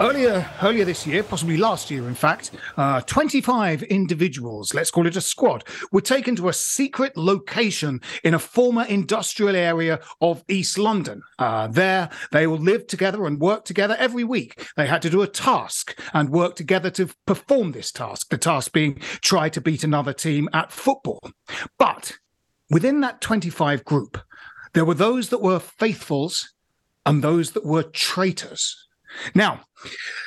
earlier 0.00 0.48
earlier 0.62 0.84
this 0.84 1.06
year, 1.06 1.22
possibly 1.22 1.56
last 1.56 1.90
year, 1.90 2.06
in 2.08 2.14
fact, 2.14 2.50
uh, 2.76 3.00
25 3.02 3.82
individuals, 3.84 4.74
let's 4.74 4.90
call 4.90 5.06
it 5.06 5.16
a 5.16 5.20
squad, 5.20 5.64
were 5.92 6.00
taken 6.00 6.36
to 6.36 6.48
a 6.48 6.52
secret 6.52 7.16
location 7.16 8.00
in 8.24 8.34
a 8.34 8.38
former 8.38 8.84
industrial 8.84 9.56
area 9.56 10.00
of 10.20 10.44
East 10.48 10.78
London. 10.78 11.22
Uh, 11.38 11.66
there, 11.68 12.08
they 12.32 12.46
will 12.46 12.58
live 12.58 12.86
together 12.86 13.26
and 13.26 13.40
work 13.40 13.64
together 13.64 13.96
every 13.98 14.24
week. 14.24 14.68
They 14.76 14.86
had 14.86 15.02
to 15.02 15.10
do 15.10 15.22
a 15.22 15.28
task 15.28 15.98
and 16.12 16.30
work 16.30 16.56
together 16.56 16.90
to 16.90 17.08
perform 17.26 17.72
this 17.72 17.92
task. 17.92 18.30
The 18.30 18.38
task 18.38 18.72
being 18.72 18.98
try 19.20 19.48
to 19.50 19.60
beat 19.60 19.84
another 19.84 20.12
team 20.12 20.48
at 20.52 20.72
football. 20.72 21.20
But 21.78 22.18
within 22.70 23.00
that 23.00 23.20
25 23.20 23.84
group, 23.84 24.18
there 24.74 24.84
were 24.84 24.94
those 24.94 25.30
that 25.30 25.42
were 25.42 25.58
faithfuls 25.58 26.52
and 27.06 27.22
those 27.22 27.52
that 27.52 27.64
were 27.64 27.84
traitors. 27.84 28.85
Now, 29.34 29.60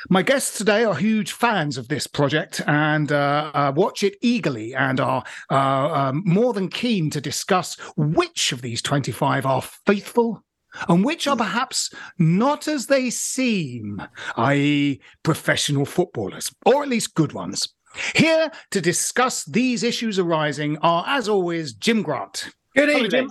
my 0.09 0.21
guests 0.21 0.57
today 0.57 0.83
are 0.83 0.95
huge 0.95 1.31
fans 1.31 1.77
of 1.77 1.87
this 1.87 2.07
project 2.07 2.61
and 2.67 3.11
uh, 3.11 3.51
uh, 3.53 3.73
watch 3.75 4.03
it 4.03 4.15
eagerly 4.21 4.73
and 4.73 4.99
are 4.99 5.23
uh, 5.49 5.55
um, 5.55 6.23
more 6.25 6.53
than 6.53 6.69
keen 6.69 7.09
to 7.11 7.21
discuss 7.21 7.75
which 7.95 8.51
of 8.51 8.61
these 8.61 8.81
25 8.81 9.45
are 9.45 9.61
faithful 9.61 10.43
and 10.87 11.03
which 11.03 11.27
are 11.27 11.35
perhaps 11.35 11.91
not 12.17 12.67
as 12.67 12.85
they 12.85 13.09
seem, 13.09 14.01
i.e., 14.37 15.01
professional 15.23 15.85
footballers, 15.85 16.51
or 16.65 16.83
at 16.83 16.89
least 16.89 17.15
good 17.15 17.33
ones. 17.33 17.67
Here 18.15 18.51
to 18.71 18.81
discuss 18.81 19.45
these 19.45 19.81
issues 19.81 20.19
arising 20.19 20.77
are, 20.79 21.03
as 21.07 21.27
always, 21.27 21.73
Jim 21.73 22.03
Grant. 22.03 22.51
Good 22.75 22.89
evening. 22.89 23.09
Hello. 23.09 23.09
Jim. 23.09 23.29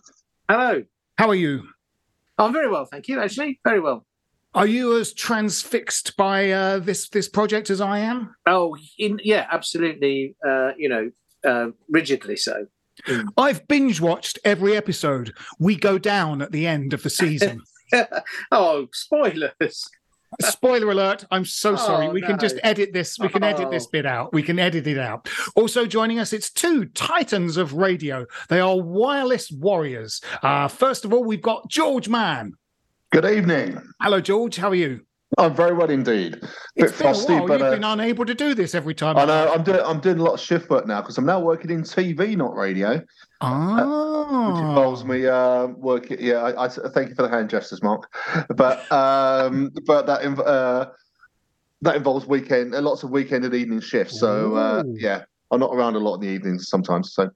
Hello. 0.48 0.84
How 1.16 1.28
are 1.28 1.34
you? 1.34 1.62
I'm 2.38 2.52
very 2.52 2.68
well, 2.68 2.86
thank 2.86 3.08
you. 3.08 3.20
Actually, 3.20 3.60
very 3.64 3.80
well. 3.80 4.04
Are 4.54 4.66
you 4.66 4.98
as 4.98 5.12
transfixed 5.12 6.16
by 6.16 6.50
uh, 6.50 6.78
this 6.78 7.08
this 7.10 7.28
project 7.28 7.70
as 7.70 7.80
I 7.80 7.98
am? 8.00 8.34
Oh, 8.46 8.76
in, 8.98 9.20
yeah, 9.22 9.46
absolutely. 9.50 10.36
Uh, 10.46 10.70
you 10.76 10.88
know, 10.88 11.10
uh, 11.44 11.68
rigidly 11.88 12.36
so. 12.36 12.66
I've 13.36 13.68
binge 13.68 14.00
watched 14.00 14.38
every 14.44 14.76
episode. 14.76 15.32
We 15.60 15.76
go 15.76 15.98
down 15.98 16.42
at 16.42 16.50
the 16.50 16.66
end 16.66 16.92
of 16.92 17.02
the 17.02 17.10
season. 17.10 17.62
oh, 18.50 18.88
spoilers! 18.92 19.86
Spoiler 20.40 20.90
alert! 20.90 21.24
I'm 21.30 21.44
so 21.44 21.76
sorry. 21.76 22.08
Oh, 22.08 22.10
we 22.10 22.20
can 22.20 22.38
just 22.38 22.56
edit 22.62 22.92
this. 22.92 23.18
We 23.18 23.28
can 23.28 23.44
edit 23.44 23.70
this 23.70 23.86
Oh. 23.86 23.90
bit 23.92 24.04
out. 24.06 24.32
We 24.32 24.42
can 24.42 24.58
edit 24.58 24.86
it 24.86 24.98
out. 24.98 25.28
Also 25.56 25.86
joining 25.86 26.18
us, 26.18 26.32
it's 26.32 26.50
two 26.50 26.86
titans 26.86 27.56
of 27.56 27.74
radio. 27.74 28.26
They 28.48 28.60
are 28.60 28.76
wireless 28.80 29.50
warriors. 29.50 30.20
Uh, 30.42 30.68
first 30.68 31.04
of 31.04 31.12
all, 31.12 31.24
we've 31.24 31.40
got 31.42 31.68
George 31.70 32.08
Mann. 32.08 32.54
Good 33.10 33.24
evening. 33.24 33.80
Hello, 34.02 34.20
George. 34.20 34.56
How 34.56 34.68
are 34.68 34.74
you? 34.74 35.00
I'm 35.38 35.54
very 35.54 35.74
well 35.74 35.90
indeed. 35.90 36.32
Bit 36.40 36.50
It's 36.76 36.92
been 36.92 36.98
frosty, 37.14 37.32
a 37.34 37.36
while. 37.38 37.46
but 37.48 37.58
You've 37.60 37.68
uh, 37.68 37.70
been 37.72 37.84
unable 37.84 38.24
to 38.26 38.34
do 38.34 38.54
this 38.54 38.74
every 38.74 38.94
time. 38.94 39.16
I 39.16 39.24
know 39.24 39.52
I'm 39.52 39.62
doing 39.62 39.80
I'm 39.84 40.00
doing 40.00 40.18
a 40.18 40.22
lot 40.22 40.34
of 40.34 40.40
shift 40.40 40.68
work 40.70 40.86
now 40.86 41.00
because 41.00 41.16
I'm 41.18 41.26
now 41.26 41.40
working 41.40 41.70
in 41.70 41.82
TV, 41.82 42.36
not 42.36 42.54
radio, 42.54 43.00
Ah, 43.40 44.50
which 44.52 44.60
involves 44.62 45.04
me 45.04 45.26
uh, 45.26 45.66
working. 45.68 46.18
Yeah, 46.20 46.42
I, 46.42 46.64
I 46.64 46.68
thank 46.68 47.10
you 47.10 47.14
for 47.14 47.22
the 47.22 47.28
hand 47.28 47.50
gestures, 47.50 47.82
Mark. 47.82 48.10
But 48.56 48.90
um, 48.92 49.70
but 49.86 50.06
that 50.06 50.22
inv- 50.22 50.46
uh, 50.46 50.86
that 51.82 51.96
involves 51.96 52.26
weekend, 52.26 52.74
uh, 52.74 52.80
lots 52.80 53.02
of 53.02 53.10
weekend 53.10 53.44
and 53.44 53.54
evening 53.54 53.80
shifts. 53.80 54.18
So 54.20 54.54
uh, 54.54 54.82
yeah, 54.94 55.24
I'm 55.50 55.60
not 55.60 55.74
around 55.74 55.94
a 55.96 55.98
lot 55.98 56.16
in 56.16 56.20
the 56.22 56.28
evenings 56.28 56.68
sometimes. 56.68 57.12
So 57.14 57.30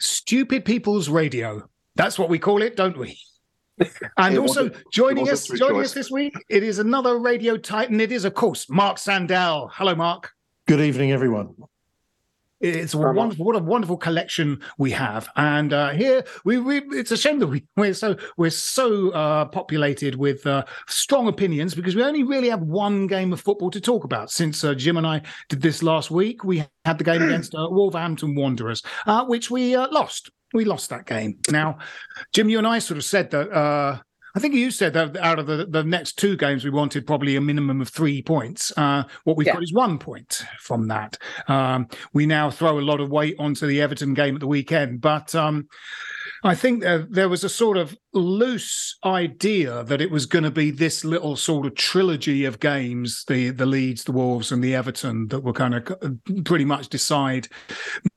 Stupid 0.00 0.64
People's 0.64 1.08
Radio. 1.08 1.68
That's 1.94 2.18
what 2.18 2.28
we 2.28 2.38
call 2.38 2.60
it, 2.62 2.74
don't 2.76 2.98
we? 2.98 3.18
And 4.16 4.34
It 4.34 4.38
also 4.38 4.70
joining 4.92 5.28
us, 5.28 5.46
joining 5.48 5.76
choice. 5.76 5.86
us 5.86 5.94
this 5.94 6.10
week, 6.10 6.34
it 6.48 6.62
is 6.62 6.78
another 6.78 7.18
radio 7.18 7.56
titan. 7.56 8.00
It 8.00 8.12
is, 8.12 8.24
of 8.24 8.34
course, 8.34 8.68
Mark 8.70 8.98
Sandell. 8.98 9.70
Hello, 9.72 9.94
Mark. 9.94 10.32
Good 10.66 10.80
evening, 10.80 11.12
everyone. 11.12 11.54
It's 12.60 12.94
a 12.94 12.98
Hello. 12.98 13.12
wonderful, 13.12 13.44
what 13.44 13.56
a 13.56 13.58
wonderful 13.58 13.98
collection 13.98 14.58
we 14.78 14.90
have, 14.92 15.28
and 15.36 15.72
uh, 15.72 15.90
here 15.90 16.24
we, 16.44 16.56
we. 16.58 16.78
It's 16.92 17.10
a 17.10 17.16
shame 17.16 17.38
that 17.40 17.48
we, 17.48 17.64
we're 17.76 17.92
so 17.92 18.16
we're 18.38 18.48
so 18.48 19.10
uh, 19.10 19.44
populated 19.46 20.14
with 20.14 20.46
uh, 20.46 20.64
strong 20.86 21.28
opinions 21.28 21.74
because 21.74 21.94
we 21.94 22.02
only 22.02 22.22
really 22.22 22.48
have 22.48 22.62
one 22.62 23.06
game 23.06 23.34
of 23.34 23.40
football 23.40 23.70
to 23.70 23.80
talk 23.80 24.04
about. 24.04 24.30
Since 24.30 24.64
uh, 24.64 24.72
Jim 24.72 24.96
and 24.96 25.06
I 25.06 25.20
did 25.50 25.60
this 25.60 25.82
last 25.82 26.10
week, 26.10 26.42
we 26.44 26.64
had 26.86 26.96
the 26.96 27.04
game 27.04 27.22
against 27.28 27.54
uh, 27.54 27.68
Wolverhampton 27.68 28.34
Wanderers, 28.34 28.82
uh, 29.06 29.26
which 29.26 29.50
we 29.50 29.74
uh, 29.74 29.88
lost. 29.90 30.30
We 30.54 30.64
lost 30.64 30.88
that 30.90 31.04
game. 31.04 31.38
Now, 31.50 31.78
Jim, 32.32 32.48
you 32.48 32.58
and 32.58 32.66
I 32.66 32.78
sort 32.78 32.96
of 32.96 33.04
said 33.04 33.30
that. 33.32 33.50
Uh, 33.52 33.98
I 34.36 34.40
think 34.40 34.54
you 34.54 34.72
said 34.72 34.94
that 34.94 35.16
out 35.18 35.38
of 35.38 35.46
the, 35.46 35.64
the 35.68 35.84
next 35.84 36.18
two 36.18 36.36
games, 36.36 36.64
we 36.64 36.70
wanted 36.70 37.06
probably 37.06 37.36
a 37.36 37.40
minimum 37.40 37.80
of 37.80 37.88
three 37.88 38.20
points. 38.20 38.72
Uh, 38.76 39.04
what 39.22 39.36
we've 39.36 39.46
Yeah. 39.46 39.52
got 39.52 39.62
is 39.62 39.72
one 39.72 39.96
point 39.96 40.42
from 40.60 40.88
that. 40.88 41.16
Um, 41.46 41.86
we 42.12 42.26
now 42.26 42.50
throw 42.50 42.78
a 42.78 42.80
lot 42.80 43.00
of 43.00 43.10
weight 43.10 43.36
onto 43.38 43.64
the 43.66 43.80
Everton 43.80 44.12
game 44.12 44.34
at 44.34 44.40
the 44.40 44.48
weekend, 44.48 45.00
but 45.00 45.36
um, 45.36 45.68
I 46.42 46.56
think 46.56 46.82
there, 46.82 47.06
there 47.08 47.28
was 47.28 47.44
a 47.44 47.48
sort 47.48 47.76
of 47.76 47.96
loose 48.14 48.96
idea 49.04 49.84
that 49.84 50.00
it 50.00 50.10
was 50.10 50.26
going 50.26 50.44
to 50.44 50.50
be 50.50 50.70
this 50.70 51.04
little 51.04 51.36
sort 51.36 51.66
of 51.66 51.74
trilogy 51.74 52.44
of 52.44 52.60
games 52.60 53.24
the 53.26 53.50
the 53.50 53.66
Leeds, 53.66 54.04
the 54.04 54.12
Wolves, 54.12 54.52
and 54.52 54.62
the 54.62 54.74
Everton 54.74 55.28
that 55.28 55.40
were 55.40 55.52
kind 55.52 55.74
of 55.74 56.44
pretty 56.44 56.64
much 56.64 56.88
decide 56.88 57.48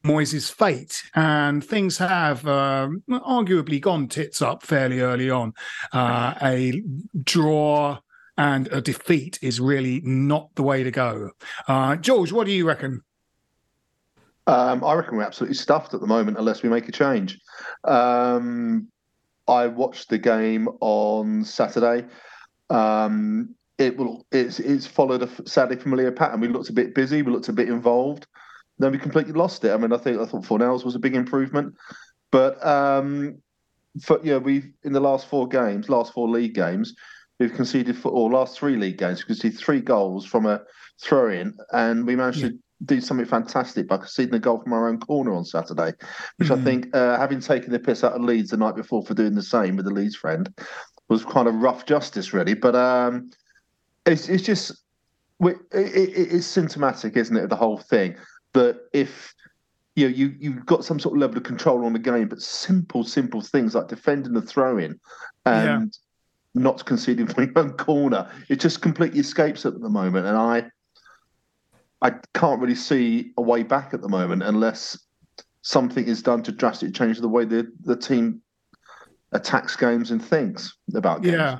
Moyes' 0.06 0.52
fate. 0.52 1.04
And 1.16 1.64
things 1.64 1.98
have 1.98 2.48
um, 2.48 3.04
arguably 3.10 3.82
gone 3.82 4.08
tits 4.08 4.42
up 4.42 4.64
fairly 4.64 5.02
early 5.02 5.30
on. 5.30 5.54
Uh, 5.92 6.34
a 6.42 6.82
draw 7.24 8.00
and 8.38 8.68
a 8.68 8.82
defeat 8.82 9.40
is 9.42 9.60
really 9.60 10.02
not 10.04 10.54
the 10.56 10.64
way 10.64 10.84
to 10.84 10.92
go. 10.92 11.32
Uh, 11.68 11.96
George, 11.96 12.32
what 12.32 12.46
do 12.46 12.54
you 12.54 12.68
reckon? 12.68 13.02
Um, 14.46 14.84
I 14.84 14.94
reckon 14.94 15.18
we're 15.18 15.24
absolutely 15.24 15.56
stuffed 15.56 15.94
at 15.94 16.00
the 16.00 16.08
moment 16.08 16.38
unless 16.38 16.64
we 16.64 16.70
make 16.70 16.88
a 16.88 16.92
change. 16.92 17.40
Um, 17.84 18.88
I 19.48 19.68
watched 19.68 20.10
the 20.10 20.18
game 20.18 20.68
on 20.82 21.44
Saturday. 21.44 22.06
Um, 22.70 23.56
it 23.78 23.98
will. 23.98 24.26
It's 24.32 24.60
it's 24.60 24.88
followed 24.88 25.24
a 25.24 25.48
sadly 25.48 25.78
familiar 25.78 26.12
pattern. 26.12 26.40
We 26.40 26.48
looked 26.48 26.70
a 26.70 26.74
bit 26.74 26.96
busy. 26.96 27.22
We 27.22 27.32
looked 27.32 27.50
a 27.50 27.54
bit 27.54 27.70
involved. 27.70 28.28
Then 28.80 28.92
we 28.92 28.98
completely 28.98 29.34
lost 29.34 29.64
it. 29.64 29.72
I 29.72 29.78
mean, 29.78 29.94
I 29.94 29.98
think 29.98 30.20
I 30.20 30.26
thought 30.26 30.44
Fornals 30.44 30.84
was 30.84 30.96
a 30.96 31.00
big 31.00 31.16
improvement. 31.16 31.76
But 32.32 32.64
um, 32.66 33.42
for 34.02 34.20
know, 34.24 34.40
we've 34.40 34.72
in 34.84 34.94
the 34.94 35.00
last 35.00 35.28
four 35.28 35.48
games, 35.48 35.90
last 35.90 36.14
four 36.14 36.28
league 36.28 36.54
games, 36.54 36.94
we've 37.40 37.54
conceded 37.54 37.98
for 37.98 38.10
or 38.10 38.32
last 38.32 38.58
three 38.58 38.76
league 38.76 38.98
games, 38.98 39.24
we 39.24 39.28
conceded 39.28 39.60
three 39.60 39.82
goals 39.82 40.26
from 40.26 40.46
a 40.46 40.62
throw 41.02 41.30
in, 41.30 41.56
and 41.72 42.06
we 42.06 42.16
managed 42.16 42.40
yeah. 42.40 42.50
to 42.50 42.60
do 42.86 43.02
something 43.02 43.26
fantastic 43.26 43.88
by 43.88 43.98
conceding 43.98 44.36
a 44.36 44.40
goal 44.40 44.62
from 44.62 44.74
our 44.74 44.88
own 44.88 45.00
corner 45.00 45.34
on 45.34 45.46
Saturday, 45.46 45.94
which 46.38 46.50
mm-hmm. 46.50 46.62
I 46.62 46.64
think, 46.64 46.96
uh, 46.96 47.18
having 47.18 47.40
taken 47.40 47.72
the 47.72 47.80
piss 47.80 48.04
out 48.04 48.14
of 48.14 48.22
Leeds 48.22 48.52
the 48.52 48.58
night 48.58 48.76
before 48.76 49.04
for 49.04 49.14
doing 49.14 49.36
the 49.36 49.42
same 49.42 49.76
with 49.76 49.86
the 49.86 49.94
Leeds 49.94 50.16
friend, 50.16 50.54
was 51.10 51.26
kind 51.26 51.48
of 51.48 51.56
rough 51.56 51.86
justice, 51.86 52.34
really. 52.34 52.54
But 52.54 52.76
um, 52.76 53.32
it's 54.06 54.30
it's 54.30 54.44
just 54.44 54.72
it, 55.42 55.58
it, 55.72 56.34
it's 56.34 56.46
symptomatic, 56.48 57.16
isn't 57.18 57.36
it, 57.36 57.50
the 57.50 57.56
whole 57.56 57.78
thing 57.78 58.16
that 58.54 58.80
if 58.94 59.34
you 59.96 60.08
know, 60.08 60.16
you 60.16 60.36
you've 60.40 60.66
got 60.66 60.86
some 60.86 61.00
sort 61.00 61.16
of 61.16 61.22
level 61.22 61.38
of 61.38 61.44
control 61.44 61.86
on 61.86 61.94
the 61.94 62.00
game, 62.00 62.28
but 62.28 62.42
simple, 62.42 63.04
simple 63.04 63.42
things 63.42 63.74
like 63.74 63.88
defending 63.88 64.34
the 64.34 64.42
throw 64.42 64.78
in 64.78 65.00
and 65.46 65.98
yeah. 66.54 66.62
not 66.62 66.86
conceding 66.86 67.26
from 67.26 67.46
your 67.46 67.60
own 67.60 67.74
corner, 67.74 68.30
it 68.50 68.60
just 68.60 68.82
completely 68.82 69.20
escapes 69.20 69.66
at 69.66 69.80
the 69.80 69.90
moment. 69.90 70.28
And 70.28 70.38
I 70.38 70.70
I 72.02 72.12
can't 72.34 72.60
really 72.62 72.76
see 72.76 73.32
a 73.38 73.42
way 73.42 73.64
back 73.64 73.94
at 73.94 74.02
the 74.02 74.10
moment 74.10 74.44
unless 74.44 74.98
something 75.62 76.06
is 76.06 76.22
done 76.22 76.44
to 76.44 76.52
drastically 76.52 76.94
change 76.94 77.20
the 77.20 77.28
way 77.28 77.46
the, 77.46 77.72
the 77.84 77.96
team 77.96 78.42
attacks 79.32 79.76
games 79.76 80.12
and 80.12 80.24
thinks 80.24 80.78
about 80.96 81.22
games. 81.22 81.36
Yeah. 81.36 81.60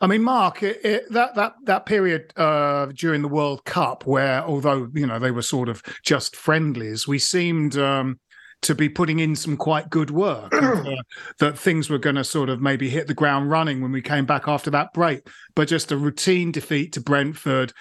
I 0.00 0.06
mean, 0.06 0.22
Mark, 0.22 0.62
it, 0.62 0.84
it, 0.84 1.12
that 1.12 1.34
that 1.34 1.54
that 1.64 1.84
period 1.84 2.32
uh, 2.36 2.86
during 2.94 3.20
the 3.20 3.28
World 3.28 3.64
Cup, 3.64 4.06
where 4.06 4.42
although 4.42 4.88
you 4.94 5.06
know 5.06 5.18
they 5.18 5.30
were 5.30 5.42
sort 5.42 5.68
of 5.68 5.82
just 6.02 6.34
friendlies, 6.34 7.06
we 7.06 7.18
seemed 7.18 7.76
um, 7.76 8.18
to 8.62 8.74
be 8.74 8.88
putting 8.88 9.18
in 9.18 9.36
some 9.36 9.56
quite 9.56 9.90
good 9.90 10.10
work. 10.10 10.52
and, 10.54 10.86
uh, 10.86 11.02
that 11.38 11.58
things 11.58 11.90
were 11.90 11.98
going 11.98 12.16
to 12.16 12.24
sort 12.24 12.48
of 12.48 12.62
maybe 12.62 12.88
hit 12.88 13.06
the 13.06 13.14
ground 13.14 13.50
running 13.50 13.82
when 13.82 13.92
we 13.92 14.00
came 14.00 14.24
back 14.24 14.48
after 14.48 14.70
that 14.70 14.92
break, 14.94 15.26
but 15.54 15.68
just 15.68 15.92
a 15.92 15.96
routine 15.96 16.52
defeat 16.52 16.92
to 16.92 17.00
Brentford, 17.00 17.72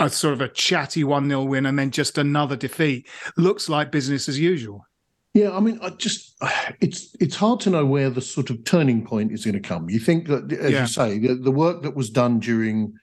a 0.00 0.08
sort 0.08 0.34
of 0.34 0.40
a 0.40 0.48
chatty 0.48 1.04
1 1.04 1.28
0 1.28 1.42
win 1.44 1.66
and 1.66 1.78
then 1.78 1.90
just 1.90 2.18
another 2.18 2.56
defeat. 2.56 3.08
Looks 3.36 3.68
like 3.68 3.90
business 3.90 4.28
as 4.28 4.38
usual. 4.38 4.86
Yeah, 5.34 5.56
I 5.56 5.60
mean, 5.60 5.78
I 5.82 5.90
just 5.90 6.36
it's 6.80 7.14
it's 7.20 7.36
hard 7.36 7.60
to 7.60 7.70
know 7.70 7.84
where 7.84 8.10
the 8.10 8.20
sort 8.20 8.50
of 8.50 8.64
turning 8.64 9.04
point 9.04 9.32
is 9.32 9.44
going 9.44 9.54
to 9.54 9.60
come. 9.60 9.88
You 9.88 10.00
think 10.00 10.26
that, 10.28 10.50
as 10.52 10.72
yeah. 10.72 10.80
you 10.80 10.86
say, 10.86 11.18
the, 11.18 11.34
the, 11.34 11.52
work 11.52 11.82
that 11.82 11.94
was 11.94 12.10
done 12.10 12.40
during 12.40 12.94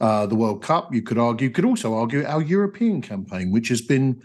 uh, 0.00 0.26
the 0.26 0.34
World 0.34 0.62
Cup, 0.62 0.92
you 0.92 1.02
could 1.02 1.18
argue, 1.18 1.50
could 1.50 1.64
also 1.64 1.94
argue 1.94 2.24
our 2.24 2.42
European 2.42 3.02
campaign, 3.02 3.52
which 3.52 3.68
has 3.68 3.82
been 3.82 4.20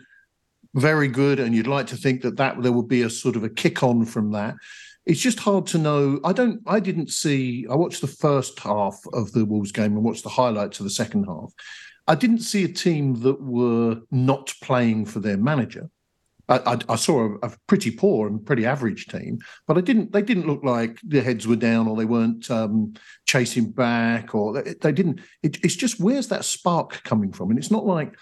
very 0.73 1.07
good, 1.07 1.39
and 1.39 1.53
you'd 1.53 1.67
like 1.67 1.87
to 1.87 1.97
think 1.97 2.21
that 2.21 2.37
that 2.37 2.61
there 2.63 2.71
would 2.71 2.87
be 2.87 3.01
a 3.01 3.09
sort 3.09 3.35
of 3.35 3.43
a 3.43 3.49
kick 3.49 3.83
on 3.83 4.05
from 4.05 4.31
that. 4.31 4.55
It's 5.05 5.19
just 5.19 5.39
hard 5.39 5.67
to 5.67 5.77
know. 5.77 6.19
I 6.23 6.31
don't. 6.31 6.61
I 6.65 6.79
didn't 6.79 7.09
see. 7.09 7.67
I 7.69 7.75
watched 7.75 8.01
the 8.01 8.07
first 8.07 8.59
half 8.59 8.99
of 9.13 9.31
the 9.33 9.45
Wolves 9.45 9.71
game 9.71 9.93
and 9.93 10.03
watched 10.03 10.23
the 10.23 10.29
highlights 10.29 10.79
of 10.79 10.85
the 10.85 10.89
second 10.89 11.25
half, 11.25 11.53
I 12.11 12.15
didn't 12.15 12.39
see 12.39 12.65
a 12.65 12.67
team 12.67 13.21
that 13.21 13.41
were 13.41 14.01
not 14.11 14.53
playing 14.61 15.05
for 15.05 15.21
their 15.21 15.37
manager. 15.37 15.89
I, 16.49 16.57
I, 16.73 16.77
I 16.89 16.95
saw 16.97 17.21
a, 17.21 17.47
a, 17.47 17.51
pretty 17.67 17.89
poor 17.89 18.27
and 18.27 18.45
pretty 18.45 18.65
average 18.65 19.05
team, 19.05 19.39
but 19.65 19.77
I 19.77 19.81
didn't. 19.81 20.11
They 20.11 20.21
didn't 20.21 20.45
look 20.45 20.61
like 20.61 20.99
their 21.03 21.21
heads 21.21 21.47
were 21.47 21.55
down 21.55 21.87
or 21.87 21.95
they 21.95 22.03
weren't 22.03 22.51
um, 22.51 22.95
chasing 23.25 23.71
back 23.71 24.35
or 24.35 24.51
they, 24.51 24.73
they 24.73 24.91
didn't. 24.91 25.21
It, 25.41 25.63
it's 25.63 25.77
just 25.77 26.01
where's 26.01 26.27
that 26.27 26.43
spark 26.43 27.01
coming 27.03 27.31
from? 27.31 27.49
And 27.49 27.57
it's 27.57 27.71
not 27.71 27.85
like 27.85 28.17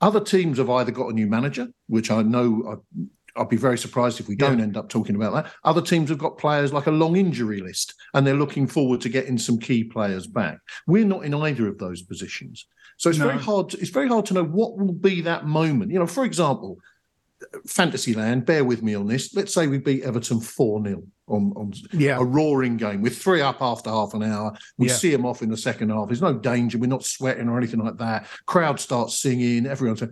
other 0.00 0.20
teams 0.20 0.58
have 0.58 0.70
either 0.70 0.90
got 0.90 1.10
a 1.10 1.14
new 1.14 1.28
manager, 1.28 1.68
which 1.86 2.10
I 2.10 2.22
know 2.22 2.82
I'll 3.36 3.44
be 3.44 3.56
very 3.56 3.78
surprised 3.78 4.18
if 4.18 4.26
we 4.26 4.34
don't 4.34 4.58
yeah. 4.58 4.64
end 4.64 4.76
up 4.76 4.88
talking 4.88 5.14
about 5.14 5.32
that. 5.34 5.52
Other 5.62 5.80
teams 5.80 6.08
have 6.08 6.18
got 6.18 6.38
players 6.38 6.72
like 6.72 6.88
a 6.88 6.90
long 6.90 7.14
injury 7.16 7.60
list, 7.60 7.94
and 8.14 8.26
they're 8.26 8.34
looking 8.34 8.66
forward 8.66 9.00
to 9.02 9.08
getting 9.08 9.38
some 9.38 9.58
key 9.58 9.84
players 9.84 10.26
back. 10.26 10.58
We're 10.88 11.04
not 11.04 11.24
in 11.24 11.34
either 11.34 11.68
of 11.68 11.78
those 11.78 12.02
positions. 12.02 12.66
So 12.98 13.08
it's 13.10 13.18
no. 13.18 13.28
very 13.28 13.38
hard. 13.38 13.70
To, 13.70 13.80
it's 13.80 13.90
very 13.90 14.08
hard 14.08 14.26
to 14.26 14.34
know 14.34 14.44
what 14.44 14.76
will 14.76 14.92
be 14.92 15.22
that 15.22 15.46
moment. 15.46 15.90
You 15.90 16.00
know, 16.00 16.06
for 16.06 16.24
example, 16.24 16.78
Fantasyland. 17.66 18.44
Bear 18.44 18.64
with 18.64 18.82
me 18.82 18.94
on 18.94 19.06
this. 19.06 19.34
Let's 19.34 19.54
say 19.54 19.66
we 19.66 19.78
beat 19.78 20.02
Everton 20.02 20.40
four 20.40 20.82
0 20.84 21.02
on, 21.28 21.52
on 21.56 21.72
yeah. 21.92 22.18
a 22.18 22.24
roaring 22.24 22.76
game. 22.76 23.00
We're 23.00 23.10
three 23.10 23.40
up 23.40 23.62
after 23.62 23.90
half 23.90 24.14
an 24.14 24.24
hour. 24.24 24.52
We 24.76 24.88
yeah. 24.88 24.94
see 24.94 25.12
them 25.12 25.24
off 25.24 25.42
in 25.42 25.48
the 25.48 25.56
second 25.56 25.90
half. 25.90 26.08
There's 26.08 26.22
no 26.22 26.34
danger. 26.34 26.78
We're 26.78 26.88
not 26.88 27.04
sweating 27.04 27.48
or 27.48 27.56
anything 27.56 27.80
like 27.80 27.98
that. 27.98 28.26
Crowd 28.46 28.80
starts 28.80 29.18
singing. 29.20 29.66
Everyone's. 29.66 30.02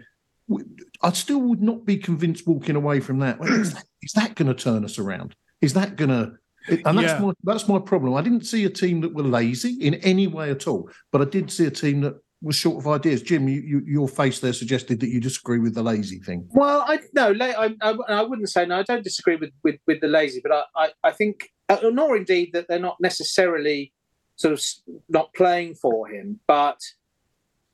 I 1.02 1.12
still 1.12 1.40
would 1.40 1.62
not 1.62 1.84
be 1.84 1.96
convinced 1.96 2.46
walking 2.46 2.76
away 2.76 3.00
from 3.00 3.18
that. 3.18 3.38
Is 3.42 3.72
that, 3.74 3.84
that 4.14 4.34
going 4.36 4.48
to 4.48 4.54
turn 4.54 4.84
us 4.84 4.98
around? 4.98 5.34
Is 5.60 5.74
that 5.74 5.96
going 5.96 6.10
to 6.10 6.32
and 6.68 6.98
that's 6.98 7.12
yeah. 7.12 7.20
my 7.20 7.32
that's 7.44 7.68
my 7.68 7.78
problem. 7.78 8.14
I 8.14 8.22
didn't 8.22 8.44
see 8.44 8.64
a 8.64 8.70
team 8.70 9.00
that 9.02 9.14
were 9.14 9.22
lazy 9.22 9.74
in 9.74 9.94
any 9.94 10.26
way 10.26 10.50
at 10.50 10.66
all, 10.66 10.90
but 11.12 11.22
I 11.22 11.24
did 11.24 11.50
see 11.50 11.66
a 11.66 11.70
team 11.70 12.00
that 12.00 12.14
was 12.42 12.56
short 12.56 12.78
of 12.78 12.86
ideas. 12.86 13.22
Jim, 13.22 13.48
you, 13.48 13.60
you, 13.60 13.82
your 13.86 14.08
face 14.08 14.40
there 14.40 14.52
suggested 14.52 15.00
that 15.00 15.08
you 15.08 15.20
disagree 15.20 15.58
with 15.58 15.74
the 15.74 15.82
lazy 15.82 16.18
thing. 16.18 16.48
Well, 16.52 16.84
I 16.86 17.00
no, 17.14 17.34
I, 17.40 17.74
I, 17.80 17.96
I 18.08 18.22
wouldn't 18.22 18.50
say 18.50 18.66
no. 18.66 18.78
I 18.78 18.82
don't 18.82 19.04
disagree 19.04 19.36
with 19.36 19.50
with, 19.64 19.76
with 19.86 20.00
the 20.00 20.08
lazy, 20.08 20.40
but 20.42 20.52
I, 20.52 20.62
I, 20.76 20.90
I 21.04 21.10
think, 21.12 21.50
uh, 21.68 21.78
nor 21.92 22.16
indeed 22.16 22.50
that 22.52 22.68
they're 22.68 22.78
not 22.78 22.98
necessarily 23.00 23.92
sort 24.36 24.52
of 24.52 24.62
not 25.08 25.32
playing 25.34 25.74
for 25.74 26.08
him, 26.08 26.40
but 26.46 26.78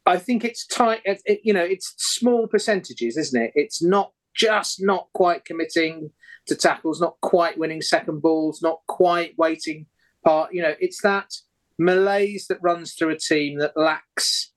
I 0.07 0.17
think 0.17 0.45
it's 0.45 0.67
tight. 0.67 1.01
It, 1.05 1.41
you 1.43 1.53
know, 1.53 1.65
it's 1.65 1.95
small 1.99 2.47
percentages, 2.47 3.17
isn't 3.17 3.41
it? 3.41 3.53
It's 3.55 3.83
not 3.83 4.13
just 4.35 4.83
not 4.83 5.09
quite 5.13 5.45
committing 5.45 6.11
to 6.47 6.55
tackles, 6.55 7.01
not 7.01 7.21
quite 7.21 7.59
winning 7.59 7.83
second 7.83 8.23
balls, 8.23 8.63
not 8.63 8.81
quite 8.87 9.35
waiting 9.37 9.87
part. 10.25 10.55
You 10.55 10.63
know, 10.63 10.75
it's 10.81 11.03
that 11.03 11.33
malaise 11.79 12.47
that 12.49 12.63
runs 12.63 12.95
through 12.95 13.11
a 13.11 13.19
team 13.19 13.59
that 13.59 13.77
lacks 13.77 14.52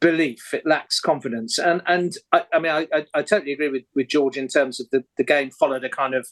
belief. 0.00 0.52
It 0.52 0.66
lacks 0.66 1.00
confidence, 1.00 1.58
and 1.58 1.82
and 1.86 2.14
I, 2.32 2.44
I 2.52 2.58
mean 2.58 2.72
I, 2.72 3.06
I, 3.14 3.22
totally 3.22 3.52
agree 3.52 3.68
with, 3.68 3.84
with 3.94 4.08
George 4.08 4.36
in 4.36 4.48
terms 4.48 4.80
of 4.80 4.88
the, 4.90 5.04
the 5.16 5.24
game 5.24 5.50
followed 5.50 5.84
a 5.84 5.88
kind 5.88 6.14
of 6.14 6.26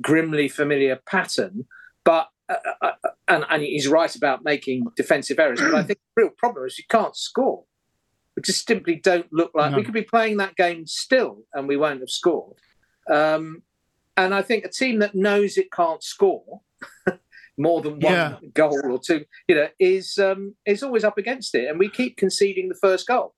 grimly 0.00 0.48
familiar 0.48 0.96
pattern, 1.06 1.66
but 2.04 2.28
uh, 2.48 2.56
uh, 2.82 2.92
uh, 3.04 3.08
and 3.28 3.44
and 3.50 3.62
he's 3.62 3.88
right 3.88 4.14
about 4.14 4.44
making 4.44 4.86
defensive 4.96 5.38
errors. 5.38 5.60
But 5.60 5.74
I 5.74 5.82
think 5.82 5.98
the 6.16 6.22
real 6.22 6.32
problem 6.36 6.66
is 6.66 6.78
you 6.78 6.84
can't 6.88 7.16
score. 7.16 7.64
We 8.36 8.42
just 8.42 8.66
simply 8.66 8.96
don't 8.96 9.26
look 9.32 9.50
like 9.54 9.72
no. 9.72 9.78
we 9.78 9.84
could 9.84 9.94
be 9.94 10.02
playing 10.02 10.36
that 10.38 10.56
game 10.56 10.86
still, 10.86 11.42
and 11.52 11.68
we 11.68 11.76
won't 11.76 12.00
have 12.00 12.10
scored. 12.10 12.56
Um, 13.10 13.62
and 14.16 14.34
I 14.34 14.42
think 14.42 14.64
a 14.64 14.68
team 14.68 14.98
that 15.00 15.14
knows 15.14 15.56
it 15.56 15.70
can't 15.72 16.02
score 16.02 16.60
more 17.58 17.82
than 17.82 18.00
one 18.00 18.12
yeah. 18.12 18.36
goal 18.54 18.80
or 18.84 19.00
two, 19.04 19.24
you 19.48 19.54
know, 19.54 19.68
is 19.78 20.16
um, 20.18 20.54
is 20.64 20.82
always 20.82 21.04
up 21.04 21.18
against 21.18 21.54
it, 21.54 21.68
and 21.68 21.78
we 21.78 21.88
keep 21.88 22.16
conceding 22.16 22.68
the 22.68 22.78
first 22.80 23.06
goal. 23.06 23.34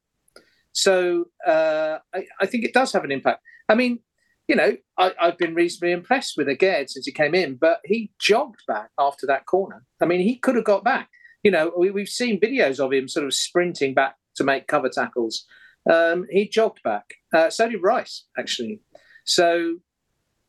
So 0.72 1.24
uh, 1.46 1.98
I, 2.14 2.26
I, 2.40 2.46
think 2.46 2.64
it 2.64 2.72
does 2.72 2.92
have 2.92 3.02
an 3.02 3.10
impact. 3.10 3.42
I 3.68 3.74
mean, 3.74 3.98
you 4.46 4.54
know, 4.54 4.76
I, 4.98 5.12
have 5.18 5.38
been 5.38 5.54
reasonably 5.54 5.92
impressed 5.92 6.34
with 6.36 6.46
Aguerd 6.46 6.90
since 6.90 7.06
he 7.06 7.12
came 7.12 7.34
in, 7.34 7.56
but 7.56 7.80
he 7.84 8.12
jogged 8.20 8.62
back 8.68 8.90
after 8.98 9.26
that 9.26 9.46
corner. 9.46 9.84
I 10.00 10.06
mean, 10.06 10.20
he 10.20 10.36
could 10.36 10.56
have 10.56 10.64
got 10.64 10.84
back. 10.84 11.08
You 11.42 11.50
know, 11.50 11.72
we, 11.76 11.88
have 11.88 12.08
seen 12.08 12.40
videos 12.40 12.78
of 12.78 12.92
him 12.92 13.08
sort 13.08 13.26
of 13.26 13.34
sprinting 13.34 13.94
back 13.94 14.16
to 14.36 14.44
make 14.44 14.66
cover 14.66 14.88
tackles. 14.88 15.44
Um, 15.90 16.26
he 16.30 16.48
jogged 16.48 16.82
back. 16.82 17.14
Uh, 17.32 17.50
so 17.50 17.68
did 17.68 17.82
Rice, 17.82 18.26
actually. 18.38 18.80
So, 19.24 19.76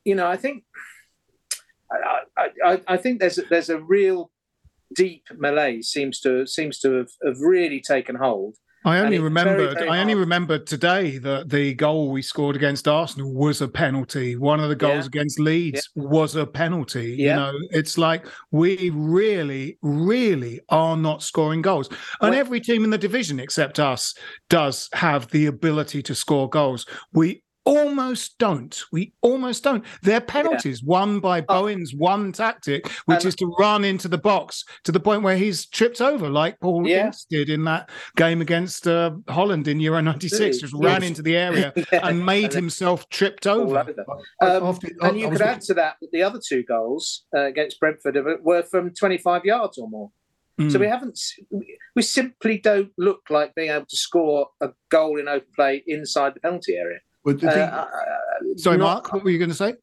you 0.04 0.14
know, 0.14 0.26
I 0.26 0.36
think 0.36 0.64
I, 2.36 2.48
I, 2.64 2.80
I 2.88 2.96
think 2.96 3.20
there's 3.20 3.38
a, 3.38 3.42
there's 3.42 3.70
a 3.70 3.80
real 3.80 4.30
deep 4.94 5.24
malaise 5.36 5.88
seems 5.88 6.20
to 6.20 6.46
seems 6.46 6.78
to 6.80 6.92
have, 6.92 7.08
have 7.24 7.40
really 7.40 7.80
taken 7.80 8.16
hold. 8.16 8.56
I 8.84 8.98
only 8.98 9.20
remembered. 9.20 9.58
Very, 9.58 9.74
very 9.74 9.88
I 9.88 10.00
only 10.00 10.16
remembered 10.16 10.66
today 10.66 11.18
that 11.18 11.50
the 11.50 11.74
goal 11.74 12.10
we 12.10 12.20
scored 12.20 12.56
against 12.56 12.88
Arsenal 12.88 13.32
was 13.32 13.60
a 13.60 13.68
penalty. 13.68 14.34
One 14.34 14.58
of 14.58 14.68
the 14.68 14.76
goals 14.76 15.04
yeah. 15.04 15.06
against 15.06 15.38
Leeds 15.38 15.88
yeah. 15.94 16.02
was 16.02 16.34
a 16.34 16.44
penalty. 16.44 17.14
Yeah. 17.16 17.30
You 17.30 17.36
know, 17.36 17.58
it's 17.70 17.96
like 17.96 18.26
we 18.50 18.90
really, 18.90 19.78
really 19.82 20.60
are 20.68 20.96
not 20.96 21.22
scoring 21.22 21.62
goals, 21.62 21.88
and 22.20 22.30
well, 22.30 22.34
every 22.34 22.60
team 22.60 22.82
in 22.82 22.90
the 22.90 22.98
division 22.98 23.38
except 23.38 23.78
us 23.78 24.14
does 24.48 24.88
have 24.94 25.28
the 25.28 25.46
ability 25.46 26.02
to 26.02 26.14
score 26.14 26.48
goals. 26.48 26.84
We 27.12 27.44
almost 27.64 28.38
don't. 28.38 28.82
We 28.92 29.12
almost 29.22 29.64
don't. 29.64 29.84
They're 30.02 30.20
penalties 30.20 30.82
yeah. 30.82 30.88
won 30.88 31.20
by 31.20 31.40
oh. 31.40 31.42
Bowen's 31.42 31.94
one 31.94 32.32
tactic, 32.32 32.88
which 33.06 33.24
is 33.24 33.34
to 33.36 33.54
run 33.58 33.84
into 33.84 34.08
the 34.08 34.18
box 34.18 34.64
to 34.84 34.92
the 34.92 35.00
point 35.00 35.22
where 35.22 35.36
he's 35.36 35.66
tripped 35.66 36.00
over, 36.00 36.28
like 36.28 36.58
Paul 36.60 36.86
yeah. 36.86 37.06
Ince 37.06 37.26
did 37.28 37.48
in 37.48 37.64
that 37.64 37.90
game 38.16 38.40
against 38.40 38.86
uh, 38.86 39.12
Holland 39.28 39.68
in 39.68 39.80
Euro 39.80 40.00
'96. 40.00 40.58
Just 40.58 40.74
yes. 40.74 40.82
ran 40.82 41.02
into 41.02 41.22
the 41.22 41.36
area 41.36 41.72
yeah. 41.92 42.06
and 42.08 42.24
made 42.24 42.52
himself 42.52 43.08
tripped 43.08 43.46
over. 43.46 43.86
Um, 44.40 44.78
and 45.00 45.18
you 45.18 45.30
could 45.30 45.42
add 45.42 45.60
to 45.62 45.74
that 45.74 45.96
that 46.00 46.10
the 46.12 46.22
other 46.22 46.40
two 46.44 46.62
goals 46.62 47.24
uh, 47.34 47.44
against 47.44 47.80
Brentford 47.80 48.18
were 48.42 48.62
from 48.62 48.92
25 48.94 49.44
yards 49.44 49.78
or 49.78 49.88
more. 49.88 50.10
Mm. 50.60 50.70
So 50.70 50.78
we 50.78 50.86
haven't, 50.86 51.18
we 51.96 52.02
simply 52.02 52.58
don't 52.58 52.90
look 52.98 53.22
like 53.30 53.54
being 53.54 53.70
able 53.70 53.86
to 53.86 53.96
score 53.96 54.48
a 54.60 54.70
goal 54.90 55.18
in 55.18 55.28
open 55.28 55.48
play 55.56 55.82
inside 55.86 56.34
the 56.34 56.40
penalty 56.40 56.74
area. 56.74 56.98
Uh, 57.26 57.30
uh, 57.46 57.86
sorry, 58.56 58.78
not, 58.78 58.84
Mark, 58.84 59.12
what 59.12 59.24
were 59.24 59.30
you 59.30 59.38
going 59.38 59.50
to 59.50 59.56
say? 59.56 59.74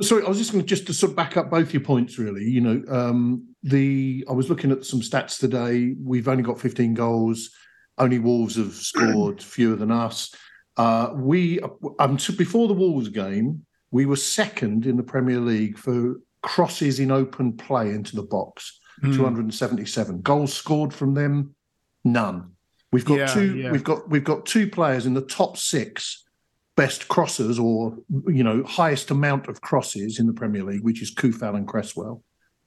Sorry, 0.00 0.24
I 0.24 0.28
was 0.28 0.38
just 0.38 0.52
going 0.52 0.64
to 0.64 0.68
just 0.68 0.86
to 0.86 0.94
sort 0.94 1.10
of 1.10 1.16
back 1.16 1.36
up 1.36 1.50
both 1.50 1.72
your 1.72 1.82
points. 1.82 2.18
Really, 2.18 2.44
you 2.44 2.60
know, 2.60 2.82
um, 2.88 3.46
the 3.62 4.24
I 4.28 4.32
was 4.32 4.48
looking 4.50 4.72
at 4.72 4.84
some 4.84 5.00
stats 5.00 5.38
today. 5.38 5.94
We've 6.02 6.28
only 6.28 6.42
got 6.42 6.60
15 6.60 6.94
goals. 6.94 7.50
Only 7.96 8.18
Wolves 8.18 8.56
have 8.56 8.72
scored 8.72 9.42
fewer 9.42 9.76
than 9.76 9.92
us. 9.92 10.34
Uh, 10.76 11.10
we 11.14 11.60
um, 12.00 12.18
so 12.18 12.34
before 12.34 12.66
the 12.66 12.74
Wolves 12.74 13.08
game, 13.08 13.64
we 13.92 14.06
were 14.06 14.16
second 14.16 14.86
in 14.86 14.96
the 14.96 15.04
Premier 15.04 15.38
League 15.38 15.78
for 15.78 16.16
crosses 16.42 16.98
in 16.98 17.12
open 17.12 17.52
play 17.56 17.90
into 17.90 18.16
the 18.16 18.22
box. 18.22 18.80
Mm. 19.02 19.16
277 19.16 20.22
goals 20.22 20.52
scored 20.52 20.92
from 20.92 21.14
them, 21.14 21.54
none. 22.04 22.52
We've 22.90 23.04
got 23.04 23.18
yeah, 23.18 23.26
two. 23.26 23.56
Yeah. 23.56 23.70
We've 23.70 23.84
got 23.84 24.08
we've 24.08 24.24
got 24.24 24.46
two 24.46 24.68
players 24.68 25.06
in 25.06 25.14
the 25.14 25.22
top 25.22 25.56
six 25.56 26.23
best 26.76 27.08
crossers 27.08 27.62
or 27.62 27.96
you 28.26 28.42
know 28.42 28.62
highest 28.64 29.10
amount 29.10 29.48
of 29.48 29.60
crosses 29.60 30.18
in 30.18 30.26
the 30.26 30.32
Premier 30.32 30.64
League, 30.64 30.82
which 30.82 31.02
is 31.02 31.14
Coufal 31.14 31.56
and 31.56 31.68
Cresswell. 31.68 32.22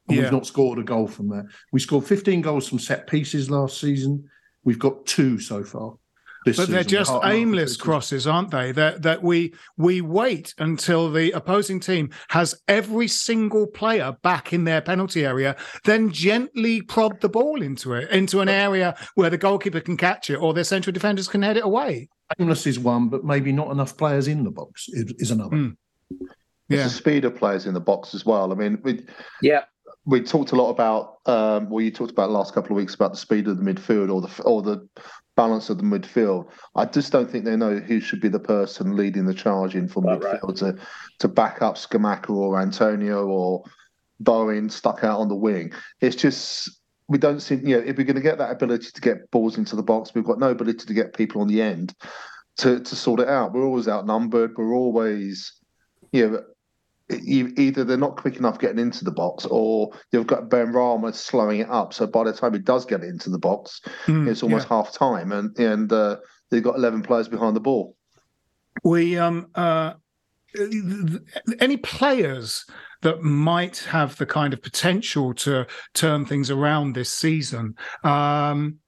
And 0.07 0.17
yeah. 0.17 0.23
We've 0.23 0.31
not 0.31 0.45
scored 0.45 0.79
a 0.79 0.83
goal 0.83 1.07
from 1.07 1.29
there. 1.29 1.49
We 1.73 1.81
scored 1.81 2.05
15 2.05 2.41
goals 2.41 2.67
from 2.67 2.79
set 2.79 3.07
pieces 3.07 3.49
last 3.49 3.79
season. 3.79 4.29
We've 4.63 4.79
got 4.79 5.05
two 5.05 5.39
so 5.39 5.63
far 5.63 5.95
but 6.47 6.55
season. 6.55 6.73
they're 6.73 6.83
just 6.83 7.13
aimless 7.23 7.77
crosses, 7.77 8.27
aren't 8.27 8.51
they? 8.51 8.71
That 8.71 9.01
that 9.03 9.23
we 9.23 9.53
we 9.77 10.01
wait 10.01 10.53
until 10.57 11.11
the 11.11 11.31
opposing 11.31 11.79
team 11.79 12.09
has 12.29 12.55
every 12.67 13.07
single 13.07 13.67
player 13.67 14.15
back 14.23 14.53
in 14.53 14.63
their 14.63 14.81
penalty 14.81 15.25
area, 15.25 15.55
then 15.83 16.11
gently 16.11 16.81
prod 16.81 17.19
the 17.21 17.29
ball 17.29 17.61
into 17.61 17.93
it, 17.93 18.09
into 18.11 18.41
an 18.41 18.49
area 18.49 18.95
where 19.15 19.29
the 19.29 19.37
goalkeeper 19.37 19.81
can 19.81 19.97
catch 19.97 20.29
it 20.29 20.35
or 20.35 20.53
their 20.53 20.63
central 20.63 20.93
defenders 20.93 21.27
can 21.27 21.41
head 21.41 21.57
it 21.57 21.65
away. 21.65 22.09
Aimless 22.39 22.67
is 22.67 22.79
one, 22.79 23.09
but 23.09 23.23
maybe 23.23 23.51
not 23.51 23.71
enough 23.71 23.97
players 23.97 24.27
in 24.27 24.43
the 24.43 24.51
box 24.51 24.89
is, 24.89 25.13
is 25.17 25.31
another. 25.31 25.55
Mm. 25.55 25.77
Yeah, 26.69 26.83
the 26.83 26.89
speed 26.89 27.23
of 27.23 27.35
players 27.35 27.65
in 27.65 27.73
the 27.73 27.79
box 27.79 28.13
as 28.13 28.25
well. 28.25 28.51
I 28.51 28.55
mean, 28.55 28.79
we, 28.83 29.05
yeah, 29.41 29.63
we 30.07 30.21
talked 30.21 30.53
a 30.53 30.55
lot 30.55 30.69
about 30.69 31.19
um, 31.25 31.69
well 31.69 31.81
you 31.81 31.91
talked 31.91 32.11
about 32.11 32.31
last 32.31 32.53
couple 32.53 32.71
of 32.71 32.77
weeks 32.77 32.95
about 32.95 33.11
the 33.11 33.17
speed 33.17 33.47
of 33.47 33.57
the 33.57 33.63
midfield 33.63 34.11
or 34.11 34.21
the 34.21 34.43
or 34.43 34.61
the 34.61 34.87
balance 35.35 35.69
of 35.69 35.77
the 35.77 35.83
midfield. 35.83 36.49
I 36.75 36.85
just 36.85 37.11
don't 37.11 37.29
think 37.29 37.45
they 37.45 37.55
know 37.55 37.75
who 37.75 37.99
should 37.99 38.21
be 38.21 38.29
the 38.29 38.39
person 38.39 38.95
leading 38.95 39.25
the 39.25 39.33
charge 39.33 39.75
in 39.75 39.87
from 39.87 40.05
right, 40.05 40.19
midfield 40.19 40.61
right. 40.61 40.77
to 40.77 40.77
to 41.19 41.27
back 41.27 41.61
up 41.61 41.75
Scamacca 41.75 42.29
or 42.29 42.59
Antonio 42.59 43.27
or 43.27 43.63
Bowen 44.19 44.69
stuck 44.69 45.03
out 45.03 45.19
on 45.19 45.27
the 45.27 45.35
wing. 45.35 45.73
It's 46.01 46.15
just 46.15 46.71
we 47.07 47.17
don't 47.17 47.39
seem, 47.39 47.65
you 47.65 47.77
know 47.77 47.83
if 47.85 47.97
we're 47.97 48.03
going 48.03 48.15
to 48.15 48.21
get 48.21 48.37
that 48.37 48.51
ability 48.51 48.89
to 48.93 49.01
get 49.01 49.29
balls 49.31 49.57
into 49.57 49.75
the 49.75 49.83
box, 49.83 50.13
we've 50.13 50.25
got 50.25 50.39
no 50.39 50.49
ability 50.49 50.85
to 50.85 50.93
get 50.93 51.15
people 51.15 51.41
on 51.41 51.47
the 51.47 51.61
end 51.61 51.93
to 52.57 52.79
to 52.79 52.95
sort 52.95 53.19
it 53.19 53.29
out. 53.29 53.53
We're 53.53 53.65
always 53.65 53.87
outnumbered. 53.87 54.57
We're 54.57 54.73
always 54.73 55.53
you 56.11 56.29
know 56.29 56.43
either 57.09 57.83
they're 57.83 57.97
not 57.97 58.17
quick 58.17 58.35
enough 58.35 58.59
getting 58.59 58.79
into 58.79 59.05
the 59.05 59.11
box 59.11 59.45
or 59.45 59.91
you've 60.11 60.27
got 60.27 60.49
Benrahma 60.49 61.13
slowing 61.13 61.61
it 61.61 61.69
up. 61.69 61.93
So 61.93 62.05
by 62.05 62.25
the 62.25 62.33
time 62.33 62.53
he 62.53 62.59
does 62.59 62.85
get 62.85 63.01
it 63.01 63.07
into 63.07 63.29
the 63.29 63.39
box, 63.39 63.81
mm, 64.05 64.27
it's 64.27 64.43
almost 64.43 64.67
yeah. 64.69 64.75
half 64.75 64.91
time 64.91 65.31
and, 65.31 65.57
and 65.57 65.91
uh, 65.91 66.17
they've 66.49 66.63
got 66.63 66.75
11 66.75 67.03
players 67.03 67.29
behind 67.29 67.55
the 67.55 67.61
ball. 67.61 67.95
We, 68.83 69.17
um, 69.17 69.47
uh, 69.55 69.93
any 71.59 71.77
players 71.77 72.65
that 73.01 73.21
might 73.21 73.77
have 73.79 74.17
the 74.17 74.25
kind 74.25 74.53
of 74.53 74.61
potential 74.61 75.33
to 75.35 75.65
turn 75.93 76.25
things 76.25 76.49
around 76.49 76.93
this 76.93 77.11
season? 77.11 77.75
Um, 78.03 78.79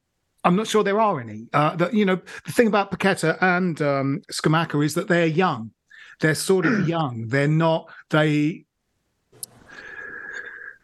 I'm 0.44 0.56
not 0.56 0.68
sure 0.68 0.84
there 0.84 1.02
are 1.02 1.20
any. 1.20 1.48
Uh, 1.54 1.76
that 1.76 1.94
you 1.94 2.06
know, 2.06 2.20
the 2.46 2.52
thing 2.52 2.68
about 2.68 2.92
Paqueta 2.92 3.38
and 3.42 3.82
um, 3.82 4.22
Scamacca 4.32 4.84
is 4.84 4.94
that 4.96 5.08
they're 5.08 5.26
young 5.26 5.72
they're 6.20 6.36
sort 6.36 6.66
of 6.66 6.88
young. 6.88 7.28
They're 7.28 7.48
not. 7.48 7.90
They 8.10 8.66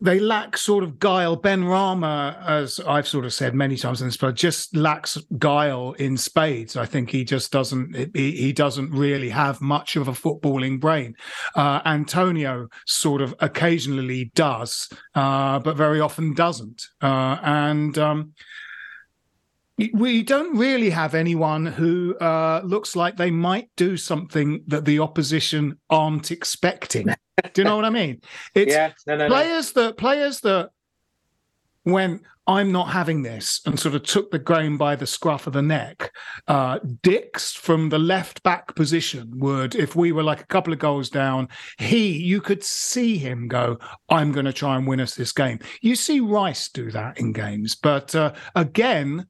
they 0.02 0.20
lack 0.20 0.58
sort 0.58 0.84
of 0.84 1.00
guile. 1.00 1.38
Benrahma, 1.38 2.42
as 2.46 2.80
I've 2.82 3.08
sort 3.08 3.26
of 3.26 3.34
said 3.34 3.56
many 3.56 3.78
times 3.78 4.02
in 4.02 4.08
this, 4.08 4.18
but 4.18 4.36
just 4.36 4.76
lacks 4.76 5.18
guile 5.38 5.94
in 5.94 6.18
spades. 6.18 6.76
I 6.76 6.86
think 6.86 7.10
he 7.10 7.24
just 7.24 7.52
doesn't. 7.52 7.96
He, 8.16 8.32
he 8.32 8.54
doesn't 8.54 8.92
really 8.92 9.30
have 9.30 9.62
much 9.62 9.96
of 9.96 10.08
a 10.08 10.12
footballing 10.12 10.80
brain. 10.80 11.16
Uh, 11.56 11.82
Antonio 11.86 12.68
sort 12.86 13.22
of 13.22 13.34
occasionally 13.40 14.32
does, 14.36 14.90
uh, 15.16 15.60
but 15.60 15.78
very 15.78 16.02
often 16.02 16.34
doesn't. 16.34 16.84
Uh, 17.02 17.38
and 17.42 17.98
um, 17.98 18.34
we 19.94 20.24
don't 20.24 20.58
really 20.58 20.90
have 20.90 21.16
anyone 21.16 21.66
who 21.66 22.16
uh, 22.18 22.62
looks 22.64 22.96
like 22.96 23.18
they 23.18 23.32
might 23.32 23.70
do 23.76 23.98
something 23.98 24.64
that 24.68 24.86
the 24.86 25.00
opposition 25.00 25.78
aren't 25.90 26.32
expecting. 26.32 27.08
do 27.54 27.62
you 27.62 27.64
know 27.66 27.76
what 27.76 27.86
I 27.86 27.90
mean? 27.90 28.22
It's 28.56 28.74
yeah, 28.74 28.94
no, 29.08 29.18
no, 29.18 29.28
players 29.28 29.76
no. 29.76 29.84
that 29.84 29.98
players 29.98 30.40
that 30.42 30.70
when 31.84 32.22
I'm 32.48 32.72
not 32.72 32.90
having 32.90 33.24
this 33.24 33.62
and 33.66 33.80
sort 33.80 33.96
of 33.96 34.04
took 34.04 34.32
the 34.32 34.40
game 34.40 34.78
by 34.78 34.96
the 34.96 35.08
scruff 35.08 35.48
of 35.48 35.54
the 35.54 35.62
neck. 35.62 36.12
Uh, 36.48 36.80
Dicks 37.02 37.54
from 37.54 37.90
the 37.90 37.98
left 37.98 38.44
back 38.44 38.76
position 38.76 39.40
would, 39.40 39.74
if 39.76 39.96
we 39.96 40.12
were 40.12 40.24
like 40.24 40.42
a 40.42 40.48
couple 40.48 40.72
of 40.72 40.80
goals 40.80 41.10
down, 41.10 41.50
he, 41.80 42.12
you 42.12 42.42
could 42.42 42.64
see 42.64 43.18
him 43.18 43.48
go, 43.48 43.80
I'm 44.10 44.32
going 44.32 44.46
to 44.46 44.54
try 44.54 44.76
and 44.78 44.86
win 44.86 45.00
us 45.00 45.16
this 45.16 45.32
game. 45.32 45.60
You 45.82 45.96
see 45.96 46.20
Rice 46.20 46.70
do 46.70 46.92
that 46.92 47.20
in 47.20 47.34
games. 47.34 47.76
But 47.76 48.14
uh, 48.14 48.34
again, 48.56 49.26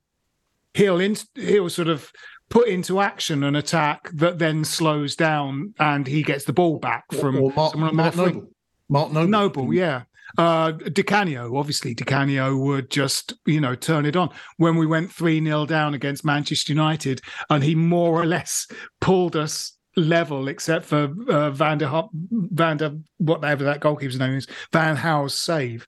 he'll 0.76 1.00
in, 1.00 1.16
he'll 1.36 1.70
sort 1.70 1.88
of 1.88 2.12
put 2.50 2.68
into 2.68 3.00
action 3.00 3.44
an 3.44 3.56
attack 3.56 4.10
that 4.12 4.38
then 4.38 4.64
slows 4.64 5.16
down 5.16 5.74
and 5.80 6.06
he 6.06 6.22
gets 6.22 6.46
the 6.46 6.54
ball 6.54 6.78
back 6.78 7.06
from 7.20 7.38
or 7.38 7.52
Mark, 7.56 7.72
someone 7.72 7.96
Mark 7.96 8.16
Noble. 8.16 8.50
Mark 8.90 9.12
Noble. 9.12 9.28
Noble, 9.28 9.74
yeah. 9.74 10.04
Uh, 10.38 10.72
Di 10.72 11.02
Canio, 11.02 11.56
obviously, 11.56 11.94
Di 11.94 12.04
Canio 12.04 12.58
would 12.58 12.92
just, 12.92 13.34
you 13.46 13.62
know, 13.62 13.74
turn 13.74 14.06
it 14.06 14.18
on. 14.18 14.30
When 14.58 14.76
we 14.76 14.86
went 14.86 15.12
3 15.12 15.42
0 15.44 15.66
down 15.66 15.94
against 15.94 16.26
Manchester 16.26 16.74
United, 16.74 17.22
and 17.50 17.64
he 17.64 17.74
more 17.74 18.22
or 18.22 18.26
less 18.26 18.68
pulled 19.00 19.36
us 19.36 19.74
level, 19.96 20.50
except 20.50 20.86
for 20.86 21.14
uh, 21.30 21.52
Van 21.52 21.78
der, 21.78 22.04
Van 22.32 22.78
der, 22.78 22.92
whatever 23.18 23.64
that 23.64 23.80
goalkeeper's 23.80 24.20
name 24.20 24.36
is, 24.36 24.48
Van 24.74 24.98
Gaal's 24.98 25.36
save. 25.36 25.88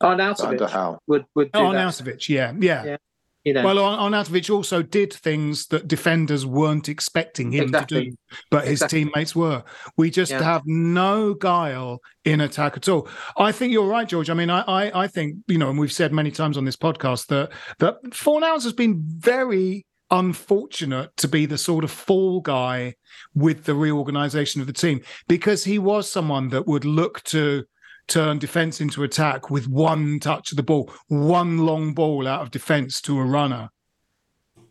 Arnautovic 0.00 0.98
would, 1.08 1.26
would 1.34 1.50
do 1.52 1.58
oh, 1.58 1.64
Arnautovic, 1.64 2.28
yeah, 2.28 2.52
yeah. 2.58 2.84
yeah. 2.84 2.96
You 3.44 3.54
know. 3.54 3.64
Well, 3.64 3.76
Arnautovic 3.76 4.54
also 4.54 4.82
did 4.82 5.12
things 5.12 5.66
that 5.68 5.88
defenders 5.88 6.44
weren't 6.44 6.90
expecting 6.90 7.52
him 7.52 7.64
exactly. 7.64 8.04
to 8.04 8.10
do, 8.10 8.16
but 8.50 8.64
his 8.64 8.82
exactly. 8.82 9.04
teammates 9.04 9.34
were. 9.34 9.64
We 9.96 10.10
just 10.10 10.32
yeah. 10.32 10.42
have 10.42 10.62
no 10.66 11.32
guile 11.32 12.00
in 12.24 12.42
attack 12.42 12.76
at 12.76 12.88
all. 12.88 13.08
I 13.38 13.52
think 13.52 13.72
you're 13.72 13.88
right, 13.88 14.06
George. 14.06 14.28
I 14.28 14.34
mean, 14.34 14.50
I, 14.50 14.60
I, 14.62 15.04
I 15.04 15.06
think 15.06 15.36
you 15.46 15.56
know, 15.56 15.70
and 15.70 15.78
we've 15.78 15.92
said 15.92 16.12
many 16.12 16.30
times 16.30 16.58
on 16.58 16.66
this 16.66 16.76
podcast 16.76 17.28
that 17.28 17.50
that 17.78 18.02
Fornals 18.10 18.64
has 18.64 18.74
been 18.74 19.02
very 19.02 19.86
unfortunate 20.10 21.16
to 21.16 21.28
be 21.28 21.46
the 21.46 21.58
sort 21.58 21.84
of 21.84 21.90
fall 21.90 22.40
guy 22.40 22.94
with 23.34 23.64
the 23.64 23.74
reorganization 23.74 24.60
of 24.60 24.66
the 24.66 24.72
team 24.72 25.00
because 25.28 25.64
he 25.64 25.78
was 25.78 26.10
someone 26.10 26.48
that 26.48 26.66
would 26.66 26.84
look 26.84 27.22
to 27.22 27.64
turn 28.10 28.38
defense 28.38 28.80
into 28.80 29.02
attack 29.02 29.50
with 29.50 29.68
one 29.68 30.20
touch 30.20 30.50
of 30.52 30.56
the 30.56 30.62
ball, 30.62 30.92
one 31.08 31.58
long 31.58 31.94
ball 31.94 32.26
out 32.26 32.42
of 32.42 32.50
defense 32.50 33.00
to 33.02 33.18
a 33.18 33.24
runner, 33.24 33.70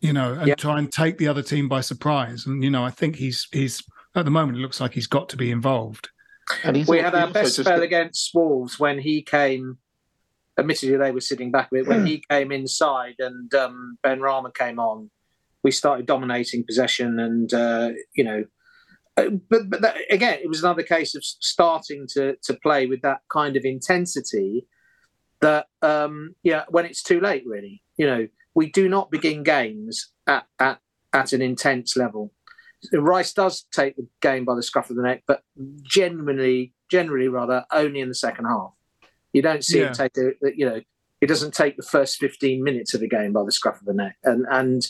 you 0.00 0.12
know, 0.12 0.34
and 0.34 0.56
try 0.56 0.78
and 0.78 0.92
take 0.92 1.18
the 1.18 1.26
other 1.26 1.42
team 1.42 1.68
by 1.68 1.80
surprise. 1.80 2.46
And 2.46 2.62
you 2.62 2.70
know, 2.70 2.84
I 2.84 2.90
think 2.90 3.16
he's 3.16 3.48
he's 3.50 3.82
at 4.14 4.24
the 4.24 4.30
moment 4.30 4.58
it 4.58 4.60
looks 4.60 4.80
like 4.80 4.92
he's 4.92 5.06
got 5.06 5.28
to 5.30 5.36
be 5.36 5.50
involved. 5.50 6.10
And 6.64 6.86
we 6.86 6.98
had 6.98 7.14
our 7.14 7.30
best 7.30 7.56
spell 7.56 7.82
against 7.82 8.30
Wolves 8.34 8.78
when 8.78 8.98
he 8.98 9.22
came. 9.22 9.78
Admittedly, 10.58 10.96
they 10.96 11.10
were 11.10 11.20
sitting 11.20 11.50
back 11.50 11.68
a 11.72 11.76
bit. 11.76 11.86
When 11.86 12.04
he 12.04 12.22
came 12.28 12.52
inside 12.52 13.14
and 13.18 13.54
um, 13.54 13.96
Benrahma 14.04 14.54
came 14.54 14.78
on, 14.78 15.10
we 15.62 15.70
started 15.70 16.06
dominating 16.06 16.64
possession, 16.64 17.18
and 17.18 17.54
uh, 17.54 17.90
you 18.14 18.24
know, 18.24 18.44
but 19.16 19.70
but 19.70 19.80
that, 19.82 19.96
again, 20.10 20.38
it 20.42 20.48
was 20.48 20.62
another 20.62 20.82
case 20.82 21.14
of 21.14 21.24
starting 21.24 22.06
to 22.14 22.36
to 22.42 22.54
play 22.54 22.86
with 22.86 23.02
that 23.02 23.20
kind 23.30 23.56
of 23.56 23.64
intensity. 23.64 24.66
That 25.40 25.66
um, 25.82 26.34
yeah, 26.42 26.64
when 26.68 26.84
it's 26.84 27.02
too 27.02 27.20
late, 27.20 27.44
really, 27.46 27.82
you 27.96 28.06
know, 28.06 28.28
we 28.54 28.70
do 28.70 28.88
not 28.88 29.10
begin 29.10 29.42
games 29.42 30.10
at 30.26 30.46
at 30.58 30.80
at 31.12 31.32
an 31.32 31.42
intense 31.42 31.96
level. 31.96 32.32
Rice 32.92 33.32
does 33.32 33.66
take 33.72 33.96
the 33.96 34.06
game 34.22 34.44
by 34.44 34.54
the 34.54 34.62
scruff 34.62 34.88
of 34.88 34.96
the 34.96 35.02
neck, 35.02 35.22
but 35.26 35.42
generally, 35.82 36.72
generally 36.90 37.28
rather 37.28 37.64
only 37.72 38.00
in 38.00 38.08
the 38.08 38.14
second 38.14 38.46
half. 38.46 38.72
You 39.32 39.42
don't 39.42 39.64
see 39.64 39.80
yeah. 39.80 39.90
it 39.90 39.94
take 39.94 40.12
the, 40.14 40.34
you 40.56 40.66
know, 40.66 40.80
it 41.20 41.26
doesn't 41.26 41.52
take 41.52 41.76
the 41.76 41.82
first 41.82 42.18
fifteen 42.18 42.64
minutes 42.64 42.94
of 42.94 43.00
the 43.00 43.08
game 43.08 43.32
by 43.32 43.44
the 43.44 43.52
scruff 43.52 43.80
of 43.80 43.86
the 43.86 43.94
neck, 43.94 44.16
and 44.24 44.46
and 44.50 44.86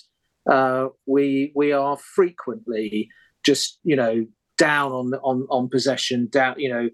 uh, 0.49 0.89
we 1.07 1.53
we 1.55 1.73
are 1.73 1.97
frequently 1.97 3.09
just 3.45 3.79
you 3.85 3.97
know 3.97 4.27
down 4.59 4.93
on 4.93 5.15
on 5.15 5.47
on 5.51 5.69
possession, 5.69 6.29
down 6.31 6.55
you 6.59 6.71
know 6.71 6.91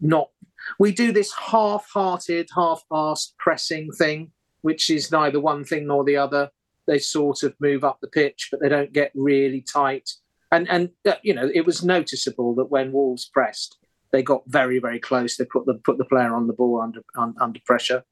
not. 0.00 0.30
We 0.78 0.92
do 0.92 1.12
this 1.12 1.32
half-hearted, 1.32 2.48
half-assed 2.54 3.32
pressing 3.38 3.90
thing, 3.92 4.32
which 4.62 4.90
is 4.90 5.12
neither 5.12 5.40
one 5.40 5.64
thing 5.64 5.86
nor 5.86 6.04
the 6.04 6.16
other. 6.16 6.50
They 6.86 6.98
sort 6.98 7.42
of 7.42 7.54
move 7.60 7.84
up 7.84 7.98
the 8.00 8.08
pitch, 8.08 8.48
but 8.50 8.60
they 8.60 8.68
don't 8.68 8.92
get 8.92 9.12
really 9.14 9.60
tight. 9.60 10.10
And 10.50 10.68
and 10.68 10.90
uh, 11.06 11.14
you 11.22 11.34
know 11.34 11.50
it 11.54 11.66
was 11.66 11.84
noticeable 11.84 12.54
that 12.56 12.70
when 12.70 12.92
Wolves 12.92 13.28
pressed, 13.32 13.78
they 14.12 14.22
got 14.22 14.42
very 14.46 14.78
very 14.78 14.98
close. 14.98 15.36
They 15.36 15.44
put 15.44 15.66
the 15.66 15.74
put 15.74 15.98
the 15.98 16.04
player 16.04 16.34
on 16.34 16.46
the 16.46 16.54
ball 16.54 16.80
under 16.80 17.02
un, 17.16 17.34
under 17.40 17.60
pressure. 17.64 18.04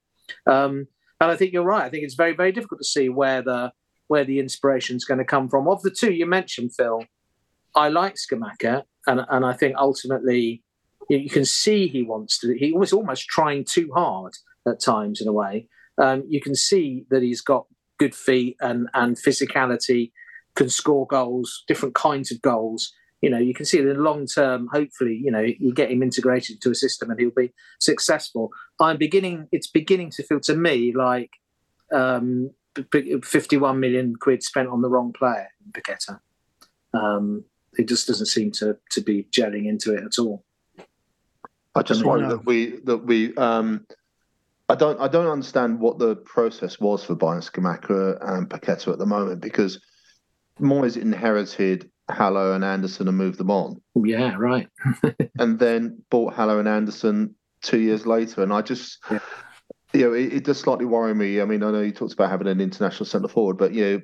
Um, 0.46 0.88
and 1.20 1.30
I 1.30 1.36
think 1.36 1.52
you're 1.52 1.62
right. 1.62 1.84
I 1.84 1.88
think 1.88 2.04
it's 2.04 2.14
very 2.14 2.34
very 2.34 2.52
difficult 2.52 2.80
to 2.80 2.86
see 2.86 3.08
where 3.08 3.42
the 3.42 3.72
where 4.08 4.24
the 4.24 4.38
inspiration 4.38 4.96
is 4.96 5.04
going 5.04 5.18
to 5.18 5.24
come 5.24 5.48
from. 5.48 5.68
Of 5.68 5.82
the 5.82 5.90
two 5.90 6.12
you 6.12 6.26
mentioned, 6.26 6.72
Phil, 6.76 7.04
I 7.76 7.88
like 7.88 8.14
Scamacca, 8.14 8.82
and 9.06 9.20
and 9.28 9.44
I 9.44 9.52
think 9.52 9.76
ultimately 9.76 10.62
you 11.08 11.30
can 11.30 11.44
see 11.44 11.86
he 11.86 12.02
wants 12.02 12.38
to. 12.40 12.56
He 12.58 12.72
was 12.72 12.92
almost 12.92 13.28
trying 13.28 13.64
too 13.64 13.90
hard 13.94 14.32
at 14.66 14.80
times 14.80 15.20
in 15.20 15.28
a 15.28 15.32
way. 15.32 15.68
Um, 15.98 16.24
you 16.28 16.40
can 16.40 16.54
see 16.54 17.04
that 17.10 17.22
he's 17.22 17.40
got 17.40 17.66
good 17.98 18.14
feet 18.14 18.56
and 18.60 18.88
and 18.94 19.16
physicality, 19.16 20.10
can 20.54 20.68
score 20.68 21.06
goals, 21.06 21.64
different 21.68 21.94
kinds 21.94 22.32
of 22.32 22.42
goals. 22.42 22.92
You 23.22 23.30
know, 23.30 23.38
you 23.38 23.54
can 23.54 23.64
see 23.64 23.78
in 23.78 23.88
the 23.88 23.94
long 23.94 24.26
term, 24.26 24.68
hopefully, 24.72 25.20
you 25.22 25.30
know, 25.30 25.40
you 25.40 25.72
get 25.72 25.90
him 25.90 26.02
integrated 26.02 26.60
to 26.62 26.70
a 26.70 26.74
system 26.74 27.10
and 27.10 27.18
he'll 27.18 27.30
be 27.30 27.52
successful. 27.80 28.50
I'm 28.80 28.98
beginning. 28.98 29.48
It's 29.52 29.68
beginning 29.68 30.10
to 30.12 30.22
feel 30.22 30.40
to 30.40 30.56
me 30.56 30.94
like 30.94 31.30
um, 31.92 32.50
51 32.92 33.80
million 33.80 34.14
quid 34.16 34.42
spent 34.42 34.68
on 34.68 34.82
the 34.82 34.90
wrong 34.90 35.12
player, 35.12 35.48
Paqueta. 35.72 36.20
Um, 36.92 37.44
it 37.78 37.88
just 37.88 38.06
doesn't 38.06 38.26
seem 38.26 38.50
to 38.52 38.76
to 38.90 39.00
be 39.00 39.24
gelling 39.30 39.66
into 39.66 39.94
it 39.94 40.04
at 40.04 40.18
all. 40.18 40.44
I 41.74 41.82
just 41.82 42.04
I 42.04 42.16
mean, 42.16 42.28
that 42.28 42.46
we 42.46 42.78
that 42.84 42.98
we 42.98 43.34
um, 43.36 43.86
I 44.68 44.74
don't 44.74 44.98
I 45.00 45.08
don't 45.08 45.26
understand 45.26 45.78
what 45.78 45.98
the 45.98 46.16
process 46.16 46.80
was 46.80 47.04
for 47.04 47.14
buying 47.14 47.40
Scamacca 47.40 48.18
and 48.34 48.48
Paqueta 48.48 48.92
at 48.92 48.98
the 48.98 49.06
moment 49.06 49.40
because 49.40 49.80
Moyes 50.60 50.96
inherited 50.96 51.90
Haller 52.10 52.54
and 52.54 52.64
Anderson 52.64 53.08
and 53.08 53.16
moved 53.16 53.38
them 53.38 53.50
on. 53.50 53.80
Yeah, 53.94 54.34
right. 54.38 54.68
and 55.38 55.58
then 55.58 56.02
bought 56.08 56.34
Haller 56.34 56.58
and 56.58 56.68
Anderson 56.68 57.34
two 57.62 57.80
years 57.80 58.06
later, 58.06 58.42
and 58.42 58.52
I 58.52 58.62
just. 58.62 58.98
Yeah. 59.10 59.20
You 59.92 60.10
know, 60.10 60.12
it, 60.12 60.32
it, 60.32 60.44
does 60.44 60.58
slightly 60.60 60.84
worry 60.84 61.14
me. 61.14 61.40
I 61.40 61.46
mean, 61.46 61.62
I 61.62 61.70
know 61.70 61.80
you 61.80 61.92
talked 61.92 62.12
about 62.12 62.28
having 62.28 62.48
an 62.48 62.60
international 62.60 63.06
centre 63.06 63.28
forward, 63.28 63.56
but 63.56 63.72
you 63.72 63.84
know, 63.84 64.00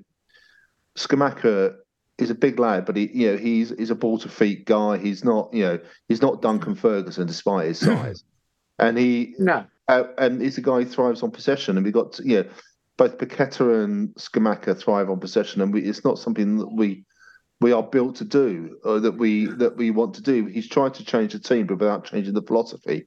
Scamacca 0.97 1.75
is 2.23 2.31
a 2.31 2.35
big 2.35 2.59
lad, 2.59 2.87
but 2.87 2.97
he, 2.97 3.11
you 3.13 3.31
know, 3.31 3.37
he's 3.37 3.71
he's 3.77 3.91
a 3.91 3.95
ball 3.95 4.19
to 4.19 4.29
feet 4.29 4.65
guy. 4.65 4.99
He's 4.99 5.25
not, 5.25 5.53
you 5.53 5.65
know, 5.65 5.79
he's 6.09 6.23
not 6.23 6.43
Duncan 6.43 6.75
Ferguson 6.75 7.27
despite 7.27 7.69
his 7.69 7.79
size, 7.81 8.25
and 8.79 8.97
he 8.97 9.35
no 9.39 9.67
uh, 9.89 10.05
and 10.19 10.41
he's 10.41 10.59
a 10.59 10.63
guy 10.63 10.83
who 10.83 10.85
thrives 10.87 11.23
on 11.23 11.31
possession. 11.31 11.77
And 11.77 11.85
we 11.85 11.93
got, 11.93 12.13
to, 12.15 12.23
yeah, 12.25 12.43
both 12.97 13.19
Paqueta 13.19 13.85
and 13.85 14.15
Scamacca 14.15 14.79
thrive 14.79 15.11
on 15.11 15.21
possession, 15.21 15.61
and 15.61 15.73
we, 15.73 15.83
it's 15.83 16.05
not 16.05 16.19
something 16.19 16.59
that 16.59 16.73
we 16.73 17.05
we 17.61 17.73
are 17.73 17.83
built 17.83 18.17
to 18.17 18.25
do 18.25 18.79
or 18.85 19.01
that 19.01 19.13
we 19.13 19.47
that 19.47 19.77
we 19.77 19.91
want 19.91 20.15
to 20.15 20.23
do. 20.23 20.47
He's 20.47 20.69
tried 20.69 20.95
to 20.95 21.05
change 21.05 21.33
the 21.33 21.39
team, 21.39 21.67
but 21.67 21.79
without 21.79 22.05
changing 22.05 22.35
the 22.35 22.43
philosophy. 22.43 23.07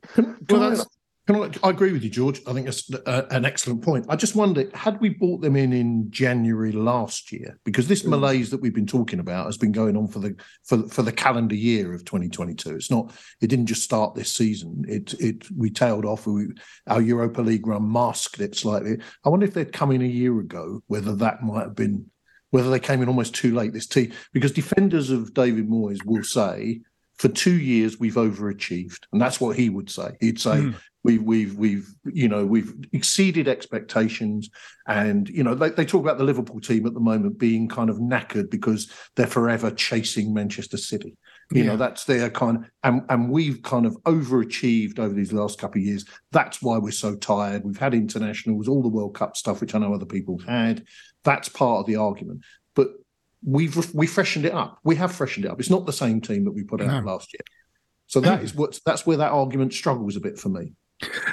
Well, 0.50 0.69
that's, 0.69 0.86
I, 1.27 1.50
I, 1.63 1.70
agree 1.72 1.91
with 1.91 2.03
you, 2.03 2.10
George. 2.10 2.41
I 2.46 2.53
think 2.53 2.65
that's 2.65 2.94
uh, 2.94 3.24
an 3.32 3.46
excellent 3.46 3.82
point. 3.82 4.05
I 4.10 4.15
just 4.15 4.36
wonder, 4.36 4.70
had 4.75 5.00
we 5.01 5.10
bought 5.10 5.41
them 5.41 5.55
in 5.55 5.74
in 5.74 6.12
January 6.12 6.72
last 6.72 7.32
year, 7.32 7.60
because 7.63 7.88
this 7.88 8.03
mm. 8.03 8.10
malaise 8.10 8.51
that 8.51 8.62
we've 8.62 8.75
been 8.75 8.86
talking 8.86 9.20
about 9.20 9.48
has 9.48 9.58
been 9.58 9.72
going 9.72 9.98
on 9.98 10.08
for 10.08 10.20
the 10.20 10.36
for 10.63 10.88
for 10.88 11.01
the 11.01 11.12
calendar 11.12 11.55
year 11.55 11.94
of 11.94 12.05
2022. 12.05 12.75
It's 12.75 12.91
not. 12.91 13.12
It 13.41 13.48
didn't 13.48 13.65
just 13.65 13.82
start 13.82 14.13
this 14.13 14.32
season. 14.32 14.86
It 14.88 15.13
it 15.15 15.50
we 15.51 15.72
tailed 15.72 16.05
off. 16.05 16.27
We, 16.27 16.48
our 16.88 17.01
Europa 17.01 17.41
League 17.41 17.65
run 17.65 17.91
masked 17.91 18.39
it 18.39 18.55
slightly. 18.55 18.98
I 19.24 19.29
wonder 19.29 19.48
if 19.48 19.53
they'd 19.55 19.74
come 19.74 19.91
in 19.91 20.03
a 20.03 20.05
year 20.05 20.39
ago, 20.39 20.84
whether 20.88 21.15
that 21.15 21.41
might 21.41 21.63
have 21.63 21.75
been, 21.75 22.05
whether 22.51 22.70
they 22.70 22.79
came 22.79 23.01
in 23.01 23.10
almost 23.10 23.34
too 23.34 23.55
late. 23.55 23.74
This 23.74 23.88
team, 23.88 24.13
because 24.32 24.51
defenders 24.51 25.10
of 25.10 25.34
David 25.34 25.67
Moyes 25.67 26.05
will 26.05 26.24
say 26.24 26.82
for 27.17 27.29
two 27.29 27.53
years 27.53 28.00
we've 28.00 28.15
overachieved 28.15 29.00
and 29.13 29.22
that's 29.22 29.39
what 29.39 29.55
he 29.55 29.70
would 29.70 29.89
say 29.89 30.10
he'd 30.20 30.39
say 30.39 30.58
mm. 30.58 30.75
We've 31.05 31.21
we've 31.21 31.55
we've 31.55 31.88
you 32.05 32.27
know 32.27 32.47
we've 32.47 32.74
exceeded 32.91 33.47
expectations, 33.47 34.50
and 34.88 35.30
you 35.30 35.43
know 35.43 35.53
they, 35.53 35.69
they 35.69 35.86
talk 35.86 36.01
about 36.01 36.17
the 36.17 36.23
Liverpool 36.23 36.60
team 36.60 36.88
at 36.88 36.95
the 36.95 36.99
moment 36.99 37.38
being 37.38 37.67
kind 37.67 37.91
of 37.91 37.97
knackered 37.97 38.49
because 38.49 38.91
they're 39.15 39.27
forever 39.27 39.69
chasing 39.69 40.34
Manchester 40.34 40.77
City. 40.77 41.15
You 41.51 41.62
yeah. 41.62 41.69
know 41.69 41.77
that's 41.77 42.06
their 42.06 42.32
kind, 42.32 42.58
of, 42.58 42.63
and 42.84 43.03
and 43.10 43.30
we've 43.30 43.62
kind 43.62 43.86
of 43.86 43.95
overachieved 44.06 44.97
over 44.97 45.13
these 45.13 45.32
last 45.32 45.60
couple 45.60 45.80
of 45.80 45.86
years. 45.86 46.06
That's 46.32 46.60
why 46.60 46.80
we're 46.80 46.89
so 46.89 47.15
tired. 47.15 47.63
We've 47.63 47.77
had 47.77 47.93
internationals, 47.93 48.67
all 48.67 48.82
the 48.82 48.89
World 48.89 49.13
Cup 49.13 49.38
stuff, 49.38 49.62
which 49.62 49.75
I 49.75 49.77
know 49.77 49.93
other 49.93 50.08
people 50.08 50.39
had. 50.39 50.86
That's 51.23 51.49
part 51.49 51.82
of 51.82 51.86
the 51.86 51.97
argument, 51.97 52.41
but 52.73 52.93
we've 53.43 53.93
we 53.93 54.08
freshened 54.08 54.45
it 54.45 54.53
up. 54.53 54.80
We 54.84 54.95
have 54.95 55.12
freshened 55.12 55.45
it 55.45 55.51
up. 55.51 55.60
It's 55.60 55.69
not 55.69 55.86
the 55.86 55.93
same 55.93 56.19
team 56.19 56.45
that 56.45 56.53
we 56.53 56.63
put 56.63 56.82
out 56.82 57.06
no. 57.06 57.12
last 57.12 57.32
year. 57.32 57.41
So 58.08 58.19
that 58.21 58.41
is 58.41 58.56
what 58.56 58.80
that's 58.88 59.06
where 59.06 59.17
that 59.17 59.32
argument 59.32 59.73
struggles 59.73 60.15
a 60.15 60.19
bit 60.19 60.39
for 60.39 60.49
me. 60.49 60.73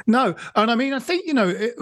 No, 0.07 0.35
and 0.57 0.71
I 0.71 0.75
mean, 0.75 0.93
I 0.93 0.99
think 0.99 1.27
you 1.27 1.35
know, 1.35 1.49
it, 1.49 1.77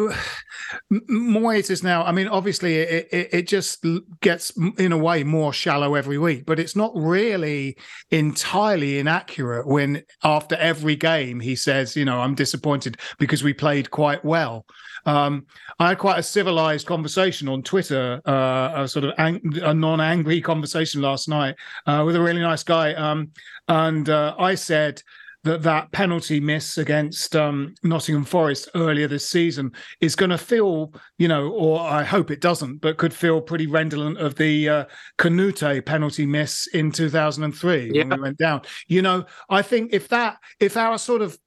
Moyes 1.11 1.71
is 1.71 1.83
now. 1.83 2.05
I 2.05 2.13
mean, 2.13 2.29
obviously, 2.29 2.77
it, 2.77 3.09
it, 3.11 3.29
it 3.33 3.49
just 3.49 3.85
gets 4.21 4.53
in 4.79 4.93
a 4.93 4.99
way 4.99 5.25
more 5.25 5.53
shallow 5.53 5.95
every 5.95 6.19
week, 6.19 6.45
but 6.45 6.59
it's 6.61 6.77
not 6.77 6.93
really 6.95 7.77
entirely 8.11 8.99
inaccurate 8.99 9.67
when 9.67 10.03
after 10.23 10.57
every 10.57 10.95
game 10.95 11.41
he 11.41 11.57
says, 11.57 11.97
you 11.97 12.05
know, 12.05 12.21
I'm 12.21 12.35
disappointed 12.35 12.99
because 13.19 13.43
we 13.43 13.55
played 13.55 13.91
quite 13.91 14.25
well. 14.25 14.67
Um, 15.07 15.47
I 15.79 15.89
had 15.89 15.99
quite 15.99 16.19
a 16.19 16.23
civilized 16.23 16.87
conversation 16.87 17.49
on 17.49 17.63
Twitter, 17.63 18.21
uh, 18.27 18.73
a 18.83 18.89
sort 18.89 19.07
of 19.07 19.15
ang- 19.17 19.59
a 19.63 19.73
non-angry 19.73 20.43
conversation 20.43 21.01
last 21.01 21.29
night 21.29 21.55
uh, 21.87 22.03
with 22.05 22.17
a 22.17 22.21
really 22.21 22.43
nice 22.43 22.63
guy, 22.63 22.93
um, 22.93 23.31
and 23.69 24.11
uh, 24.11 24.35
I 24.39 24.55
said 24.55 25.03
that 25.45 25.63
that 25.63 25.91
penalty 25.93 26.39
miss 26.39 26.77
against 26.77 27.35
um, 27.35 27.75
Nottingham 27.83 28.25
Forest 28.25 28.69
earlier 28.75 29.09
this 29.09 29.29
season 29.29 29.73
is 30.01 30.15
going 30.15 30.31
to 30.31 30.39
feel, 30.39 30.93
you 31.19 31.29
know, 31.29 31.51
or 31.51 31.81
I 31.81 32.05
hope 32.05 32.31
it 32.31 32.41
doesn't, 32.41 32.79
but 32.79 32.99
could 32.99 33.15
feel 33.15 33.41
pretty 33.41 33.67
redolent 33.67 34.19
of 34.19 34.35
the 34.35 34.69
uh, 34.69 34.85
Kanouté 35.19 35.85
penalty 35.85 36.27
miss 36.27 36.67
in 36.69 36.93
2003 36.93 37.93
yeah. 37.95 38.03
when 38.03 38.11
we 38.11 38.23
went 38.23 38.39
down. 38.39 38.63
You 38.89 39.03
know, 39.03 39.25
I 39.49 39.63
think 39.63 39.95
if 39.95 40.09
that, 40.09 40.39
if 40.59 40.77
our 40.77 40.99
sort 40.99 41.23
of, 41.23 41.39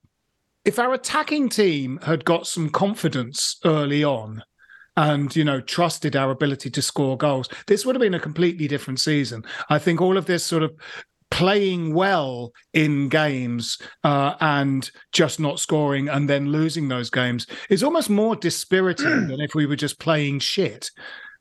if 0.66 0.80
our 0.80 0.94
attacking 0.94 1.50
team 1.50 2.00
had 2.04 2.26
got 2.26 2.48
some 2.48 2.70
confidence 2.70 3.60
early 3.66 4.04
on, 4.04 4.44
and 4.96 5.36
you 5.36 5.44
know 5.44 5.60
trusted 5.60 6.16
our 6.16 6.30
ability 6.30 6.70
to 6.70 6.80
score 6.80 7.18
goals 7.18 7.50
this 7.66 7.84
would 7.84 7.96
have 7.96 8.02
been 8.02 8.14
a 8.14 8.20
completely 8.20 8.68
different 8.68 9.00
season 9.00 9.44
i 9.70 9.80
think 9.80 10.00
all 10.00 10.18
of 10.18 10.28
this 10.28 10.44
sort 10.44 10.62
of 10.62 10.72
playing 11.34 11.96
well 11.96 12.52
in 12.74 13.10
games 13.10 13.80
uh, 14.04 14.36
and 14.40 14.92
just 15.12 15.40
not 15.40 15.60
scoring 15.60 16.08
and 16.08 16.30
then 16.30 16.52
losing 16.52 16.88
those 16.88 17.10
games 17.10 17.48
is 17.72 17.82
almost 17.82 18.08
more 18.08 18.36
dispiriting 18.36 19.28
than 19.28 19.42
if 19.42 19.56
we 19.56 19.66
were 19.66 19.76
just 19.76 20.00
playing 20.00 20.38
shit. 20.38 20.92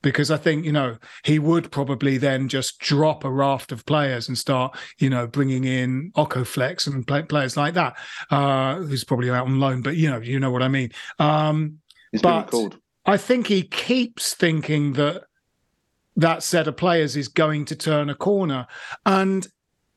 Because 0.00 0.30
I 0.30 0.38
think 0.38 0.64
you 0.64 0.72
know 0.72 0.96
he 1.24 1.38
would 1.38 1.70
probably 1.70 2.16
then 2.16 2.48
just 2.48 2.78
drop 2.78 3.22
a 3.22 3.30
raft 3.30 3.70
of 3.70 3.84
players 3.84 4.28
and 4.28 4.36
start 4.36 4.76
you 4.98 5.10
know 5.10 5.26
bringing 5.28 5.64
in 5.64 6.10
Okoflex 6.16 6.86
and 6.86 7.06
play, 7.06 7.22
players 7.22 7.56
like 7.56 7.74
that, 7.74 7.96
uh, 8.30 8.76
who's 8.76 9.04
probably 9.04 9.30
out 9.30 9.46
on 9.46 9.60
loan. 9.60 9.82
But 9.82 9.96
you 9.96 10.10
know 10.10 10.18
you 10.18 10.40
know 10.40 10.50
what 10.50 10.62
I 10.62 10.68
mean. 10.68 10.90
Um, 11.18 11.78
He's 12.10 12.22
but 12.22 12.50
called. 12.50 12.78
I 13.04 13.16
think 13.16 13.46
he 13.46 13.62
keeps 13.62 14.34
thinking 14.34 14.94
that 14.94 15.22
that 16.16 16.42
set 16.42 16.66
of 16.66 16.76
players 16.76 17.14
is 17.14 17.28
going 17.28 17.66
to 17.66 17.76
turn 17.76 18.10
a 18.10 18.14
corner. 18.14 18.66
And 19.06 19.46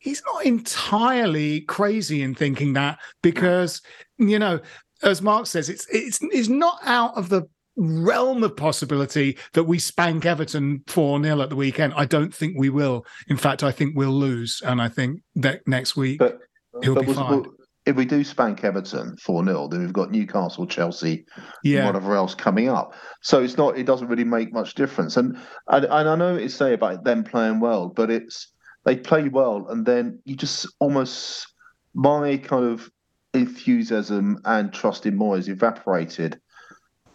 he's 0.06 0.22
not 0.32 0.46
entirely 0.46 1.62
crazy 1.62 2.22
in 2.22 2.36
thinking 2.36 2.74
that 2.74 3.00
because 3.24 3.82
you 4.18 4.38
know 4.38 4.60
as 5.02 5.22
mark 5.22 5.48
says 5.48 5.68
it's 5.68 5.88
it's 5.89 6.20
it's 6.22 6.48
not 6.48 6.78
out 6.86 7.18
of 7.18 7.28
the 7.30 7.41
realm 7.76 8.44
of 8.44 8.56
possibility 8.56 9.38
that 9.54 9.65
we 9.65 9.78
spank 9.80 10.26
everton 10.26 10.80
4-0 10.86 11.44
at 11.44 11.50
the 11.50 11.56
weekend 11.56 11.91
i 11.98 12.06
don't 12.06 12.34
think 12.34 12.56
we 12.58 12.70
will 12.70 13.04
in 13.28 13.36
fact 13.36 13.63
i 13.63 13.72
think 13.72 13.98
we'll 13.98 14.12
lose 14.12 14.62
and 14.63 14.82
i 14.82 14.88
think 14.88 15.22
that 15.36 15.68
next 15.68 15.98
week 15.98 16.20
but, 16.20 16.39
he'll 16.84 16.96
but 16.96 17.08
be 17.08 17.13
fine 17.13 17.44
if 17.86 17.96
we 17.96 18.04
do 18.04 18.24
spank 18.24 18.63
Everton 18.63 19.15
4 19.18 19.46
0, 19.46 19.68
then 19.68 19.82
we've 19.82 19.94
got 19.94 20.10
Newcastle, 20.10 20.65
Chelsea, 20.65 21.24
yeah. 21.63 21.86
whatever 21.86 22.15
else 22.15 22.34
coming 22.34 22.68
up. 22.68 22.96
So 23.22 23.44
it's 23.44 23.58
not, 23.58 23.78
it 23.78 23.86
doesn't 23.86 24.08
really 24.08 24.24
make 24.24 24.52
much 24.52 24.74
difference. 24.74 25.18
And, 25.18 25.38
and, 25.68 25.86
and 25.86 26.10
I 26.10 26.15
know 26.15 26.36
it's 26.36 26.56
say 26.56 26.74
about 26.74 27.04
them 27.04 27.24
playing 27.24 27.60
well, 27.60 27.89
but 27.89 28.10
it's, 28.10 28.55
they 28.86 28.95
play 28.95 29.28
well, 29.28 29.67
and 29.69 29.86
then 29.86 30.19
you 30.26 30.36
just 30.36 30.67
almost 30.80 31.48
my 31.93 32.38
kind 32.38 32.65
of 32.65 32.89
enthusiasm 33.34 34.39
and 34.45 34.71
trust 34.74 35.06
in 35.06 35.17
Moyes 35.17 35.50
evaporated 35.50 36.39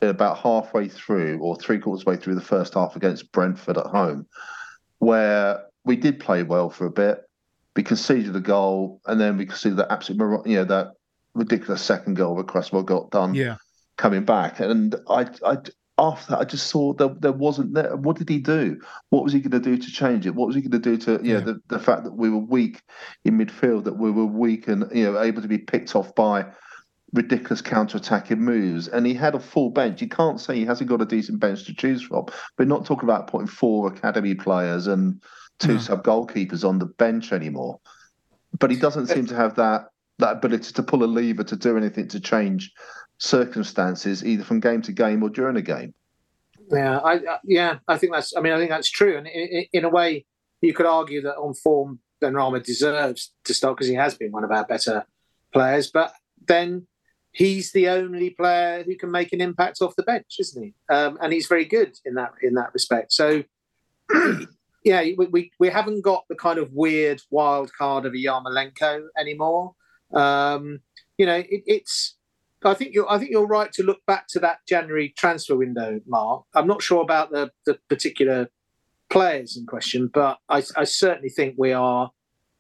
about 0.03 0.39
halfway 0.39 0.89
through 0.89 1.39
or 1.41 1.57
three 1.57 1.79
quarters 1.79 2.05
way 2.05 2.17
through 2.17 2.35
the 2.35 2.41
first 2.41 2.75
half 2.75 2.97
against 2.97 3.33
Brentford 3.33 3.79
at 3.79 3.87
home, 3.87 4.27
where 4.99 5.65
we 5.85 5.97
did 5.97 6.21
play 6.21 6.43
well 6.43 6.71
for 6.71 6.87
a 6.87 6.91
bit. 6.91 7.23
We 7.77 7.83
conceded 7.85 8.35
a 8.35 8.41
goal, 8.41 9.01
and 9.07 9.21
then 9.21 9.37
we 9.39 9.47
conceded 9.47 9.79
that 9.79 9.93
absolute, 9.93 10.47
you 10.47 10.57
know, 10.57 10.65
that 10.65 10.93
ridiculous 11.35 11.83
second 11.83 12.15
goal 12.15 12.37
that 12.37 12.49
Cresswell 12.49 12.83
got 12.83 13.11
done. 13.11 13.35
Yeah. 13.35 13.57
Coming 13.97 14.25
back, 14.25 14.61
and 14.61 14.97
I, 15.11 15.29
I, 15.45 15.59
after 16.01 16.33
that, 16.33 16.41
I 16.41 16.45
just 16.45 16.69
saw 16.69 16.95
that 16.95 17.21
there 17.21 17.33
wasn't 17.33 17.75
there. 17.75 17.95
What 17.95 18.17
did 18.17 18.29
he 18.29 18.39
do? 18.39 18.81
What 19.11 19.23
was 19.23 19.33
he 19.33 19.41
going 19.41 19.51
to 19.51 19.61
do 19.61 19.77
to 19.77 19.91
change 19.93 20.27
it? 20.27 20.35
What 20.35 20.47
was 20.47 20.57
he 20.57 20.63
going 20.63 20.71
to 20.71 20.79
do 20.79 20.97
to 20.97 21.25
you 21.25 21.35
know, 21.35 21.41
the, 21.41 21.61
the 21.69 21.79
fact 21.79 22.05
that 22.05 22.15
we 22.15 22.31
were 22.31 22.39
weak 22.39 22.81
in 23.25 23.39
midfield, 23.39 23.85
that 23.85 23.99
we 23.99 24.11
were 24.11 24.25
weak 24.25 24.67
and 24.67 24.87
you 24.93 25.05
know 25.05 25.21
able 25.21 25.43
to 25.43 25.49
be 25.49 25.59
picked 25.59 25.95
off 25.95 26.15
by 26.15 26.47
ridiculous 27.13 27.61
counter-attacking 27.61 28.41
moves, 28.41 28.89
and 28.89 29.05
he 29.05 29.15
had 29.15 29.35
a 29.35 29.41
full 29.41 29.71
bench. 29.71 30.01
You 30.01 30.09
can't 30.09 30.41
say 30.41 30.57
he 30.57 30.65
hasn't 30.65 30.89
got 30.89 31.03
a 31.03 31.07
decent 31.07 31.41
bench 31.41 31.65
to 31.65 31.75
choose 31.75 32.03
from. 32.03 32.27
We're 32.57 32.65
not 32.65 32.87
talking 32.87 33.09
about 33.09 33.27
putting 33.27 33.49
four 33.49 33.93
academy 33.93 34.35
players 34.35 34.87
and 34.87 35.23
two 35.59 35.75
no. 35.75 35.81
sub 35.81 36.05
goalkeepers 36.05 36.67
on 36.67 36.79
the 36.79 36.87
bench 36.87 37.33
anymore. 37.33 37.81
But 38.59 38.71
he 38.71 38.77
doesn't 38.77 39.09
seem 39.09 39.27
to 39.27 39.37
have 39.37 39.57
that 39.57 39.89
that 40.19 40.37
ability 40.37 40.73
to 40.73 40.83
pull 40.83 41.03
a 41.03 41.07
lever 41.07 41.45
to 41.45 41.57
do 41.57 41.77
anything 41.77 42.09
to 42.09 42.21
change 42.21 42.73
circumstances, 43.21 44.25
either 44.25 44.43
from 44.43 44.59
game 44.59 44.83
to 44.83 44.93
game 44.93 45.23
or 45.23 45.31
during 45.31 45.57
a 45.57 45.63
game. 45.63 45.95
Yeah, 46.73 46.99
I, 46.99 47.17
uh, 47.17 47.39
yeah, 47.45 47.79
I 47.87 47.97
think 47.99 48.13
that's. 48.13 48.37
I 48.37 48.41
mean, 48.41 48.53
I 48.53 48.59
think 48.59 48.71
that's 48.71 48.91
true, 48.91 49.17
and 49.17 49.27
in, 49.27 49.67
in 49.73 49.85
a 49.85 49.89
way, 49.89 50.25
you 50.61 50.73
could 50.73 50.87
argue 50.87 51.23
that 51.23 51.37
on 51.37 51.55
form, 51.55 52.01
Benrahma 52.23 52.65
deserves 52.65 53.33
to 53.45 53.55
start 53.55 53.77
because 53.77 53.89
he 53.89 53.95
has 53.95 54.15
been 54.15 54.33
one 54.33 54.45
of 54.45 54.51
our 54.51 54.65
better 54.65 55.05
players. 55.53 55.91
But 55.91 56.13
then 56.47 56.87
he's 57.33 57.73
the 57.73 57.89
only 57.89 58.31
player 58.31 58.83
who 58.85 58.97
can 58.97 59.11
make 59.11 59.33
an 59.33 59.41
impact 59.41 59.83
off 59.83 59.97
the 59.97 60.03
bench, 60.03 60.37
isn't 60.39 60.63
he? 60.63 60.75
Um, 60.89 61.19
and 61.21 61.33
he's 61.33 61.47
very 61.47 61.65
good 61.65 61.97
in 62.05 62.15
that 62.15 62.33
in 62.43 62.55
that 62.55 62.73
respect. 62.73 63.13
So, 63.13 63.43
yeah, 64.85 65.03
we, 65.17 65.27
we, 65.31 65.53
we 65.59 65.69
haven't 65.69 66.03
got 66.03 66.25
the 66.29 66.37
kind 66.37 66.59
of 66.59 66.73
weird 66.73 67.21
wild 67.31 67.73
card 67.77 68.07
of 68.07 68.13
a 68.13 68.17
Yarmolenko 68.17 69.07
anymore. 69.19 69.75
Um, 70.15 70.81
you 71.19 71.27
know, 71.27 71.37
it, 71.37 71.63
it's. 71.67 72.17
I 72.65 72.75
think 72.75 72.95
you're. 72.95 73.11
I 73.11 73.19
think 73.19 73.31
you're 73.31 73.47
right 73.47 73.73
to 73.73 73.83
look 73.83 74.05
back 74.07 74.27
to 74.31 74.41
that 74.41 74.59
January 74.69 75.15
transfer 75.17 75.57
window, 75.57 76.01
Mark. 76.07 76.45
I'm 76.55 76.67
not 76.67 76.83
sure 76.83 77.03
about 77.03 77.31
the 77.31 77.51
the 77.67 77.79
particular 77.89 78.49
players 79.09 79.57
in 79.57 79.67
question, 79.67 80.11
but 80.13 80.39
I, 80.49 80.63
I 80.77 80.85
certainly 80.85 81.31
think 81.31 81.57
we 81.59 81.73
are 81.73 82.11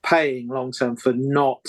paying 0.02 0.48
long 0.48 0.72
term 0.72 0.96
for 0.96 1.12
not 1.12 1.64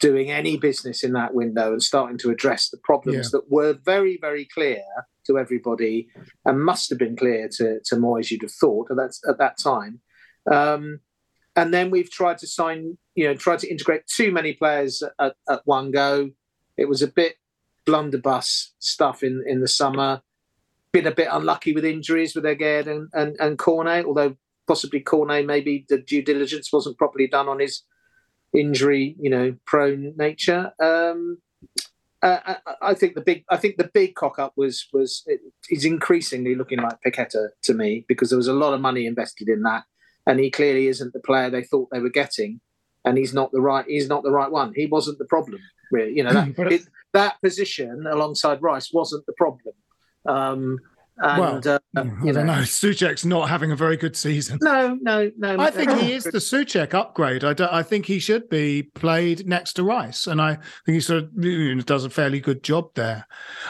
doing 0.00 0.30
any 0.30 0.56
business 0.56 1.02
in 1.02 1.12
that 1.12 1.34
window 1.34 1.72
and 1.72 1.82
starting 1.82 2.18
to 2.18 2.30
address 2.30 2.70
the 2.70 2.78
problems 2.78 3.26
yeah. 3.26 3.30
that 3.32 3.50
were 3.50 3.74
very, 3.84 4.18
very 4.20 4.46
clear 4.54 4.82
to 5.26 5.38
everybody 5.38 6.08
and 6.44 6.64
must 6.64 6.88
have 6.88 6.98
been 6.98 7.16
clear 7.16 7.48
to, 7.48 7.80
to 7.84 7.96
Moyes, 7.96 8.30
you'd 8.30 8.42
have 8.42 8.52
thought 8.52 8.90
at 8.90 8.96
that, 8.96 9.12
at 9.28 9.38
that 9.38 9.58
time. 9.58 10.00
Um, 10.50 11.00
and 11.56 11.74
then 11.74 11.90
we've 11.90 12.10
tried 12.10 12.38
to 12.38 12.46
sign, 12.46 12.96
you 13.16 13.26
know, 13.26 13.34
tried 13.34 13.58
to 13.60 13.68
integrate 13.68 14.06
too 14.06 14.30
many 14.30 14.52
players 14.52 15.02
at, 15.18 15.34
at 15.48 15.62
one 15.64 15.90
go. 15.90 16.30
It 16.78 16.88
was 16.88 17.02
a 17.02 17.08
bit 17.08 17.36
blunderbuss 17.84 18.72
stuff 18.78 19.22
in, 19.22 19.44
in 19.46 19.60
the 19.60 19.68
summer. 19.68 20.22
Been 20.92 21.06
a 21.06 21.14
bit 21.14 21.28
unlucky 21.30 21.72
with 21.72 21.84
injuries 21.84 22.34
with 22.34 22.44
Aguerd 22.44 22.86
and, 22.86 23.08
and, 23.12 23.36
and 23.38 23.58
Cornet, 23.58 24.06
although 24.06 24.36
possibly 24.66 25.00
Cornet, 25.00 25.44
maybe 25.44 25.84
the 25.88 25.98
due 25.98 26.22
diligence 26.22 26.72
wasn't 26.72 26.96
properly 26.96 27.26
done 27.26 27.48
on 27.48 27.58
his 27.58 27.82
injury, 28.54 29.16
you 29.18 29.28
know, 29.28 29.56
prone 29.66 30.14
nature. 30.16 30.72
Um, 30.80 31.38
uh, 32.22 32.38
I, 32.44 32.56
I, 32.82 32.94
think 32.94 33.14
the 33.14 33.20
big, 33.20 33.44
I 33.48 33.56
think 33.56 33.76
the 33.76 33.90
big 33.92 34.14
cock 34.14 34.38
up 34.38 34.52
was 34.56 34.88
was 34.92 35.26
he's 35.68 35.84
increasingly 35.84 36.54
looking 36.54 36.80
like 36.80 37.00
Paqueta 37.04 37.48
to 37.62 37.74
me 37.74 38.04
because 38.08 38.30
there 38.30 38.36
was 38.36 38.48
a 38.48 38.52
lot 38.52 38.74
of 38.74 38.80
money 38.80 39.06
invested 39.06 39.48
in 39.48 39.62
that, 39.62 39.84
and 40.26 40.40
he 40.40 40.50
clearly 40.50 40.88
isn't 40.88 41.12
the 41.12 41.20
player 41.20 41.48
they 41.48 41.62
thought 41.62 41.88
they 41.92 42.00
were 42.00 42.10
getting, 42.10 42.60
and 43.04 43.18
he's 43.18 43.34
not 43.34 43.52
the 43.52 43.60
right, 43.60 43.84
he's 43.86 44.08
not 44.08 44.24
the 44.24 44.32
right 44.32 44.50
one. 44.50 44.72
He 44.74 44.86
wasn't 44.86 45.18
the 45.18 45.26
problem, 45.26 45.60
really. 45.90 46.14
You 46.16 46.24
know 46.24 46.32
that 46.32 46.58
it, 46.72 46.82
that 47.12 47.40
position 47.40 48.06
alongside 48.06 48.62
Rice 48.62 48.92
wasn't 48.92 49.26
the 49.26 49.32
problem. 49.34 49.74
Um, 50.26 50.78
and, 51.20 51.40
well, 51.40 51.74
uh, 51.74 51.78
I 51.96 52.02
don't 52.32 52.46
know. 52.46 52.62
Soucek's 52.62 53.24
not 53.24 53.48
having 53.48 53.72
a 53.72 53.76
very 53.76 53.96
good 53.96 54.16
season. 54.16 54.58
No, 54.62 54.96
no, 55.00 55.30
no. 55.36 55.58
I 55.58 55.70
think 55.70 55.92
he 55.92 56.12
is 56.12 56.24
the 56.24 56.38
Soucek 56.38 56.94
upgrade. 56.94 57.44
I, 57.44 57.52
do, 57.54 57.66
I 57.70 57.82
think 57.82 58.06
he 58.06 58.18
should 58.18 58.48
be 58.48 58.84
played 58.94 59.46
next 59.46 59.74
to 59.74 59.84
Rice, 59.84 60.26
and 60.26 60.40
I 60.40 60.54
think 60.86 60.94
he 60.94 61.00
sort 61.00 61.24
of 61.24 61.86
does 61.86 62.04
a 62.04 62.10
fairly 62.10 62.40
good 62.40 62.62
job 62.62 62.90
there. 62.94 63.26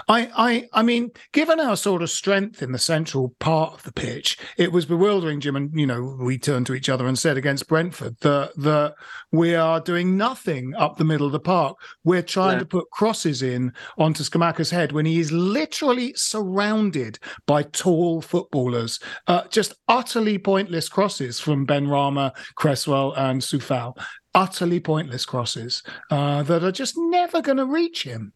I, 0.09 0.31
I, 0.37 0.69
I 0.73 0.83
mean, 0.83 1.11
given 1.33 1.61
our 1.61 1.77
sort 1.77 2.03
of 2.03 2.11
strength 2.11 2.63
in 2.63 2.73
the 2.73 2.79
central 2.79 3.35
part 3.39 3.75
of 3.75 3.83
the 3.83 3.93
pitch, 3.93 4.39
it 4.57 4.73
was 4.73 4.87
bewildering, 4.87 5.41
Jim. 5.41 5.57
And 5.57 5.71
you 5.79 5.87
know, 5.87 6.17
we 6.21 6.39
turned 6.39 6.67
to 6.67 6.75
each 6.75 6.89
other 6.89 7.07
and 7.07 7.19
said 7.19 7.37
against 7.37 7.69
Brentford 7.69 8.17
that 8.21 8.53
that 8.57 8.95
we 9.33 9.55
are 9.55 9.81
doing 9.81 10.17
nothing 10.17 10.75
up 10.75 10.97
the 10.97 11.05
middle 11.05 11.27
of 11.27 11.33
the 11.33 11.41
park. 11.41 11.77
We're 12.05 12.23
trying 12.23 12.55
yeah. 12.55 12.61
to 12.61 12.67
put 12.67 12.91
crosses 12.91 13.43
in 13.43 13.73
onto 13.97 14.23
Scamacca's 14.23 14.71
head 14.71 14.93
when 14.93 15.07
he 15.07 15.19
is 15.19 15.33
literally 15.33 16.13
surrounded 16.15 17.19
by 17.47 17.63
tall 17.63 18.21
footballers. 18.21 19.01
Uh, 19.27 19.47
just 19.49 19.75
utterly 19.89 20.39
pointless 20.39 20.89
crosses 20.89 21.41
from 21.41 21.67
Benrahma, 21.67 22.35
Cresswell, 22.55 23.13
and 23.15 23.41
Coufal. 23.41 23.99
Utterly 24.35 24.81
pointless 24.81 25.25
crosses 25.25 25.83
uh, 26.11 26.43
that 26.45 26.63
are 26.63 26.73
just 26.73 26.95
never 26.97 27.43
going 27.43 27.57
to 27.57 27.67
reach 27.67 28.03
him. 28.03 28.33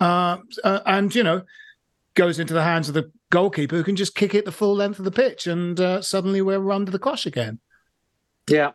Uh, 0.00 0.38
uh, 0.64 0.80
and, 0.86 1.14
you 1.14 1.22
know, 1.22 1.42
goes 2.14 2.38
into 2.38 2.54
the 2.54 2.62
hands 2.62 2.88
of 2.88 2.94
the 2.94 3.10
goalkeeper 3.30 3.76
who 3.76 3.84
can 3.84 3.96
just 3.96 4.14
kick 4.14 4.34
it 4.34 4.44
the 4.44 4.52
full 4.52 4.74
length 4.74 4.98
of 4.98 5.04
the 5.04 5.10
pitch, 5.10 5.46
and 5.46 5.80
uh, 5.80 6.02
suddenly 6.02 6.42
we're 6.42 6.70
under 6.70 6.90
the 6.90 6.98
cosh 6.98 7.26
again. 7.26 7.60
Yeah, 8.48 8.72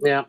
yeah. 0.00 0.24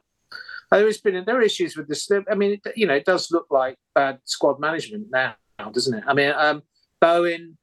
There's 0.72 1.00
been 1.00 1.24
there 1.26 1.38
are 1.38 1.42
issues 1.42 1.78
with 1.78 1.88
this. 1.88 2.10
I 2.30 2.36
mean, 2.36 2.60
you 2.76 2.88
know, 2.88 2.96
it 2.96 3.06
does 3.06 3.32
look 3.32 3.48
like 3.50 3.78
bad 3.94 4.20
squad 4.26 4.60
management 4.60 5.08
now, 5.10 5.36
doesn't 5.72 5.94
it? 5.94 6.04
I 6.06 6.14
mean, 6.14 6.34
um, 6.36 6.64
Bowen 7.00 7.58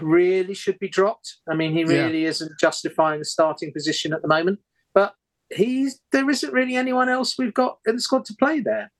really 0.00 0.54
should 0.54 0.78
be 0.78 0.88
dropped. 0.88 1.36
I 1.48 1.54
mean, 1.54 1.72
he 1.72 1.84
really 1.84 2.22
yeah. 2.22 2.28
isn't 2.28 2.52
justifying 2.60 3.18
the 3.18 3.24
starting 3.24 3.72
position 3.72 4.12
at 4.12 4.22
the 4.22 4.28
moment. 4.28 4.60
But 4.92 5.14
he's 5.50 6.00
there 6.12 6.28
isn't 6.28 6.52
really 6.52 6.76
anyone 6.76 7.08
else 7.08 7.36
we've 7.38 7.54
got 7.54 7.78
in 7.86 7.96
the 7.96 8.02
squad 8.02 8.24
to 8.26 8.36
play 8.36 8.60
there. 8.60 8.90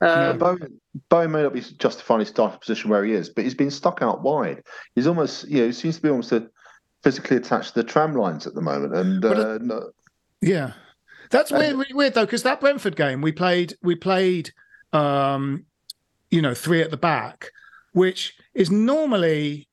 Um, 0.00 0.38
Bowen, 0.38 0.80
Bowen 1.10 1.30
may 1.30 1.42
not 1.42 1.52
be 1.52 1.60
justifying 1.60 2.20
his 2.20 2.28
starting 2.28 2.58
position 2.58 2.90
where 2.90 3.04
he 3.04 3.12
is, 3.12 3.28
but 3.28 3.44
he's 3.44 3.54
been 3.54 3.70
stuck 3.70 4.02
out 4.02 4.22
wide. 4.22 4.62
He's 4.96 5.06
almost, 5.06 5.48
you 5.48 5.60
know, 5.60 5.66
he 5.66 5.72
seems 5.72 5.96
to 5.96 6.02
be 6.02 6.08
almost 6.08 6.32
a, 6.32 6.48
physically 7.04 7.36
attached 7.36 7.74
to 7.74 7.82
the 7.82 7.84
tram 7.84 8.16
lines 8.16 8.46
at 8.46 8.54
the 8.54 8.60
moment. 8.60 8.96
And 8.96 9.24
uh, 9.24 9.58
no, 9.58 9.90
yeah, 10.40 10.72
that's 11.30 11.52
weird, 11.52 11.76
really 11.76 11.94
weird 11.94 12.14
though, 12.14 12.24
because 12.24 12.42
that 12.42 12.60
Brentford 12.60 12.96
game 12.96 13.20
we 13.20 13.30
played, 13.30 13.74
we 13.82 13.94
played, 13.94 14.52
um, 14.92 15.66
you 16.30 16.42
know, 16.42 16.54
three 16.54 16.80
at 16.80 16.90
the 16.90 16.96
back, 16.96 17.50
which 17.92 18.34
is 18.54 18.72
normally 18.72 19.68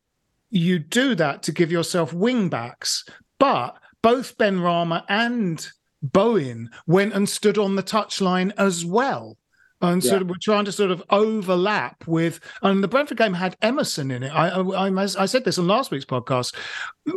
you 0.49 0.79
do 0.79 1.15
that 1.15 1.43
to 1.43 1.51
give 1.51 1.71
yourself 1.71 2.13
wing 2.13 2.49
backs. 2.49 3.05
But 3.39 3.77
both 4.01 4.37
Benrahma 4.37 5.03
and 5.07 5.65
Bowen 6.01 6.69
went 6.87 7.13
and 7.13 7.27
stood 7.27 7.57
on 7.57 7.75
the 7.75 7.83
touchline 7.83 8.51
as 8.57 8.85
well. 8.85 9.37
And 9.81 10.03
yeah. 10.03 10.09
sort 10.09 10.21
of 10.21 10.27
we're 10.27 10.35
trying 10.41 10.65
to 10.65 10.73
sort 10.73 10.91
of 10.91 11.01
overlap 11.09 12.05
with, 12.05 12.41
and 12.61 12.83
the 12.83 12.87
Brentford 12.89 13.17
game 13.17 13.33
had 13.33 13.55
Emerson 13.61 14.11
in 14.11 14.23
it. 14.23 14.29
I, 14.29 14.49
I, 14.49 15.03
I 15.03 15.25
said 15.25 15.45
this 15.45 15.57
on 15.57 15.67
last 15.67 15.89
week's 15.89 16.03
podcast. 16.03 16.53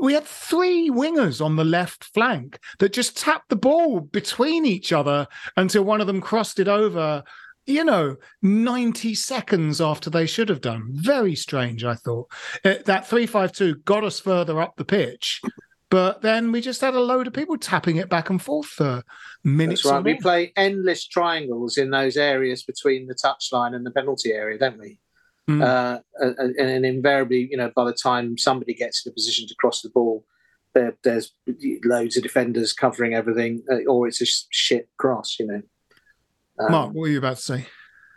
We 0.01 0.13
had 0.13 0.25
three 0.25 0.89
wingers 0.89 1.45
on 1.45 1.57
the 1.57 1.65
left 1.65 2.05
flank 2.15 2.61
that 2.79 2.93
just 2.93 3.19
tapped 3.19 3.49
the 3.49 3.57
ball 3.57 3.99
between 4.01 4.65
each 4.65 4.93
other 4.93 5.27
until 5.57 5.83
one 5.83 6.01
of 6.01 6.07
them 6.07 6.21
crossed 6.21 6.61
it 6.61 6.69
over 6.69 7.25
you 7.67 7.85
know, 7.85 8.17
90 8.43 9.15
seconds 9.15 9.81
after 9.81 10.11
they 10.11 10.27
should 10.27 10.49
have 10.49 10.61
done. 10.61 10.89
Very 10.93 11.35
strange, 11.35 11.85
I 11.85 11.95
thought. 11.95 12.31
Uh, 12.65 12.75
that 12.87 13.07
352 13.07 13.77
got 13.85 14.05
us 14.05 14.21
further 14.21 14.61
up 14.61 14.77
the 14.77 14.85
pitch, 14.85 15.41
but 15.91 16.23
then 16.23 16.53
we 16.53 16.61
just 16.61 16.81
had 16.81 16.95
a 16.95 17.01
load 17.01 17.27
of 17.27 17.33
people 17.33 17.57
tapping 17.57 17.97
it 17.97 18.09
back 18.09 18.31
and 18.31 18.41
forth 18.41 18.67
for 18.67 19.03
minutes. 19.45 19.83
That's 19.83 19.93
right. 19.93 20.05
We 20.05 20.15
play 20.15 20.53
endless 20.57 21.07
triangles 21.07 21.79
in 21.79 21.91
those 21.91 22.17
areas 22.17 22.63
between 22.63 23.07
the 23.07 23.15
touchline 23.15 23.75
and 23.75 23.85
the 23.85 23.91
penalty 23.91 24.33
area, 24.33 24.59
don't 24.59 24.79
we? 24.79 24.99
Mm. 25.49 25.63
Uh, 25.63 26.01
and, 26.19 26.57
and, 26.57 26.87
invariably, 26.87 27.49
you 27.51 27.57
know, 27.57 27.71
by 27.75 27.85
the 27.85 27.93
time 27.93 28.39
somebody 28.39 28.75
gets 28.75 29.05
in 29.05 29.11
a 29.11 29.13
position 29.13 29.47
to 29.49 29.55
cross 29.59 29.83
the 29.83 29.91
ball, 29.91 30.25
there, 30.73 30.97
there's 31.03 31.33
loads 31.85 32.17
of 32.17 32.23
defenders 32.23 32.73
covering 32.73 33.15
everything, 33.15 33.63
uh, 33.71 33.85
or 33.89 34.07
it's 34.07 34.23
a 34.23 34.27
shit 34.51 34.89
cross, 34.99 35.37
you 35.39 35.47
know. 35.47 35.63
Um, 36.65 36.73
Mark, 36.73 36.87
what 36.89 37.03
were 37.03 37.09
you 37.09 37.19
about 37.19 37.37
to 37.37 37.43
say? 37.43 37.67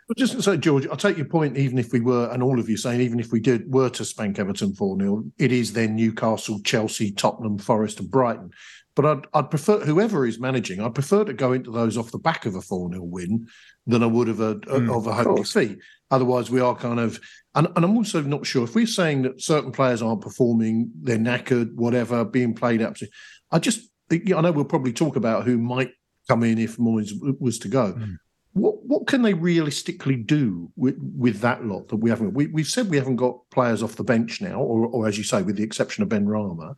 Well, 0.08 0.14
just 0.16 0.34
to 0.34 0.42
say, 0.42 0.56
George, 0.56 0.86
I'll 0.86 0.96
take 0.96 1.16
your 1.16 1.26
point. 1.26 1.56
Even 1.56 1.78
if 1.78 1.92
we 1.92 2.00
were, 2.00 2.30
and 2.30 2.42
all 2.42 2.60
of 2.60 2.68
you 2.68 2.76
saying, 2.76 3.00
even 3.00 3.18
if 3.18 3.32
we 3.32 3.40
did 3.40 3.72
were 3.72 3.90
to 3.90 4.04
spank 4.04 4.38
Everton 4.38 4.72
four 4.74 4.96
0 4.98 5.24
it 5.38 5.50
is 5.50 5.72
then 5.72 5.96
Newcastle, 5.96 6.60
Chelsea, 6.60 7.10
Tottenham, 7.10 7.58
Forest, 7.58 7.98
and 7.98 8.10
Brighton. 8.10 8.50
But 8.94 9.04
I'd, 9.04 9.26
I'd 9.34 9.50
prefer 9.50 9.80
whoever 9.80 10.24
is 10.24 10.38
managing. 10.38 10.80
I'd 10.80 10.94
prefer 10.94 11.24
to 11.24 11.32
go 11.32 11.52
into 11.52 11.72
those 11.72 11.98
off 11.98 12.12
the 12.12 12.18
back 12.18 12.46
of 12.46 12.54
a 12.54 12.60
four 12.60 12.88
0 12.90 13.02
win 13.02 13.48
than 13.86 14.04
I 14.04 14.06
would 14.06 14.28
of 14.28 14.40
a 14.40 14.54
mm, 14.54 14.96
of 14.96 15.08
a 15.08 15.12
home 15.12 15.36
defeat. 15.36 15.78
Otherwise, 16.12 16.50
we 16.50 16.60
are 16.60 16.76
kind 16.76 17.00
of, 17.00 17.18
and, 17.56 17.66
and 17.74 17.84
I'm 17.84 17.96
also 17.96 18.22
not 18.22 18.46
sure 18.46 18.62
if 18.62 18.76
we're 18.76 18.86
saying 18.86 19.22
that 19.22 19.42
certain 19.42 19.72
players 19.72 20.02
aren't 20.02 20.20
performing, 20.20 20.92
they're 21.02 21.18
knackered, 21.18 21.74
whatever, 21.74 22.24
being 22.24 22.54
played 22.54 22.80
up. 22.80 22.96
I 23.50 23.58
just, 23.58 23.90
I 24.10 24.20
know 24.24 24.52
we'll 24.52 24.64
probably 24.64 24.92
talk 24.92 25.16
about 25.16 25.44
who 25.44 25.58
might 25.58 25.90
come 26.28 26.44
in 26.44 26.58
if 26.58 26.76
Moyes 26.76 27.10
was 27.40 27.58
to 27.60 27.68
go. 27.68 27.94
Mm. 27.94 28.18
What 28.56 28.82
what 28.86 29.06
can 29.06 29.20
they 29.20 29.34
realistically 29.34 30.16
do 30.16 30.70
with, 30.76 30.96
with 30.98 31.40
that 31.40 31.66
lot 31.66 31.88
that 31.88 31.96
we 31.96 32.08
haven't? 32.08 32.32
We, 32.32 32.46
we've 32.46 32.66
said 32.66 32.88
we 32.88 32.96
haven't 32.96 33.16
got 33.16 33.38
players 33.50 33.82
off 33.82 33.96
the 33.96 34.04
bench 34.04 34.40
now, 34.40 34.60
or, 34.60 34.86
or 34.86 35.06
as 35.06 35.18
you 35.18 35.24
say, 35.24 35.42
with 35.42 35.56
the 35.56 35.62
exception 35.62 36.02
of 36.02 36.08
Benrahma. 36.08 36.74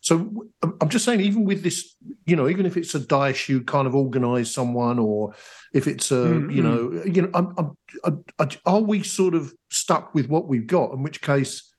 So 0.00 0.46
I'm 0.80 0.88
just 0.88 1.04
saying, 1.04 1.20
even 1.20 1.44
with 1.44 1.64
this, 1.64 1.96
you 2.24 2.36
know, 2.36 2.48
even 2.48 2.66
if 2.66 2.76
it's 2.76 2.94
a 2.94 3.00
Dyche 3.00 3.48
you 3.48 3.62
kind 3.62 3.88
of 3.88 3.96
organise 3.96 4.52
someone, 4.54 5.00
or 5.00 5.34
if 5.72 5.88
it's 5.88 6.12
a, 6.12 6.14
mm-hmm. 6.14 6.50
you 6.50 6.62
know, 6.62 7.02
you 7.04 7.22
know, 7.22 7.30
I'm, 7.34 7.76
I'm, 8.04 8.24
I, 8.38 8.48
are 8.64 8.80
we 8.80 9.02
sort 9.02 9.34
of 9.34 9.52
stuck 9.70 10.14
with 10.14 10.28
what 10.28 10.46
we've 10.46 10.68
got? 10.68 10.92
In 10.92 11.02
which 11.02 11.20
case, 11.20 11.74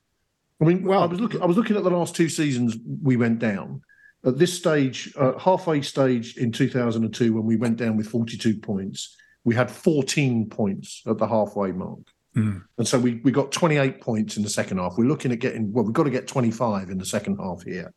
I 0.61 0.65
mean, 0.65 0.83
well, 0.83 1.01
I 1.01 1.05
was 1.05 1.21
looking, 1.21 1.41
I 1.41 1.45
was 1.45 1.55
looking 1.55 1.77
at 1.77 1.83
the 1.83 1.89
last 1.89 2.13
two 2.13 2.27
seasons 2.27 2.75
we 3.01 3.15
went 3.15 3.39
down. 3.39 3.83
At 4.25 4.37
this 4.37 4.53
stage, 4.53 5.13
uh, 5.17 5.37
halfway 5.37 5.81
stage 5.81 6.35
in 6.35 6.51
2002, 6.51 7.33
when 7.33 7.45
we 7.45 7.55
went 7.55 7.77
down 7.77 7.95
with 7.95 8.09
42 8.09 8.57
points, 8.57 9.15
we 9.43 9.55
had 9.55 9.71
14 9.71 10.49
points 10.49 11.01
at 11.07 11.17
the 11.17 11.27
halfway 11.27 11.71
mark. 11.71 11.99
Mm. 12.35 12.63
And 12.77 12.87
so 12.87 12.99
we, 12.99 13.15
we 13.23 13.31
got 13.31 13.51
28 13.51 14.01
points 14.01 14.37
in 14.37 14.43
the 14.43 14.49
second 14.49 14.77
half. 14.77 14.97
We're 14.97 15.07
looking 15.07 15.31
at 15.31 15.39
getting, 15.39 15.71
well, 15.71 15.83
we've 15.83 15.93
got 15.93 16.03
to 16.03 16.09
get 16.09 16.27
25 16.27 16.89
in 16.89 16.97
the 16.97 17.05
second 17.05 17.37
half 17.37 17.63
here. 17.63 17.93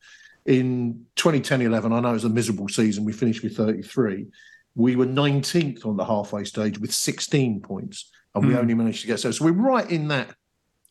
In 0.46 1.06
2010 1.16 1.62
11, 1.62 1.92
I 1.92 2.00
know 2.00 2.10
it 2.10 2.14
was 2.14 2.24
a 2.24 2.28
miserable 2.28 2.68
season. 2.68 3.04
We 3.04 3.12
finished 3.12 3.42
with 3.42 3.56
33. 3.56 4.26
We 4.74 4.96
were 4.96 5.06
19th 5.06 5.86
on 5.86 5.96
the 5.96 6.04
halfway 6.04 6.44
stage 6.44 6.78
with 6.78 6.92
16 6.92 7.60
points, 7.60 8.10
and 8.34 8.42
mm. 8.42 8.48
we 8.48 8.54
hmm. 8.54 8.60
only 8.60 8.74
managed 8.74 9.02
to 9.02 9.06
get 9.06 9.20
so. 9.20 9.30
So 9.30 9.44
we're 9.44 9.52
right 9.52 9.88
in 9.88 10.08
that. 10.08 10.34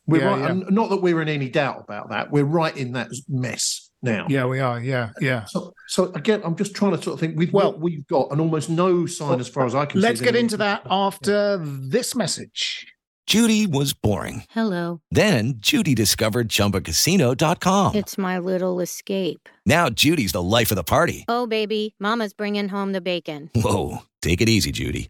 We're 0.06 0.22
yeah, 0.22 0.28
right. 0.28 0.56
Yeah. 0.56 0.64
Not 0.70 0.90
that 0.92 1.02
we're 1.02 1.22
in 1.22 1.28
any 1.28 1.50
doubt 1.50 1.82
about 1.82 2.12
that. 2.12 2.32
We're 2.32 2.46
right 2.46 2.76
in 2.78 2.94
that 2.94 3.10
mess 3.28 3.81
now. 4.02 4.26
Yeah, 4.30 4.46
we 4.46 4.60
are. 4.60 4.80
Yeah, 4.80 5.12
yeah. 5.20 5.46
So, 5.46 5.74
so 5.88 6.12
again, 6.14 6.42
I'm 6.44 6.56
just 6.56 6.76
trying 6.76 6.92
to 6.96 7.02
sort 7.02 7.16
of 7.16 7.20
think 7.20 7.38
with 7.38 7.52
well, 7.52 7.72
what 7.72 7.82
we've 7.82 8.06
got, 8.08 8.32
and 8.32 8.42
almost 8.42 8.70
no 8.70 9.06
sign 9.06 9.30
well, 9.30 9.40
as 9.40 9.48
far 9.48 9.66
as 9.66 9.76
I 9.76 9.86
can. 9.86 10.02
Let's 10.02 10.22
get 10.22 10.36
into 10.36 10.58
that 10.58 10.86
after 10.90 11.58
this 11.58 12.16
message. 12.16 12.88
Judy 13.28 13.66
was 13.68 13.94
boring. 13.94 14.44
Hello. 14.50 15.00
Then 15.12 15.54
Judy 15.58 15.96
discovered 15.96 16.50
ChumbaCasino.com. 16.50 17.96
It's 17.96 18.18
my 18.18 18.38
little 18.38 18.82
escape. 18.82 19.48
Now 19.66 19.90
Judy's 19.90 20.34
the 20.34 20.42
life 20.42 20.72
of 20.72 20.76
the 20.76 20.84
party. 20.84 21.24
Oh 21.30 21.48
baby, 21.48 21.96
Mama's 22.00 22.34
bringing 22.34 22.68
home 22.68 22.92
the 22.92 23.02
bacon. 23.02 23.50
Whoa, 23.56 24.00
take 24.22 24.42
it 24.42 24.50
easy, 24.50 24.72
Judy. 24.72 25.10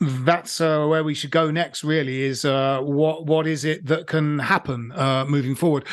that's 0.00 0.60
uh, 0.60 0.86
where 0.86 1.04
we 1.04 1.14
should 1.14 1.30
go 1.30 1.50
next. 1.50 1.84
Really, 1.84 2.22
is 2.22 2.44
uh, 2.44 2.80
what 2.80 3.26
what 3.26 3.46
is 3.46 3.64
it 3.64 3.86
that 3.86 4.06
can 4.06 4.38
happen 4.38 4.92
uh, 4.92 5.24
moving 5.26 5.54
forward? 5.54 5.84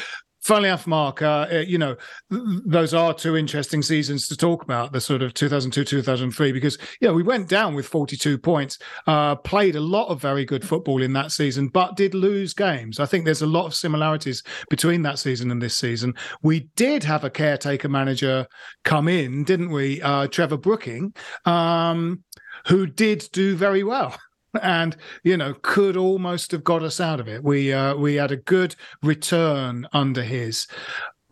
Funnily 0.48 0.70
enough, 0.70 0.88
Mark, 0.88 1.22
uh, 1.22 1.46
you 1.68 1.78
know, 1.78 1.98
those 2.30 2.94
are 2.94 3.14
two 3.14 3.36
interesting 3.36 3.82
seasons 3.82 4.30
to 4.30 4.38
talk 4.38 4.64
about, 4.64 4.94
the 4.94 5.02
sort 5.02 5.22
of 5.22 5.34
2002, 5.34 5.84
2003, 5.84 6.54
because, 6.54 6.78
yeah, 7.02 7.12
we 7.12 7.22
went 7.22 7.50
down 7.50 7.76
with 7.76 7.86
42 7.86 8.38
points, 8.38 8.80
uh, 9.08 9.36
played 9.36 9.76
a 9.76 9.82
lot 9.82 10.08
of 10.08 10.22
very 10.22 10.46
good 10.46 10.66
football 10.66 11.04
in 11.04 11.12
that 11.12 11.34
season, 11.34 11.68
but 11.68 11.98
did 11.98 12.14
lose 12.14 12.54
games. 12.54 13.02
I 13.02 13.06
think 13.06 13.26
there's 13.26 13.42
a 13.42 13.46
lot 13.46 13.66
of 13.66 13.76
similarities 13.76 14.42
between 14.70 15.02
that 15.02 15.20
season 15.20 15.52
and 15.52 15.62
this 15.62 15.76
season. 15.76 16.14
We 16.42 16.70
did 16.78 17.04
have 17.04 17.26
a 17.26 17.30
caretaker 17.30 17.90
manager 17.90 18.48
come 18.86 19.10
in, 19.10 19.44
didn't 19.44 19.72
we? 19.72 20.02
Uh, 20.02 20.28
Trevor 20.28 20.56
Brooking. 20.56 21.14
Um, 21.44 22.24
who 22.68 22.88
did 22.88 23.28
do 23.34 23.58
very 23.58 23.84
well 23.84 24.18
and 24.62 24.96
you 25.24 25.38
know 25.38 25.56
could 25.62 25.98
almost 25.98 26.52
have 26.52 26.64
got 26.64 26.84
us 26.84 27.00
out 27.00 27.20
of 27.20 27.28
it. 27.28 27.44
We 27.44 27.74
uh, 27.74 27.96
we 27.96 28.16
had 28.16 28.32
a 28.32 28.38
good 28.38 28.76
return 29.02 29.88
under 29.94 30.24
his. 30.24 30.68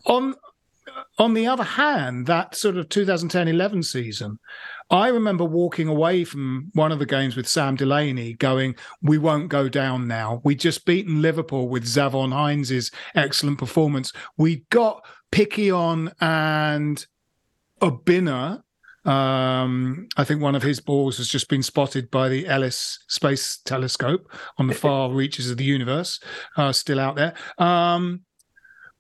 On 0.06 0.36
on 1.18 1.34
the 1.34 1.48
other 1.48 1.64
hand, 1.64 2.28
that 2.28 2.56
sort 2.56 2.78
of 2.78 2.90
2010-11 2.90 3.86
season, 3.86 4.38
I 4.90 5.08
remember 5.08 5.46
walking 5.46 5.88
away 5.88 6.24
from 6.26 6.72
one 6.74 6.92
of 6.92 7.00
the 7.00 7.06
games 7.06 7.36
with 7.36 7.48
Sam 7.48 7.76
Delaney 7.76 8.34
going, 8.34 8.76
We 9.02 9.18
won't 9.18 9.50
go 9.50 9.70
down 9.70 10.08
now. 10.08 10.42
We 10.44 10.56
just 10.56 10.86
beaten 10.86 11.22
Liverpool 11.22 11.70
with 11.70 11.86
Zavon 11.86 12.32
Hines's 12.32 12.92
excellent 13.16 13.58
performance. 13.58 14.12
We 14.38 14.66
got 14.70 15.06
Piquionne 15.32 16.14
and 16.22 17.06
Obinna 17.82 18.62
um, 19.06 20.08
I 20.18 20.24
think 20.24 20.42
one 20.42 20.56
of 20.56 20.64
his 20.64 20.80
balls 20.80 21.18
has 21.18 21.28
just 21.28 21.50
been 21.50 21.64
spotted 21.64 22.10
by 22.10 22.30
the 22.30 22.48
Ellis 22.48 23.00
Space 23.08 23.60
Telescope 23.66 24.32
on 24.58 24.68
the 24.68 24.74
far 24.74 25.12
reaches 25.12 25.50
of 25.50 25.58
the 25.58 25.64
universe, 25.64 26.20
uh, 26.58 26.72
still 26.72 27.00
out 27.00 27.16
there. 27.16 27.34
Um, 27.58 28.22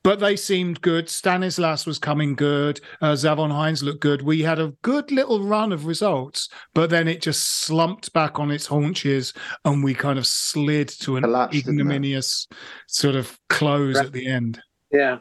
but 0.05 0.19
they 0.19 0.35
seemed 0.35 0.81
good. 0.81 1.09
Stanislas 1.09 1.87
was 1.87 1.97
coming 1.97 2.35
good. 2.35 2.79
Uh, 3.01 3.13
Zavon 3.13 3.51
Hines 3.51 3.81
looked 3.81 4.01
good. 4.01 4.21
We 4.21 4.43
had 4.43 4.59
a 4.59 4.71
good 4.83 5.11
little 5.11 5.43
run 5.43 5.71
of 5.71 5.87
results, 5.87 6.47
but 6.75 6.91
then 6.91 7.07
it 7.07 7.23
just 7.23 7.61
slumped 7.61 8.13
back 8.13 8.39
on 8.39 8.51
its 8.51 8.67
haunches 8.67 9.33
and 9.65 9.83
we 9.83 9.95
kind 9.95 10.19
of 10.19 10.27
slid 10.27 10.89
to 10.99 11.17
an 11.17 11.23
Collapsed, 11.23 11.57
ignominious 11.57 12.47
sort 12.87 13.15
of 13.15 13.35
close 13.49 13.97
at 13.97 14.11
the 14.11 14.27
end. 14.27 14.61
Yeah. 14.91 15.17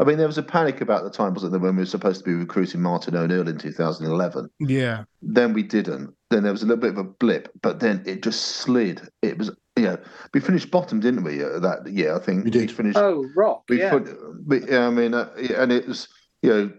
I 0.00 0.04
mean, 0.04 0.16
there 0.16 0.26
was 0.26 0.38
a 0.38 0.42
panic 0.42 0.80
about 0.80 1.02
the 1.02 1.10
time, 1.10 1.34
wasn't 1.34 1.52
there, 1.52 1.60
when 1.60 1.74
we 1.74 1.82
were 1.82 1.86
supposed 1.86 2.20
to 2.20 2.24
be 2.24 2.34
recruiting 2.34 2.80
Martin 2.80 3.16
O'Neill 3.16 3.48
in 3.48 3.58
2011? 3.58 4.48
Yeah. 4.60 5.04
Then 5.22 5.52
we 5.52 5.64
didn't. 5.64 6.14
Then 6.30 6.44
there 6.44 6.52
was 6.52 6.62
a 6.62 6.66
little 6.66 6.80
bit 6.80 6.92
of 6.92 6.98
a 6.98 7.04
blip, 7.04 7.50
but 7.62 7.80
then 7.80 8.02
it 8.06 8.22
just 8.22 8.42
slid. 8.42 9.00
It 9.22 9.38
was, 9.38 9.50
yeah. 9.76 9.96
We 10.32 10.40
finished 10.40 10.70
bottom, 10.70 11.00
didn't 11.00 11.24
we? 11.24 11.42
Uh, 11.42 11.58
that 11.58 11.90
year, 11.90 12.14
I 12.14 12.20
think 12.20 12.44
we 12.44 12.50
did. 12.50 12.70
finish. 12.70 12.94
Oh, 12.96 13.26
rock. 13.34 13.64
We 13.68 13.80
yeah. 13.80 13.90
Put, 13.90 14.16
we, 14.46 14.76
I 14.76 14.90
mean, 14.90 15.14
uh, 15.14 15.30
and 15.56 15.72
it 15.72 15.88
was, 15.88 16.06
you 16.42 16.50
know, 16.50 16.72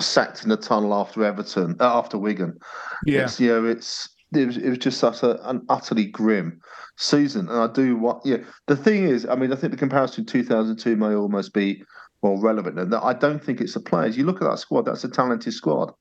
sacked 0.00 0.42
in 0.42 0.48
the 0.48 0.56
tunnel 0.56 0.94
after 0.94 1.24
Everton, 1.24 1.76
uh, 1.78 1.98
after 1.98 2.16
Wigan. 2.16 2.58
Yes. 3.04 3.14
Yeah. 3.14 3.24
It's, 3.24 3.40
you 3.40 3.48
know, 3.48 3.64
it's 3.66 4.08
it 4.34 4.46
was, 4.46 4.56
it 4.56 4.68
was 4.68 4.78
just 4.78 4.98
such 4.98 5.22
a, 5.22 5.48
an 5.48 5.62
utterly 5.68 6.06
grim 6.06 6.60
season. 6.96 7.48
And 7.48 7.58
I 7.58 7.66
do 7.66 7.96
what, 7.96 8.22
yeah. 8.24 8.38
The 8.66 8.76
thing 8.76 9.04
is, 9.04 9.26
I 9.26 9.34
mean, 9.34 9.52
I 9.52 9.56
think 9.56 9.72
the 9.72 9.78
comparison 9.78 10.24
to 10.24 10.32
2002 10.32 10.96
may 10.96 11.14
almost 11.14 11.52
be 11.52 11.82
more 12.22 12.40
relevant. 12.40 12.78
And 12.78 12.92
that 12.92 13.02
I 13.02 13.12
don't 13.12 13.42
think 13.42 13.60
it's 13.60 13.74
the 13.74 13.80
players. 13.80 14.16
You 14.16 14.24
look 14.24 14.40
at 14.40 14.48
that 14.48 14.58
squad; 14.58 14.86
that's 14.86 15.04
a 15.04 15.08
talented 15.08 15.52
squad. 15.52 15.92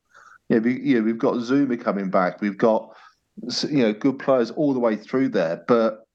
Yeah, 0.50 0.60
we, 0.60 0.82
yeah, 0.82 1.00
we've 1.00 1.18
got 1.18 1.36
Zouma 1.36 1.82
coming 1.82 2.10
back. 2.10 2.42
We've 2.42 2.58
got 2.58 2.96
you 3.70 3.84
know 3.84 3.94
good 3.94 4.20
players 4.20 4.52
all 4.52 4.74
the 4.74 4.80
way 4.80 4.96
through 4.96 5.30
there, 5.30 5.64
but 5.68 6.06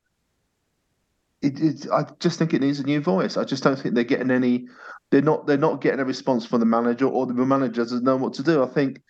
it, 1.43 1.61
it, 1.61 1.87
I 1.93 2.07
just 2.21 2.39
think 2.39 2.55
it 2.55 2.61
needs 2.61 2.81
a 2.81 2.85
new 2.85 3.01
voice. 3.01 3.37
I 3.37 3.45
just 3.45 3.63
don't 3.63 3.79
think 3.79 3.95
they're 3.95 4.05
getting 4.05 4.31
any. 4.31 4.67
They're 5.11 5.23
not. 5.23 5.47
They're 5.47 5.57
not 5.57 5.81
getting 5.81 6.01
a 6.01 6.05
response 6.05 6.47
from 6.47 6.61
the 6.61 6.67
manager, 6.67 7.07
or 7.07 7.27
the 7.27 7.35
manager 7.35 7.83
doesn't 7.83 8.05
know 8.05 8.17
what 8.17 8.35
to 8.35 8.43
do. 8.43 8.63
I 8.63 8.67
think 8.67 9.01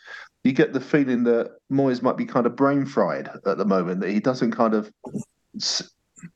you 0.44 0.52
get 0.52 0.72
the 0.72 0.80
feeling 0.80 1.24
that 1.24 1.52
Moyes 1.72 2.02
might 2.02 2.16
be 2.16 2.26
kind 2.26 2.46
of 2.46 2.56
brain 2.56 2.86
fried 2.86 3.28
at 3.46 3.58
the 3.58 3.64
moment. 3.64 4.00
That 4.00 4.10
he 4.10 4.20
doesn't 4.20 4.52
kind 4.52 4.74
of. 4.74 4.92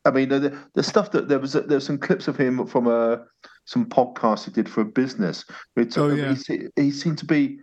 I 0.04 0.10
mean, 0.10 0.28
the, 0.28 0.58
the 0.74 0.82
stuff 0.82 1.10
that 1.12 1.28
there 1.28 1.38
was 1.38 1.52
There 1.52 1.62
there's 1.62 1.86
some 1.86 1.98
clips 1.98 2.28
of 2.28 2.36
him 2.36 2.66
from 2.66 2.86
a 2.86 3.24
some 3.64 3.86
podcasts 3.86 4.44
he 4.44 4.50
did 4.50 4.68
for 4.68 4.80
a 4.80 4.84
business. 4.84 5.44
oh, 5.96 6.08
yeah. 6.08 6.34
he, 6.46 6.66
he 6.76 6.90
seemed 6.90 7.18
to 7.18 7.26
be 7.26 7.60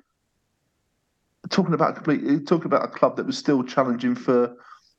talking 1.50 1.74
about 1.74 1.96
complete 1.96 2.48
talking 2.48 2.66
about 2.66 2.84
a 2.84 2.88
club 2.88 3.16
that 3.18 3.26
was 3.26 3.38
still 3.38 3.64
challenging 3.64 4.16
for 4.16 4.56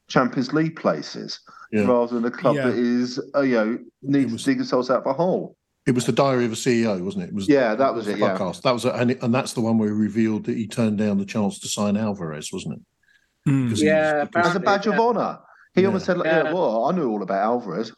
Champions 0.09 0.53
League 0.53 0.77
places 0.77 1.41
yeah. 1.73 1.85
rather 1.85 2.15
than 2.15 2.25
a 2.25 2.31
club 2.31 2.57
yeah. 2.57 2.69
that 2.69 2.77
is 2.77 3.21
uh, 3.35 3.41
you 3.41 3.55
know 3.55 3.79
needs 4.03 4.33
was, 4.33 4.45
to 4.45 4.51
dig 4.51 4.59
themselves 4.59 4.91
out 4.91 5.01
of 5.01 5.07
a 5.07 5.13
hole. 5.13 5.57
It 5.87 5.95
was 5.95 6.05
the 6.05 6.13
Diary 6.13 6.45
of 6.45 6.53
a 6.53 6.57
CEO, 6.57 7.01
wasn't 7.01 7.25
it? 7.25 7.29
it 7.29 7.35
was 7.35 7.49
yeah, 7.49 7.75
that 7.75 7.95
was 7.95 8.09
it. 8.09 8.19
Podcast. 8.19 8.57
Yeah. 8.57 8.61
That 8.65 8.73
was, 8.73 8.85
a, 8.85 8.91
and 8.93 9.11
it, 9.13 9.23
and 9.23 9.35
that's 9.35 9.55
the 9.55 9.63
one 9.63 9.79
where 9.79 9.89
he 9.89 9.95
revealed 9.95 10.45
that 10.45 10.57
he 10.57 10.67
turned 10.67 10.99
down 10.99 11.17
the 11.19 11.25
chance 11.25 11.59
to 11.61 11.69
sign 11.69 11.97
Alvarez, 11.97 12.53
wasn't 12.53 12.75
it? 12.75 13.51
Mm. 13.51 13.83
Yeah, 13.83 14.25
was, 14.35 14.49
as 14.49 14.57
a 14.57 14.61
badge 14.61 14.87
of 14.87 14.99
honour. 14.99 15.39
He 15.75 15.87
almost 15.87 16.07
said, 16.07 16.19
like, 16.19 16.27
yeah. 16.27 16.53
"Well, 16.53 16.87
I 16.87 16.93
knew 16.93 17.09
all 17.09 17.23
about 17.23 17.43
Alvarez." 17.43 17.93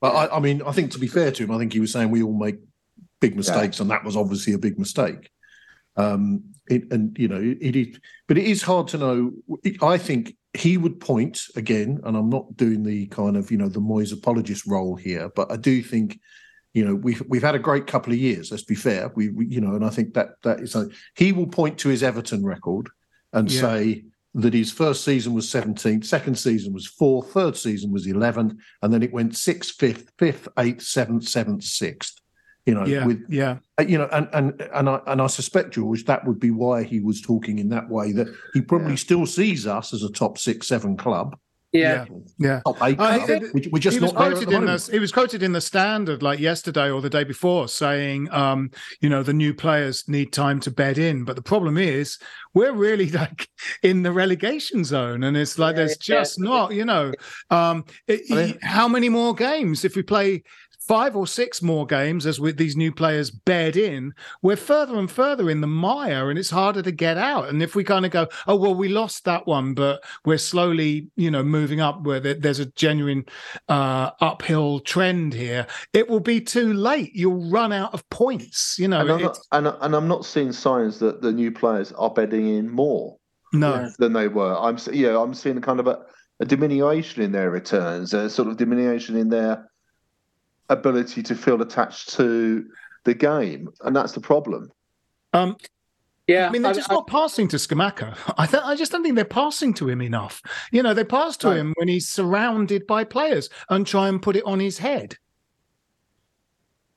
But 0.00 0.14
I, 0.14 0.36
I, 0.36 0.40
mean, 0.40 0.62
I 0.62 0.72
think 0.72 0.92
to 0.92 0.98
be 0.98 1.06
fair 1.06 1.30
to 1.30 1.44
him, 1.44 1.50
I 1.50 1.58
think 1.58 1.72
he 1.72 1.80
was 1.80 1.92
saying 1.92 2.10
we 2.10 2.22
all 2.22 2.36
make 2.36 2.56
big 3.20 3.36
mistakes, 3.36 3.78
yeah. 3.78 3.82
and 3.82 3.90
that 3.90 4.04
was 4.04 4.16
obviously 4.16 4.54
a 4.54 4.58
big 4.58 4.78
mistake. 4.78 5.30
Um, 5.96 6.44
it, 6.68 6.90
and 6.92 7.16
you 7.18 7.28
know, 7.28 7.40
it 7.60 7.76
is, 7.76 7.98
but 8.28 8.38
it 8.38 8.44
is 8.44 8.62
hard 8.62 8.88
to 8.88 8.98
know. 8.98 9.32
I 9.82 9.98
think 9.98 10.36
he 10.54 10.78
would 10.78 11.00
point 11.00 11.42
again, 11.56 12.00
and 12.04 12.16
I'm 12.16 12.30
not 12.30 12.56
doing 12.56 12.82
the 12.82 13.06
kind 13.06 13.36
of 13.36 13.50
you 13.50 13.58
know 13.58 13.68
the 13.68 13.80
Moyes 13.80 14.12
apologist 14.12 14.66
role 14.66 14.96
here, 14.96 15.30
but 15.34 15.50
I 15.52 15.56
do 15.56 15.82
think 15.82 16.18
you 16.72 16.84
know 16.84 16.94
we've 16.94 17.22
we've 17.28 17.42
had 17.42 17.54
a 17.54 17.60
great 17.60 17.86
couple 17.86 18.12
of 18.12 18.18
years. 18.18 18.50
Let's 18.50 18.64
be 18.64 18.74
fair. 18.74 19.10
We, 19.14 19.28
we 19.28 19.46
you 19.46 19.60
know, 19.60 19.74
and 19.74 19.84
I 19.84 19.90
think 19.90 20.14
that 20.14 20.30
that 20.44 20.60
is 20.60 20.74
a, 20.74 20.88
he 21.16 21.32
will 21.32 21.48
point 21.48 21.78
to 21.78 21.88
his 21.88 22.02
Everton 22.02 22.44
record 22.44 22.88
and 23.32 23.50
yeah. 23.50 23.60
say 23.60 24.04
that 24.34 24.54
his 24.54 24.70
first 24.70 25.04
season 25.04 25.34
was 25.34 25.46
17th, 25.46 26.04
second 26.04 26.36
season 26.36 26.72
was 26.72 26.86
fourth, 26.86 27.32
third 27.32 27.56
season 27.56 27.90
was 27.90 28.06
11th, 28.06 28.56
and 28.82 28.92
then 28.92 29.02
it 29.02 29.12
went 29.12 29.36
sixth, 29.36 29.76
fifth, 29.76 30.12
fifth, 30.18 30.48
eighth, 30.58 30.82
seventh, 30.82 31.26
seventh, 31.26 31.64
sixth. 31.64 32.20
You 32.66 32.74
know, 32.74 32.84
yeah, 32.84 33.06
with 33.06 33.24
yeah, 33.28 33.56
uh, 33.78 33.84
you 33.84 33.96
know, 33.96 34.08
and 34.12 34.28
and 34.34 34.60
and 34.74 34.88
I 34.88 35.00
and 35.06 35.22
I 35.22 35.26
suspect 35.28 35.72
George 35.72 36.04
that 36.04 36.26
would 36.26 36.38
be 36.38 36.50
why 36.50 36.82
he 36.82 37.00
was 37.00 37.22
talking 37.22 37.58
in 37.58 37.70
that 37.70 37.88
way. 37.88 38.12
That 38.12 38.28
he 38.52 38.60
probably 38.60 38.96
still 38.96 39.24
sees 39.24 39.66
us 39.66 39.94
as 39.94 40.02
a 40.02 40.12
top 40.12 40.36
six, 40.36 40.68
seven 40.68 40.96
club. 40.96 41.36
Yeah, 41.72 42.06
yeah. 42.38 42.60
Top 42.66 42.78
eight 42.82 42.98
I 42.98 43.20
think 43.20 43.54
We- 43.54 43.68
We're 43.72 43.78
just 43.78 43.96
he 43.96 44.00
was 44.00 44.12
not 44.12 44.16
quoted 44.16 44.50
in 44.50 44.64
the 44.64 44.88
he 44.90 44.98
was 44.98 45.12
quoted 45.12 45.42
in 45.42 45.52
the 45.52 45.60
standard 45.60 46.20
like 46.22 46.40
yesterday 46.40 46.90
or 46.90 47.00
the 47.00 47.10
day 47.10 47.22
before 47.22 47.68
saying 47.68 48.28
um 48.32 48.70
you 49.00 49.08
know 49.08 49.22
the 49.22 49.32
new 49.32 49.54
players 49.54 50.08
need 50.08 50.32
time 50.32 50.58
to 50.60 50.70
bed 50.72 50.98
in. 50.98 51.24
But 51.24 51.36
the 51.36 51.42
problem 51.42 51.78
is 51.78 52.18
we're 52.54 52.72
really 52.72 53.08
like 53.22 53.48
in 53.84 54.02
the 54.02 54.10
relegation 54.10 54.84
zone. 54.84 55.22
And 55.22 55.36
it's 55.36 55.58
like 55.58 55.76
there's 55.76 55.96
yeah. 56.08 56.16
just 56.18 56.40
not 56.40 56.72
you 56.74 56.84
know 56.84 57.12
um 57.50 57.84
it- 58.08 58.22
I 58.32 58.34
mean- 58.34 58.58
how 58.62 58.88
many 58.88 59.08
more 59.08 59.32
games 59.34 59.84
if 59.84 59.94
we 59.94 60.02
play 60.02 60.42
five 60.80 61.14
or 61.14 61.26
six 61.26 61.62
more 61.62 61.86
games 61.86 62.26
as 62.26 62.40
with 62.40 62.56
these 62.56 62.76
new 62.76 62.90
players 62.90 63.30
bed 63.30 63.76
in 63.76 64.12
we're 64.42 64.56
further 64.56 64.98
and 64.98 65.10
further 65.10 65.50
in 65.50 65.60
the 65.60 65.66
mire 65.66 66.30
and 66.30 66.38
it's 66.38 66.50
harder 66.50 66.82
to 66.82 66.90
get 66.90 67.16
out. 67.16 67.48
And 67.48 67.62
if 67.62 67.74
we 67.74 67.84
kind 67.84 68.04
of 68.04 68.10
go 68.10 68.26
oh 68.46 68.56
well 68.56 68.74
we 68.74 68.88
lost 68.88 69.24
that 69.24 69.46
one 69.46 69.74
but 69.74 70.02
we're 70.24 70.38
slowly 70.38 71.08
you 71.16 71.30
know 71.30 71.42
moving 71.42 71.80
up 71.80 72.02
where 72.02 72.20
there's 72.20 72.58
a 72.58 72.66
genuine 72.66 73.24
uh 73.68 74.10
uphill 74.20 74.80
trend 74.80 75.34
here 75.34 75.66
it 75.92 76.08
will 76.08 76.20
be 76.20 76.40
too 76.40 76.72
late. 76.72 77.14
You'll 77.14 77.50
run 77.50 77.72
out 77.72 77.94
of 77.94 78.08
points 78.10 78.76
you 78.78 78.88
know 78.88 79.00
and, 79.00 79.10
I'm 79.10 79.22
not, 79.22 79.38
and, 79.52 79.66
and 79.66 79.94
I'm 79.94 80.08
not 80.08 80.24
seeing 80.24 80.52
signs 80.52 80.98
that 81.00 81.22
the 81.22 81.32
new 81.32 81.52
players 81.52 81.92
are 81.92 82.10
bedding 82.10 82.48
in 82.48 82.70
more 82.70 83.16
no. 83.52 83.90
Than 83.98 84.12
they 84.12 84.28
were. 84.28 84.56
I'm 84.56 84.76
s- 84.76 84.88
yeah, 84.92 85.20
I'm 85.20 85.34
seeing 85.34 85.60
kind 85.60 85.80
of 85.80 85.86
a, 85.86 86.00
a 86.40 86.44
diminution 86.44 87.22
in 87.22 87.32
their 87.32 87.50
returns, 87.50 88.14
a 88.14 88.30
sort 88.30 88.48
of 88.48 88.56
diminution 88.56 89.16
in 89.16 89.28
their 89.28 89.69
ability 90.70 91.22
to 91.24 91.34
feel 91.34 91.60
attached 91.60 92.14
to 92.16 92.64
the 93.04 93.12
game, 93.14 93.68
and 93.82 93.94
that's 93.94 94.12
the 94.12 94.20
problem. 94.20 94.70
um 95.34 95.56
yeah. 96.26 96.46
I 96.46 96.50
mean, 96.50 96.62
they're 96.62 96.70
I- 96.70 96.74
just 96.74 96.90
I- 96.90 96.94
not 96.94 97.08
passing 97.08 97.48
to 97.48 97.56
Scamacca. 97.56 98.16
I 98.38 98.46
th- 98.46 98.62
I 98.64 98.76
just 98.76 98.92
don't 98.92 99.02
think 99.02 99.16
they're 99.16 99.24
passing 99.24 99.74
to 99.74 99.88
him 99.88 100.00
enough. 100.00 100.40
You 100.70 100.80
know, 100.84 100.94
they 100.94 101.02
pass 101.04 101.36
to 101.38 101.48
Right. 101.48 101.56
him 101.58 101.74
when 101.76 101.88
he's 101.88 102.08
surrounded 102.08 102.86
by 102.86 103.02
players 103.04 103.50
and 103.68 103.84
try 103.86 104.08
and 104.08 104.22
put 104.22 104.36
it 104.36 104.44
on 104.44 104.60
his 104.60 104.78
head. 104.78 105.16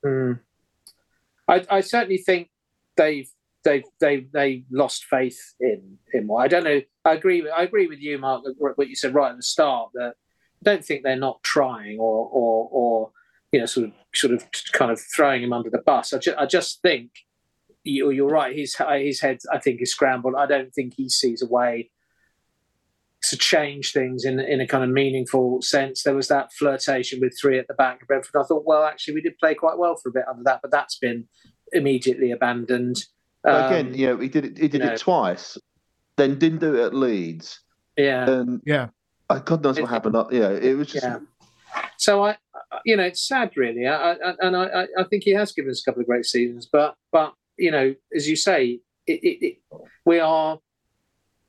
Mm. 0.06 0.40
I, 1.48 1.66
I 1.70 1.82
certainly 1.82 2.18
think 2.18 2.50
they've 2.96 3.30
they've 3.64 3.86
they 4.00 4.28
they 4.32 4.66
lost 4.70 5.06
faith 5.06 5.56
in 5.60 5.98
him. 6.12 6.30
I 6.32 6.48
don't 6.48 6.64
know. 6.64 6.82
I 7.06 7.14
agree. 7.14 7.42
With, 7.42 7.52
I 7.52 7.64
agree 7.64 7.88
with 7.88 8.00
you, 8.00 8.18
Mark. 8.20 8.44
What 8.58 8.88
you 8.88 8.96
said 8.96 9.14
right 9.16 9.32
at 9.32 9.38
the 9.38 9.44
start 9.44 9.92
that 9.96 10.14
I 10.16 10.64
don't 10.64 10.86
think 10.86 11.04
they're 11.04 11.16
not 11.16 11.42
trying 11.44 11.98
or 12.00 12.30
or 12.32 12.70
or 12.72 13.12
you 13.54 13.60
know 13.60 13.66
sort 13.66 13.86
of 13.88 13.94
sort 14.14 14.34
of 14.34 14.44
kind 14.74 14.92
of 14.92 15.00
throwing 15.16 15.42
him 15.44 15.54
under 15.54 15.70
the 15.70 15.78
bus. 15.86 16.12
I, 16.14 16.18
ju- 16.18 16.36
I 16.38 16.46
just 16.46 16.82
think 16.82 17.12
you, 17.86 18.10
you're 18.10 18.28
right. 18.30 18.54
His 18.56 18.76
his 18.98 19.22
head 19.22 19.38
I 19.52 19.60
think 19.60 19.82
is 19.82 19.92
scrambled. 19.92 20.36
I 20.36 20.46
don't 20.46 20.74
think 20.74 20.96
he 20.98 21.08
sees 21.08 21.42
a 21.42 21.48
way 21.48 21.90
to 23.30 23.38
change 23.38 23.94
things 23.94 24.26
in 24.26 24.40
in 24.40 24.60
a 24.60 24.68
kind 24.68 24.84
of 24.84 24.90
meaningful 24.90 25.62
sense. 25.62 26.04
There 26.04 26.16
was 26.16 26.28
that 26.28 26.52
flirtation 26.54 27.22
with 27.22 27.38
three 27.40 27.58
at 27.58 27.68
the 27.68 27.74
back 27.74 28.02
of 28.02 28.08
Brentford. 28.08 28.40
I 28.40 28.44
thought, 28.44 28.66
well, 28.66 28.84
actually, 28.84 29.14
we 29.16 29.22
did 29.22 29.38
play 29.38 29.56
quite 29.56 29.78
well 29.78 29.96
for 29.96 30.10
a 30.10 30.12
bit 30.12 30.24
under 30.30 30.44
that, 30.44 30.60
but 30.62 30.72
that's 30.72 30.98
been 30.98 31.26
immediately 31.72 32.32
abandoned. 32.32 32.98
But 33.44 33.72
again, 33.72 33.88
Um, 33.88 33.94
you 33.96 34.08
know, 34.08 34.18
he 34.18 34.28
did 34.30 34.46
it. 34.46 34.58
He 34.58 34.68
did 34.68 34.82
you 34.82 34.88
know. 34.88 34.94
it 34.94 35.00
twice, 35.00 35.58
then 36.18 36.38
didn't 36.40 36.60
do 36.60 36.76
it 36.76 36.86
at 36.86 36.94
Leeds, 36.94 37.60
yeah, 37.98 38.30
and 38.30 38.62
Yeah. 38.66 38.88
uh, 39.30 39.40
God 39.40 39.64
knows 39.64 39.80
what 39.80 39.86
It- 39.90 39.94
happened. 39.94 40.16
Uh, 40.16 40.28
Yeah, 40.32 40.50
it 40.52 40.76
was 40.78 40.88
just 40.88 41.06
yeah. 41.06 41.20
So 41.98 42.24
I, 42.24 42.32
I- 42.72 42.80
you 42.86 42.98
know, 42.98 43.04
it's 43.04 43.28
sad, 43.28 43.56
really. 43.56 43.88
I, 43.88 44.14
I, 44.14 44.34
and 44.40 44.56
I, 44.58 44.64
I- 44.66 44.88
I 45.00 45.04
think 45.10 45.24
he 45.24 45.32
has 45.32 45.52
given 45.52 45.72
us 45.72 45.82
a 45.82 45.86
couple 45.86 46.02
of 46.02 46.08
great 46.08 46.26
seasons, 46.26 46.68
but, 46.72 46.96
but 47.12 47.34
you 47.58 47.72
know, 47.72 47.94
as 48.16 48.28
you 48.28 48.36
say, 48.36 48.80
it, 49.06 49.20
it, 49.24 49.46
it, 49.46 49.58
we 50.06 50.20
are 50.20 50.60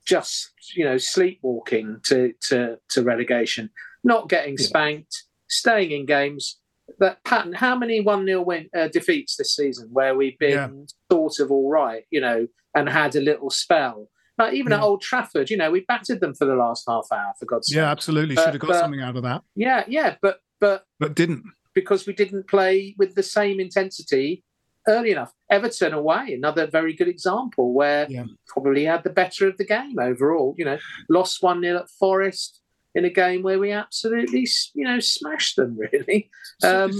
just, 0.04 0.52
you 0.76 0.84
know, 0.84 0.98
sleepwalking 0.98 2.00
to 2.04 2.32
to 2.48 2.78
to 2.90 3.02
relegation, 3.02 3.70
not 4.02 4.28
getting 4.28 4.58
spanked, 4.58 5.24
staying 5.48 5.90
in 5.92 6.06
games. 6.06 6.58
That 6.98 7.24
pattern. 7.24 7.54
How 7.54 7.74
many 7.76 8.02
one 8.02 8.26
0 8.26 8.42
win 8.42 8.68
uh, 8.76 8.88
defeats 8.88 9.36
this 9.36 9.56
season 9.56 9.88
where 9.92 10.14
we've 10.14 10.38
been 10.38 10.50
Yeah. 10.50 10.68
sort 11.10 11.38
of 11.40 11.50
all 11.50 11.70
right, 11.70 12.04
you 12.10 12.20
know, 12.20 12.46
and 12.74 12.88
had 12.88 13.16
a 13.16 13.20
little 13.22 13.48
spell. 13.48 14.10
Like 14.38 14.54
even 14.54 14.72
at 14.72 14.80
Old 14.80 15.00
Trafford, 15.00 15.48
you 15.50 15.56
know, 15.56 15.70
we 15.70 15.80
battered 15.86 16.20
them 16.20 16.34
for 16.34 16.44
the 16.44 16.56
last 16.56 16.84
half 16.88 17.06
hour. 17.12 17.32
For 17.38 17.46
God's 17.46 17.68
sake. 17.68 17.76
Yeah, 17.76 17.90
absolutely. 17.90 18.34
But- 18.34 18.44
Should 18.46 18.54
have 18.54 18.60
got 18.60 18.68
but- 18.68 18.80
something 18.80 19.00
out 19.00 19.16
of 19.16 19.22
that, 19.22 19.42
Yeah, 19.54 19.84
yeah, 19.86 20.16
but 20.20 20.40
but 20.60 20.84
but 20.98 21.14
didn't. 21.14 21.44
because 21.74 22.06
we 22.06 22.12
didn't 22.14 22.48
play 22.48 22.94
with 22.98 23.14
the 23.14 23.22
same 23.22 23.60
intensity 23.60 24.42
early 24.88 25.10
enough. 25.12 25.32
Everton 25.50 25.92
away, 25.94 26.34
another 26.34 26.66
very 26.66 26.92
good 26.94 27.08
example 27.08 27.72
where 27.72 28.06
Yeah. 28.10 28.24
probably 28.48 28.84
had 28.84 29.02
the 29.04 29.10
better 29.10 29.46
of 29.48 29.56
the 29.56 29.64
game 29.64 29.98
overall. 29.98 30.54
You 30.58 30.64
know, 30.64 30.78
lost 31.08 31.42
one 31.42 31.62
0 31.62 31.78
at 31.78 31.88
Forest 31.90 32.60
in 32.94 33.04
a 33.04 33.10
game 33.10 33.42
where 33.42 33.58
we 33.58 33.72
absolutely, 33.72 34.46
you 34.74 34.84
know, 34.84 35.00
smashed 35.00 35.56
them. 35.56 35.78
Really, 35.92 36.30
um, 36.62 36.92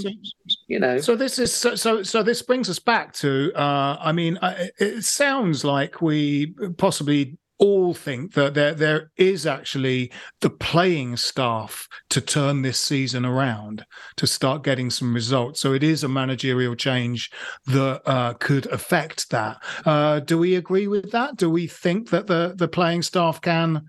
you 0.69 0.79
know. 0.79 0.99
So 0.99 1.17
this 1.17 1.39
is 1.39 1.53
so 1.53 1.75
so. 1.75 2.03
So 2.03 2.23
this 2.23 2.43
brings 2.43 2.69
us 2.69 2.79
back 2.79 3.13
to. 3.15 3.53
Uh, 3.55 3.97
I 4.01 4.13
mean, 4.13 4.39
it 4.43 5.05
sounds 5.05 5.65
like 5.65 6.03
we 6.03 6.55
possibly 6.77 7.39
all 7.59 7.95
think 7.95 8.35
that 8.35 8.55
there 8.55 8.75
there 8.75 9.11
is 9.17 9.47
actually 9.47 10.13
the 10.41 10.51
playing 10.51 11.17
staff 11.17 11.89
to 12.11 12.21
turn 12.21 12.63
this 12.63 12.79
season 12.79 13.25
around 13.25 13.87
to 14.17 14.27
start 14.27 14.65
getting 14.65 14.91
some 14.91 15.15
results. 15.15 15.61
So 15.61 15.73
it 15.73 15.83
is 15.83 16.03
a 16.03 16.09
managerial 16.09 16.75
change 16.75 17.31
that 17.67 18.03
uh, 18.07 18.35
could 18.35 18.67
affect 18.67 19.31
that. 19.31 19.63
Uh, 19.87 20.21
do 20.21 20.39
we 20.39 20.57
agree 20.57 20.89
with 20.89 21.13
that? 21.13 21.37
Do 21.37 21.49
we 21.49 21.67
think 21.67 22.11
that 22.11 22.27
the 22.27 22.55
the 22.57 22.69
playing 22.69 23.03
staff 23.03 23.41
can, 23.41 23.87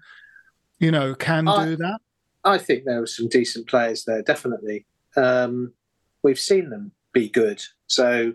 you 0.80 0.92
know, 0.92 1.16
can 1.16 1.48
I- 1.48 1.66
do 1.66 1.76
that? 1.78 2.00
I 2.44 2.60
think 2.60 2.86
there 2.86 3.00
were 3.00 3.08
some 3.08 3.28
decent 3.28 3.68
players 3.68 4.06
there, 4.06 4.22
definitely. 4.22 4.86
Um, 5.18 5.74
we've 6.22 6.40
seen 6.40 6.70
them 6.70 6.92
be 7.12 7.28
good, 7.28 7.64
so 7.88 8.34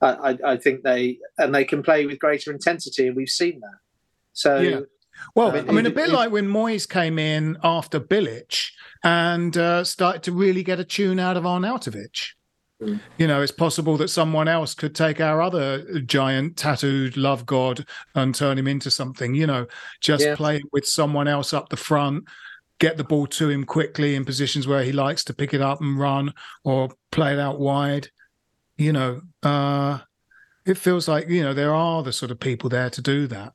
I, 0.00 0.08
I, 0.30 0.38
I 0.52 0.56
think 0.56 0.82
they 0.82 1.18
and 1.36 1.54
they 1.54 1.64
can 1.64 1.82
play 1.82 2.06
with 2.06 2.18
greater 2.18 2.50
intensity, 2.52 3.06
and 3.06 3.14
we've 3.16 3.28
seen 3.28 3.60
that. 3.60 3.78
So 4.32 4.60
Yeah. 4.60 4.80
Well, 5.34 5.50
I 5.54 5.60
mean, 5.72 5.86
a 5.86 5.90
bit 5.90 6.08
it- 6.08 6.12
like 6.12 6.32
when 6.32 6.48
Moyes 6.48 6.88
came 6.88 7.18
in 7.18 7.56
after 7.62 8.00
Bilic 8.00 8.70
and 9.04 9.56
uh, 9.56 9.84
started 9.84 10.22
to 10.24 10.32
really 10.32 10.62
get 10.64 10.80
a 10.80 10.84
tune 10.84 11.20
out 11.20 11.36
of 11.36 11.44
Arnautovic. 11.44 12.30
Mm. 12.82 13.00
You 13.18 13.26
know, 13.26 13.40
it's 13.40 13.52
possible 13.52 13.96
that 13.98 14.08
someone 14.08 14.48
else 14.48 14.74
could 14.74 14.94
take 14.94 15.20
our 15.20 15.40
other 15.40 16.00
giant 16.00 16.56
tattooed 16.56 17.16
love 17.16 17.46
god 17.46 17.86
and 18.14 18.34
turn 18.34 18.58
him 18.58 18.66
into 18.66 18.90
something. 18.90 19.34
You 19.34 19.46
know, 19.46 19.66
just 20.00 20.24
Yeah. 20.24 20.36
play 20.36 20.62
with 20.72 20.86
someone 20.86 21.28
else 21.28 21.52
up 21.52 21.68
the 21.68 21.76
front, 21.76 22.24
get 22.80 22.96
the 22.96 23.04
ball 23.04 23.26
to 23.28 23.48
him 23.48 23.64
quickly 23.64 24.14
in 24.16 24.24
positions 24.24 24.66
where 24.66 24.82
he 24.82 24.92
likes 24.92 25.22
to 25.24 25.34
pick 25.34 25.54
it 25.54 25.60
up 25.60 25.80
and 25.80 25.98
run, 25.98 26.32
or 26.64 26.90
play 27.10 27.32
it 27.32 27.38
out 27.38 27.60
wide. 27.60 28.08
You 28.76 28.92
know, 28.92 29.20
uh, 29.42 29.98
it 30.66 30.76
feels 30.76 31.06
like 31.06 31.28
you 31.28 31.42
know 31.42 31.54
there 31.54 31.74
are 31.74 32.02
the 32.02 32.12
sort 32.12 32.32
of 32.32 32.40
people 32.40 32.68
there 32.68 32.90
to 32.90 33.00
do 33.00 33.26
that. 33.28 33.52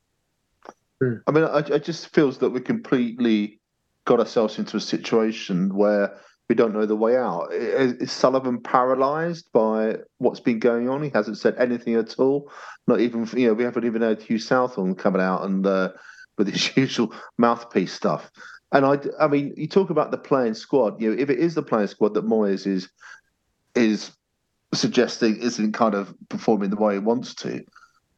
I 1.26 1.30
mean, 1.30 1.44
I, 1.44 1.58
I 1.58 1.78
just 1.78 2.08
feels 2.14 2.38
that 2.38 2.50
we 2.50 2.60
completely 2.60 3.58
got 4.04 4.18
ourselves 4.20 4.58
into 4.58 4.76
a 4.76 4.80
situation 4.80 5.74
where 5.74 6.18
we 6.50 6.56
don't 6.56 6.74
know 6.74 6.84
the 6.84 6.96
way 6.96 7.16
out. 7.16 7.52
Is, 7.52 7.92
is 7.92 8.10
Sullivan 8.10 8.60
paralysed 8.60 9.52
by 9.52 9.98
what's 10.18 10.40
been 10.40 10.58
going 10.58 10.88
on? 10.88 11.00
He 11.00 11.08
hasn't 11.10 11.38
said 11.38 11.54
anything 11.58 11.94
at 11.94 12.18
all. 12.18 12.50
Not 12.88 12.98
even, 12.98 13.24
you 13.36 13.46
know, 13.46 13.54
we 13.54 13.62
haven't 13.62 13.84
even 13.84 14.02
heard 14.02 14.20
Hugh 14.20 14.40
Southall 14.40 14.92
coming 14.96 15.22
out 15.22 15.44
and 15.44 15.64
uh, 15.64 15.90
with 16.36 16.48
his 16.48 16.76
usual 16.76 17.14
mouthpiece 17.38 17.92
stuff. 17.92 18.32
And 18.72 18.84
I, 18.84 18.98
I 19.20 19.28
mean, 19.28 19.54
you 19.56 19.68
talk 19.68 19.90
about 19.90 20.10
the 20.10 20.18
playing 20.18 20.54
squad. 20.54 21.00
You 21.00 21.14
know, 21.14 21.22
if 21.22 21.30
it 21.30 21.38
is 21.38 21.54
the 21.54 21.62
playing 21.62 21.86
squad 21.86 22.14
that 22.14 22.26
Moyes 22.26 22.66
is 22.66 22.90
is 23.76 24.10
suggesting 24.74 25.36
isn't 25.36 25.70
kind 25.70 25.94
of 25.94 26.12
performing 26.30 26.70
the 26.70 26.76
way 26.76 26.94
he 26.94 26.98
wants 26.98 27.32
to, 27.32 27.64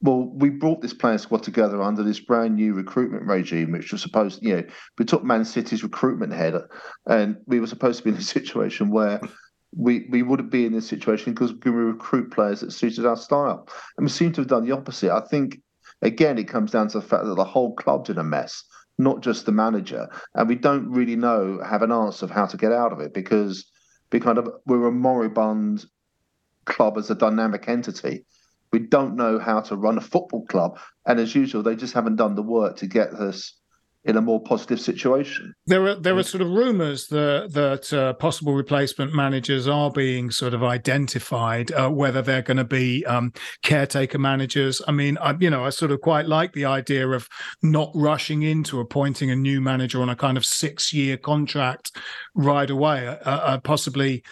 well, 0.02 0.24
we 0.34 0.50
brought 0.50 0.82
this 0.82 0.92
playing 0.92 1.18
squad 1.18 1.44
together 1.44 1.80
under 1.80 2.02
this 2.02 2.18
brand 2.18 2.56
new 2.56 2.74
recruitment 2.74 3.24
regime, 3.24 3.70
which 3.70 3.92
was 3.92 4.02
supposed, 4.02 4.42
you 4.42 4.56
know, 4.56 4.64
we 4.98 5.04
took 5.04 5.22
Man 5.22 5.44
City's 5.44 5.84
recruitment 5.84 6.32
head, 6.32 6.54
and 7.06 7.36
we 7.46 7.60
were 7.60 7.68
supposed 7.68 7.98
to 7.98 8.04
be 8.04 8.10
in 8.10 8.16
a 8.16 8.22
situation 8.36 8.90
where 8.90 9.20
we 9.74 10.06
we 10.10 10.22
wouldn't 10.22 10.50
be 10.50 10.66
in 10.66 10.72
this 10.72 10.88
situation 10.88 11.32
because 11.32 11.54
we 11.64 11.70
recruit 11.70 12.32
players 12.32 12.60
that 12.60 12.72
suited 12.72 13.06
our 13.06 13.16
style, 13.16 13.68
and 13.96 14.04
we 14.04 14.10
seem 14.10 14.32
to 14.32 14.40
have 14.40 14.48
done 14.48 14.66
the 14.66 14.72
opposite. 14.72 15.12
I 15.12 15.20
think 15.20 15.60
again, 16.02 16.36
it 16.36 16.48
comes 16.48 16.72
down 16.72 16.88
to 16.88 16.98
the 16.98 17.06
fact 17.06 17.24
that 17.24 17.36
the 17.36 17.44
whole 17.44 17.74
club's 17.74 18.10
in 18.10 18.18
a 18.18 18.24
mess, 18.24 18.64
not 18.98 19.22
just 19.22 19.46
the 19.46 19.52
manager, 19.52 20.08
and 20.34 20.48
we 20.48 20.56
don't 20.56 20.90
really 20.90 21.16
know 21.16 21.60
have 21.64 21.82
an 21.82 21.92
answer 21.92 22.24
of 22.24 22.32
how 22.32 22.46
to 22.46 22.56
get 22.56 22.72
out 22.72 22.92
of 22.92 22.98
it 22.98 23.14
because 23.14 23.70
we 24.10 24.18
kind 24.18 24.38
of 24.38 24.48
we're 24.66 24.88
a 24.88 24.92
moribund 24.92 25.86
club 26.64 26.98
as 26.98 27.08
a 27.08 27.14
dynamic 27.14 27.68
entity 27.68 28.24
we 28.72 28.78
don't 28.78 29.16
know 29.16 29.38
how 29.38 29.60
to 29.60 29.76
run 29.76 29.98
a 29.98 30.00
football 30.00 30.44
club. 30.46 30.78
And 31.06 31.20
as 31.20 31.34
usual, 31.34 31.62
they 31.62 31.76
just 31.76 31.94
haven't 31.94 32.16
done 32.16 32.34
the 32.34 32.42
work 32.42 32.76
to 32.78 32.86
get 32.86 33.10
us 33.10 33.54
in 34.04 34.16
a 34.16 34.20
more 34.20 34.42
positive 34.42 34.80
situation. 34.80 35.54
There 35.66 35.86
are 35.86 35.94
there 35.94 36.16
are 36.16 36.24
sort 36.24 36.42
of 36.42 36.48
rumours 36.48 37.06
that 37.08 37.52
that 37.52 37.92
uh, 37.92 38.14
possible 38.14 38.52
replacement 38.52 39.14
managers 39.14 39.68
are 39.68 39.90
being 39.92 40.30
sort 40.30 40.54
of 40.54 40.64
identified. 40.64 41.70
Uh, 41.70 41.88
whether 41.88 42.20
they're 42.20 42.42
going 42.42 42.56
to 42.56 42.64
be 42.64 43.04
um, 43.06 43.32
caretaker 43.62 44.18
managers. 44.18 44.82
I 44.88 44.92
mean, 44.92 45.18
I, 45.18 45.36
you 45.38 45.50
know, 45.50 45.64
I 45.64 45.70
sort 45.70 45.92
of 45.92 46.00
quite 46.00 46.26
like 46.26 46.52
the 46.52 46.64
idea 46.64 47.08
of 47.08 47.28
not 47.62 47.92
rushing 47.94 48.42
into 48.42 48.80
appointing 48.80 49.30
a 49.30 49.36
new 49.36 49.60
manager 49.60 50.02
on 50.02 50.08
a 50.08 50.16
kind 50.16 50.36
of 50.36 50.44
six 50.44 50.92
year 50.92 51.16
contract 51.16 51.92
right 52.34 52.70
away. 52.70 53.06
Uh, 53.06 53.14
uh 53.30 53.58
possibly 53.60 54.24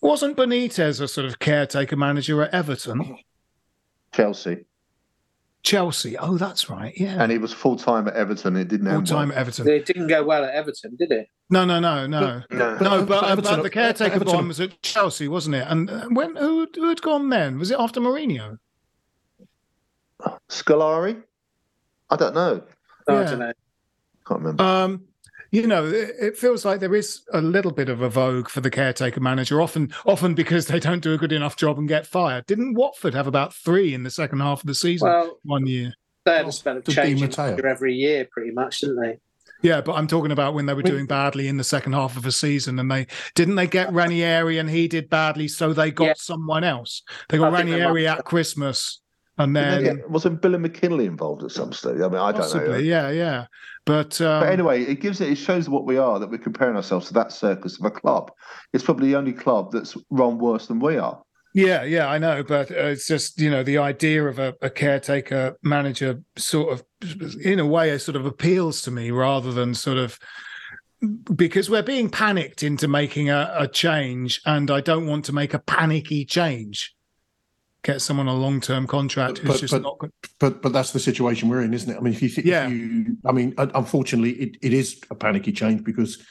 wasn't 0.00 0.36
Benitez 0.36 1.00
a 1.00 1.08
sort 1.08 1.26
of 1.26 1.38
caretaker 1.38 1.96
manager 1.96 2.42
at 2.42 2.54
Everton? 2.54 3.18
Chelsea. 4.12 4.64
Chelsea. 5.62 6.16
Oh, 6.16 6.38
that's 6.38 6.70
right. 6.70 6.94
Yeah. 6.96 7.22
And 7.22 7.30
he 7.30 7.38
was 7.38 7.52
full 7.52 7.76
time 7.76 8.08
at 8.08 8.14
Everton. 8.14 8.56
It 8.56 8.68
didn't 8.68 8.90
full 8.90 9.02
time 9.02 9.30
at 9.30 9.36
Everton. 9.36 9.68
It 9.68 9.86
didn't 9.86 10.06
go 10.06 10.24
well 10.24 10.44
at 10.44 10.54
Everton, 10.54 10.96
did 10.96 11.10
it? 11.10 11.28
No, 11.50 11.64
no, 11.64 11.80
no, 11.80 12.06
no, 12.06 12.42
but, 12.48 12.56
no. 12.56 12.78
no 12.78 13.04
but, 13.04 13.24
uh, 13.24 13.36
but, 13.36 13.62
the 13.62 13.70
caretaker 13.70 14.14
Everton. 14.14 14.34
one 14.34 14.48
was 14.48 14.60
at 14.60 14.80
Chelsea, 14.82 15.28
wasn't 15.28 15.56
it? 15.56 15.66
And 15.68 15.90
uh, 15.90 16.06
when 16.08 16.36
who 16.36 16.68
who 16.74 16.88
had 16.88 17.02
gone 17.02 17.28
then? 17.28 17.58
Was 17.58 17.70
it 17.70 17.78
after 17.78 18.00
Mourinho? 18.00 18.58
Scolari? 20.48 21.22
I 22.10 22.16
don't 22.16 22.34
know. 22.34 22.62
yeah. 23.08 23.20
I 23.20 23.24
don't 23.24 23.38
know. 23.38 23.52
Can't 24.26 24.40
remember. 24.40 24.62
Um, 24.62 25.07
you 25.50 25.66
know, 25.66 25.84
it 25.86 26.36
feels 26.36 26.64
like 26.64 26.80
there 26.80 26.94
is 26.94 27.22
a 27.32 27.40
little 27.40 27.72
bit 27.72 27.88
of 27.88 28.02
a 28.02 28.08
vogue 28.08 28.48
for 28.48 28.60
the 28.60 28.70
caretaker 28.70 29.20
manager, 29.20 29.60
often 29.62 29.92
often 30.04 30.34
because 30.34 30.66
they 30.66 30.78
don't 30.78 31.02
do 31.02 31.14
a 31.14 31.18
good 31.18 31.32
enough 31.32 31.56
job 31.56 31.78
and 31.78 31.88
get 31.88 32.06
fired. 32.06 32.46
Didn't 32.46 32.74
Watford 32.74 33.14
have 33.14 33.26
about 33.26 33.54
three 33.54 33.94
in 33.94 34.02
the 34.02 34.10
second 34.10 34.40
half 34.40 34.60
of 34.60 34.66
the 34.66 34.74
season 34.74 35.08
well, 35.08 35.38
one 35.44 35.66
year? 35.66 35.94
They 36.24 36.36
had 36.36 36.48
a 36.48 36.52
spell 36.52 36.76
of 36.76 36.84
change 36.84 37.38
every 37.38 37.94
year, 37.94 38.28
pretty 38.30 38.50
much, 38.50 38.80
didn't 38.80 39.00
they? 39.00 39.18
Yeah, 39.62 39.80
but 39.80 39.94
I'm 39.94 40.06
talking 40.06 40.30
about 40.30 40.54
when 40.54 40.66
they 40.66 40.74
were 40.74 40.82
doing 40.82 41.06
badly 41.06 41.48
in 41.48 41.56
the 41.56 41.64
second 41.64 41.92
half 41.92 42.16
of 42.16 42.24
a 42.26 42.32
season, 42.32 42.78
and 42.78 42.90
they 42.90 43.06
didn't 43.34 43.56
they 43.56 43.66
get 43.66 43.92
Ranieri 43.92 44.58
and 44.58 44.70
he 44.70 44.86
did 44.86 45.08
badly, 45.08 45.48
so 45.48 45.72
they 45.72 45.90
got 45.90 46.04
yeah. 46.04 46.12
someone 46.16 46.62
else. 46.62 47.02
They 47.28 47.38
got 47.38 47.52
Ranieri 47.52 48.06
at 48.06 48.24
Christmas, 48.24 49.00
and 49.36 49.56
then 49.56 50.02
wasn't 50.08 50.42
Billy 50.42 50.58
McKinlay 50.58 51.06
involved 51.06 51.42
at 51.42 51.50
some 51.50 51.72
stage? 51.72 52.00
I 52.00 52.08
mean, 52.08 52.18
I 52.18 52.32
possibly, 52.32 52.66
don't 52.66 52.72
know. 52.72 52.78
Yeah, 52.78 53.10
yeah. 53.10 53.46
But, 53.88 54.20
um, 54.20 54.42
but 54.42 54.52
anyway, 54.52 54.82
it 54.82 55.00
gives 55.00 55.22
it. 55.22 55.30
It 55.30 55.36
shows 55.36 55.66
what 55.66 55.86
we 55.86 55.96
are 55.96 56.18
that 56.18 56.30
we're 56.30 56.36
comparing 56.36 56.76
ourselves 56.76 57.06
to 57.06 57.14
that 57.14 57.32
circus 57.32 57.78
of 57.78 57.86
a 57.86 57.90
club. 57.90 58.30
It's 58.74 58.84
probably 58.84 59.08
the 59.08 59.16
only 59.16 59.32
club 59.32 59.72
that's 59.72 59.96
run 60.10 60.36
worse 60.36 60.66
than 60.66 60.78
we 60.78 60.98
are. 60.98 61.22
Yeah, 61.54 61.84
yeah, 61.84 62.06
I 62.06 62.18
know, 62.18 62.42
but 62.42 62.70
uh, 62.70 62.74
it's 62.74 63.06
just 63.06 63.40
you 63.40 63.50
know 63.50 63.62
the 63.62 63.78
idea 63.78 64.26
of 64.26 64.38
a, 64.38 64.54
a, 64.60 64.68
caretaker 64.68 65.56
manager 65.62 66.22
sort 66.36 66.70
of, 66.70 66.84
in 67.42 67.58
a 67.58 67.64
way, 67.64 67.88
it 67.88 68.00
sort 68.00 68.16
of 68.16 68.26
appeals 68.26 68.82
to 68.82 68.90
me 68.90 69.10
rather 69.10 69.52
than 69.52 69.74
sort 69.74 69.96
of 69.96 70.18
because 71.34 71.70
we're 71.70 71.82
being 71.82 72.10
panicked 72.10 72.62
into 72.62 72.88
making 72.88 73.30
a, 73.30 73.54
a 73.56 73.66
change, 73.66 74.42
and 74.44 74.70
I 74.70 74.82
don't 74.82 75.06
want 75.06 75.24
to 75.24 75.32
make 75.32 75.54
a 75.54 75.60
panicky 75.60 76.26
change 76.26 76.94
get 77.82 78.00
someone 78.00 78.28
a 78.28 78.34
long 78.34 78.60
term 78.60 78.86
contract 78.86 79.38
who's 79.38 79.50
but, 79.50 79.60
just 79.60 79.72
but, 79.72 79.82
not 79.82 79.98
good. 79.98 80.12
But 80.38 80.62
but 80.62 80.72
that's 80.72 80.92
the 80.92 81.00
situation 81.00 81.48
we're 81.48 81.62
in, 81.62 81.74
isn't 81.74 81.90
it? 81.90 81.96
I 81.96 82.00
mean, 82.00 82.12
if 82.12 82.22
you 82.22 82.28
think, 82.28 82.46
yeah, 82.46 82.66
you, 82.68 83.16
I 83.24 83.32
mean, 83.32 83.54
unfortunately, 83.58 84.32
it, 84.32 84.56
it 84.62 84.72
is 84.72 85.00
a 85.10 85.14
panicky 85.14 85.52
change 85.52 85.84
because 85.84 86.24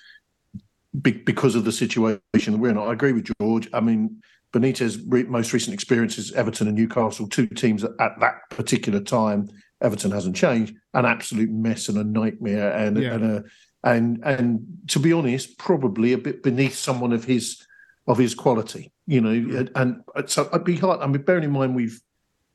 because 1.02 1.56
of 1.56 1.66
the 1.66 1.72
situation 1.72 2.60
we're 2.60 2.70
in. 2.70 2.78
I 2.78 2.92
agree 2.92 3.12
with 3.12 3.32
George. 3.40 3.70
I 3.74 3.80
mean, 3.80 4.22
Benitez' 4.54 5.28
most 5.28 5.54
recent 5.54 5.74
experiences, 5.74 6.32
Everton 6.34 6.68
and 6.68 6.78
Newcastle, 6.78 7.28
two 7.28 7.48
teams 7.48 7.84
at 7.84 8.20
that 8.20 8.50
particular 8.50 9.00
time. 9.00 9.50
Everton 9.82 10.12
hasn't 10.12 10.36
changed, 10.36 10.76
an 10.96 11.06
absolute 11.06 11.52
mess 11.52 11.88
and 11.88 12.00
a 12.00 12.04
nightmare, 12.04 12.72
and 12.72 12.98
yeah. 12.98 13.14
and 13.14 13.24
a 13.24 13.44
and 13.84 14.20
and 14.24 14.66
to 14.88 15.00
be 15.00 15.14
honest, 15.14 15.58
probably 15.58 16.14
a 16.14 16.18
bit 16.18 16.42
beneath 16.42 16.76
someone 16.76 17.14
of 17.14 17.26
his 17.26 17.64
of 18.08 18.18
his 18.18 18.34
quality 18.34 18.92
you 19.08 19.22
know, 19.22 19.70
and, 19.76 20.04
and 20.16 20.30
so 20.30 20.50
I'd 20.52 20.64
be 20.64 20.76
hard. 20.76 21.00
I 21.00 21.08
mean, 21.08 21.22
bearing 21.22 21.46
in 21.46 21.52
mind 21.52 21.76
we've 21.76 22.00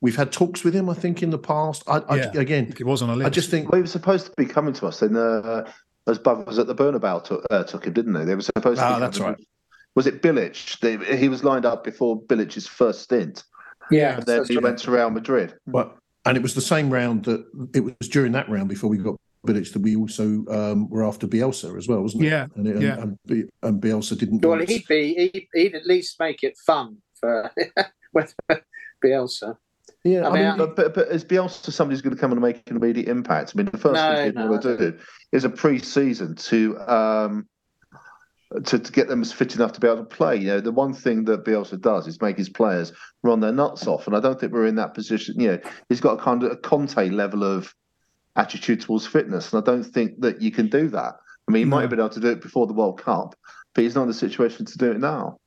we've 0.01 0.17
had 0.17 0.31
talks 0.31 0.63
with 0.63 0.75
him. 0.75 0.91
I 0.91 0.95
think 0.95 1.23
in 1.23 1.31
the 1.31 1.39
past. 1.39 1.83
I, 1.89 1.99
I 2.09 2.17
again, 2.35 2.73
it 2.79 2.85
was 2.85 3.03
on 3.03 3.11
a 3.11 3.17
list. 3.17 3.27
I 3.27 3.31
just 3.31 3.51
think 3.51 3.71
well, 3.71 3.79
he 3.79 3.83
was 3.83 3.91
supposed 3.91 4.27
to 4.27 4.33
be 4.37 4.45
coming 4.45 4.75
to 4.75 4.87
us. 4.87 5.01
Then 5.01 5.17
uh, 5.17 5.71
those 6.05 6.19
buggers 6.19 6.59
at 6.59 6.67
the 6.67 6.75
Bernabeu 6.75 7.25
took, 7.25 7.47
uh, 7.51 7.65
took 7.65 7.87
him, 7.87 7.95
didn't 7.95 8.13
they? 8.13 8.25
They 8.25 8.35
were 8.35 8.43
supposed 8.43 8.79
to. 8.79 8.85
Ah, 8.85 8.99
that's 8.99 9.19
right. 9.19 9.37
Was 9.95 10.07
it 10.07 10.23
Bilic? 10.23 10.79
They, 10.81 11.17
he 11.17 11.29
was 11.29 11.45
lined 11.45 11.67
up 11.67 11.85
before 11.85 12.21
Bilic's 12.21 12.67
first 12.67 13.01
stint. 13.01 13.45
Yeah, 13.91 14.17
and 14.17 14.27
then 14.27 14.45
he 14.47 14.59
went 14.59 14.79
to 14.81 14.91
Real 14.91 15.11
Madrid. 15.11 15.55
But 15.67 15.97
and 16.25 16.37
it 16.37 16.43
was 16.43 16.55
the 16.55 16.61
same 16.61 16.91
round 16.91 17.25
that 17.25 17.45
it 17.75 17.81
was 17.81 18.09
during 18.09 18.33
that 18.33 18.49
round 18.49 18.69
before 18.69 18.91
we 18.91 18.99
got 18.99 19.17
Bilic 19.47 19.73
that 19.73 19.83
we 19.83 19.97
also 19.97 20.45
um, 20.49 20.89
were 20.89 21.05
after 21.05 21.27
Bielsa 21.27 21.77
as 21.77 21.89
well, 21.89 22.01
wasn't 22.01 22.25
it? 22.25 22.29
Yeah, 22.29 22.47
and, 22.55 22.83
yeah. 22.83 23.01
And, 23.01 23.19
and, 23.63 23.83
Bielsa 23.83 24.17
didn't. 24.17 24.45
Well, 24.45 24.61
he'd 24.61 24.87
be 24.87 25.15
he'd, 25.15 25.49
he'd, 25.53 25.75
at 25.75 25.85
least 25.85 26.21
make 26.21 26.45
it 26.45 26.57
fun 26.59 26.99
for 27.15 27.51
with 28.13 28.35
Bielsa. 29.05 29.57
Yeah, 30.05 30.29
I 30.29 30.33
mean, 30.33 30.45
I 30.45 30.49
mean 30.51 30.59
but, 30.59 30.77
but, 30.77 30.95
but 30.95 31.09
is 31.09 31.25
Bielsa 31.25 31.73
somebody 31.73 31.95
who's 31.95 32.03
going 32.03 32.15
to 32.15 32.21
come 32.21 32.33
and 32.33 32.41
make 32.41 32.63
an 32.71 32.77
immediate 32.77 33.09
impact? 33.09 33.53
I 33.55 33.59
mean, 33.59 33.67
the 33.67 33.79
first 33.79 33.95
no, 33.95 34.15
thing 34.15 34.35
no, 34.35 34.47
want 34.47 34.63
to 34.63 34.77
do 34.77 34.99
is 35.33 35.45
a 35.45 35.51
pre-season 35.51 36.35
to 36.37 36.79
um, 36.81 37.49
to, 38.65 38.79
to 38.79 38.93
get 38.93 39.09
them 39.09 39.25
fit 39.25 39.55
enough 39.55 39.73
to 39.73 39.81
be 39.81 39.87
able 39.87 39.99
to 39.99 40.05
play. 40.05 40.37
You 40.37 40.47
know, 40.49 40.61
the 40.61 40.73
one 40.73 40.93
thing 40.93 41.25
that 41.25 41.45
Bielsa 41.45 41.81
does 41.81 42.07
is 42.07 42.21
make 42.21 42.37
his 42.37 42.49
players 42.49 42.93
run 43.23 43.41
their 43.41 43.53
nuts 43.53 43.87
off, 43.87 44.07
and 44.07 44.17
I 44.17 44.21
don't 44.21 44.39
think 44.39 44.53
we're 44.53 44.67
in 44.67 44.77
that 44.77 44.95
position. 44.95 45.41
You 45.41 45.53
know, 45.53 45.59
he's 45.89 46.01
got 46.01 46.21
a 46.21 46.23
kind 46.23 46.43
of 46.43 46.53
a 46.53 46.57
Conte 46.57 47.09
level 47.11 47.45
of 47.45 47.75
attitude 48.37 48.81
towards 48.81 49.07
fitness, 49.07 49.53
and 49.53 49.63
I 49.63 49.65
don't 49.65 49.85
think 49.85 50.21
that 50.21 50.41
you 50.41 50.51
can 50.51 50.69
do 50.69 50.89
that. 50.89 51.15
I 51.49 51.53
mean, 51.53 51.61
he 51.61 51.65
no. 51.65 51.77
might 51.77 51.83
have 51.83 51.91
been 51.91 52.01
able 52.01 52.11
to 52.11 52.21
do 52.21 52.31
it 52.31 52.41
before 52.41 52.67
the 52.67 52.73
World 52.73 53.01
Cup, 53.01 53.35
but 53.75 53.83
he's 53.85 53.95
not 53.95 54.03
in 54.03 54.09
the 54.09 54.15
situation 54.15 54.65
to 54.67 54.79
do 54.79 54.93
it 54.93 55.01
now. 55.01 55.39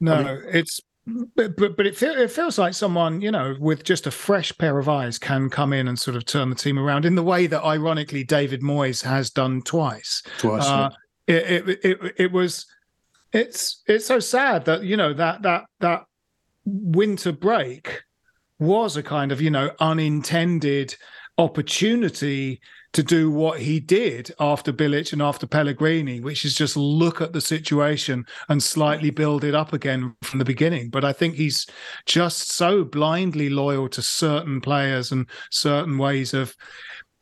No, 0.00 0.14
I 0.14 0.24
mean, 0.24 0.42
it's 0.52 0.80
but 1.06 1.56
but, 1.56 1.76
but 1.76 1.86
it, 1.86 1.96
feel, 1.96 2.14
it 2.14 2.30
feels 2.30 2.58
like 2.58 2.74
someone 2.74 3.20
you 3.20 3.30
know 3.30 3.54
with 3.60 3.84
just 3.84 4.06
a 4.06 4.10
fresh 4.10 4.56
pair 4.58 4.78
of 4.78 4.88
eyes 4.88 5.18
can 5.18 5.48
come 5.48 5.72
in 5.72 5.86
and 5.86 5.98
sort 5.98 6.16
of 6.16 6.24
turn 6.24 6.50
the 6.50 6.56
team 6.56 6.78
around 6.78 7.04
in 7.04 7.14
the 7.14 7.22
way 7.22 7.46
that 7.46 7.62
ironically 7.62 8.24
David 8.24 8.60
Moyes 8.60 9.02
has 9.04 9.30
done 9.30 9.62
twice. 9.62 10.22
Twice. 10.38 10.66
Uh, 10.66 10.90
it, 11.26 11.68
it, 11.68 11.84
it 11.84 12.14
it 12.18 12.32
was 12.32 12.66
it's 13.32 13.82
it's 13.86 14.06
so 14.06 14.18
sad 14.18 14.64
that 14.64 14.82
you 14.82 14.96
know 14.96 15.12
that 15.14 15.42
that 15.42 15.64
that 15.80 16.04
winter 16.64 17.32
break 17.32 18.02
was 18.58 18.96
a 18.96 19.02
kind 19.02 19.30
of 19.30 19.40
you 19.40 19.50
know 19.50 19.70
unintended 19.78 20.96
opportunity 21.38 22.60
to 22.92 23.02
do 23.02 23.30
what 23.30 23.60
he 23.60 23.78
did 23.78 24.30
after 24.40 24.72
Bilic 24.72 25.12
and 25.12 25.20
after 25.20 25.46
Pellegrini, 25.46 26.20
which 26.20 26.46
is 26.46 26.54
just 26.54 26.78
look 26.78 27.20
at 27.20 27.34
the 27.34 27.42
situation 27.42 28.24
and 28.48 28.62
slightly 28.62 29.10
build 29.10 29.44
it 29.44 29.54
up 29.54 29.74
again 29.74 30.14
from 30.22 30.38
the 30.38 30.46
beginning. 30.46 30.88
But 30.88 31.04
I 31.04 31.12
think 31.12 31.34
he's 31.34 31.66
just 32.06 32.52
so 32.52 32.84
blindly 32.84 33.50
loyal 33.50 33.88
to 33.90 34.00
certain 34.00 34.62
players 34.62 35.12
and 35.12 35.28
certain 35.50 35.98
ways 35.98 36.32
of 36.32 36.54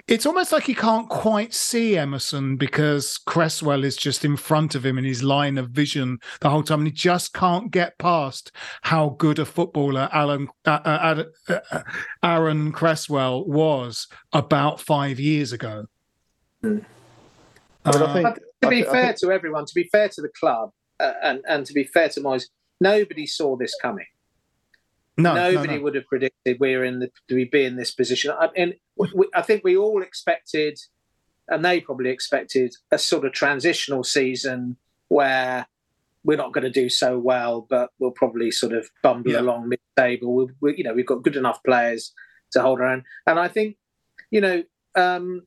it's 0.06 0.26
almost 0.26 0.52
like 0.52 0.64
he 0.64 0.74
can't 0.74 1.08
quite 1.08 1.54
see 1.54 1.96
Emerson 1.96 2.56
because 2.56 3.16
Cresswell 3.16 3.84
is 3.84 3.96
just 3.96 4.24
in 4.24 4.36
front 4.36 4.74
of 4.74 4.84
him 4.84 4.98
in 4.98 5.04
his 5.04 5.22
line 5.22 5.56
of 5.56 5.70
vision 5.70 6.18
the 6.40 6.50
whole 6.50 6.62
time, 6.62 6.80
and 6.80 6.88
he 6.88 6.92
just 6.92 7.32
can't 7.32 7.70
get 7.70 7.96
past 7.98 8.52
how 8.82 9.10
good 9.18 9.38
a 9.38 9.46
footballer 9.46 10.10
Alan 10.12 10.48
uh, 10.66 10.80
uh, 10.84 11.24
uh, 11.48 11.60
uh 11.70 11.82
Aaron 12.22 12.70
Cresswell 12.70 13.46
was 13.46 14.06
about 14.32 14.80
five 14.80 15.18
years 15.18 15.52
ago. 15.52 15.86
Mm. 16.62 16.84
I 17.86 18.12
think, 18.12 18.38
to 18.62 18.68
be 18.68 18.82
fair 18.82 19.06
think... 19.06 19.18
to 19.18 19.32
everyone, 19.32 19.64
to 19.66 19.74
be 19.74 19.88
fair 19.90 20.08
to 20.10 20.20
the 20.20 20.30
club, 20.38 20.70
uh, 21.00 21.12
and 21.22 21.40
and 21.48 21.64
to 21.64 21.72
be 21.72 21.84
fair 21.84 22.10
to 22.10 22.20
Moyes, 22.20 22.44
nobody 22.80 23.26
saw 23.26 23.56
this 23.56 23.74
coming. 23.80 24.06
No, 25.16 25.34
nobody 25.34 25.68
no, 25.68 25.76
no. 25.76 25.82
would 25.82 25.94
have 25.94 26.06
predicted 26.06 26.56
we're 26.58 26.84
in 26.84 26.98
the 26.98 27.10
to 27.28 27.46
be 27.48 27.64
in 27.64 27.76
this 27.76 27.92
position. 27.92 28.32
I, 28.32 28.48
and 28.56 28.74
we, 28.96 29.28
I 29.34 29.42
think 29.42 29.62
we 29.62 29.76
all 29.76 30.02
expected, 30.02 30.78
and 31.48 31.64
they 31.64 31.80
probably 31.80 32.10
expected, 32.10 32.74
a 32.90 32.98
sort 32.98 33.24
of 33.24 33.32
transitional 33.32 34.02
season 34.02 34.76
where 35.08 35.66
we're 36.24 36.38
not 36.38 36.52
going 36.52 36.64
to 36.64 36.70
do 36.70 36.88
so 36.88 37.18
well, 37.18 37.66
but 37.68 37.90
we'll 37.98 38.10
probably 38.10 38.50
sort 38.50 38.72
of 38.72 38.90
bumble 39.02 39.32
yeah. 39.32 39.40
along 39.40 39.68
mid-table. 39.68 40.34
We, 40.34 40.46
we, 40.60 40.76
you 40.78 40.84
know, 40.84 40.94
we've 40.94 41.06
got 41.06 41.22
good 41.22 41.36
enough 41.36 41.62
players 41.62 42.12
to 42.52 42.62
hold 42.62 42.80
our 42.80 42.88
own, 42.88 43.04
and 43.26 43.38
I 43.38 43.46
think, 43.46 43.76
you 44.30 44.40
know, 44.40 44.64
um, 44.96 45.46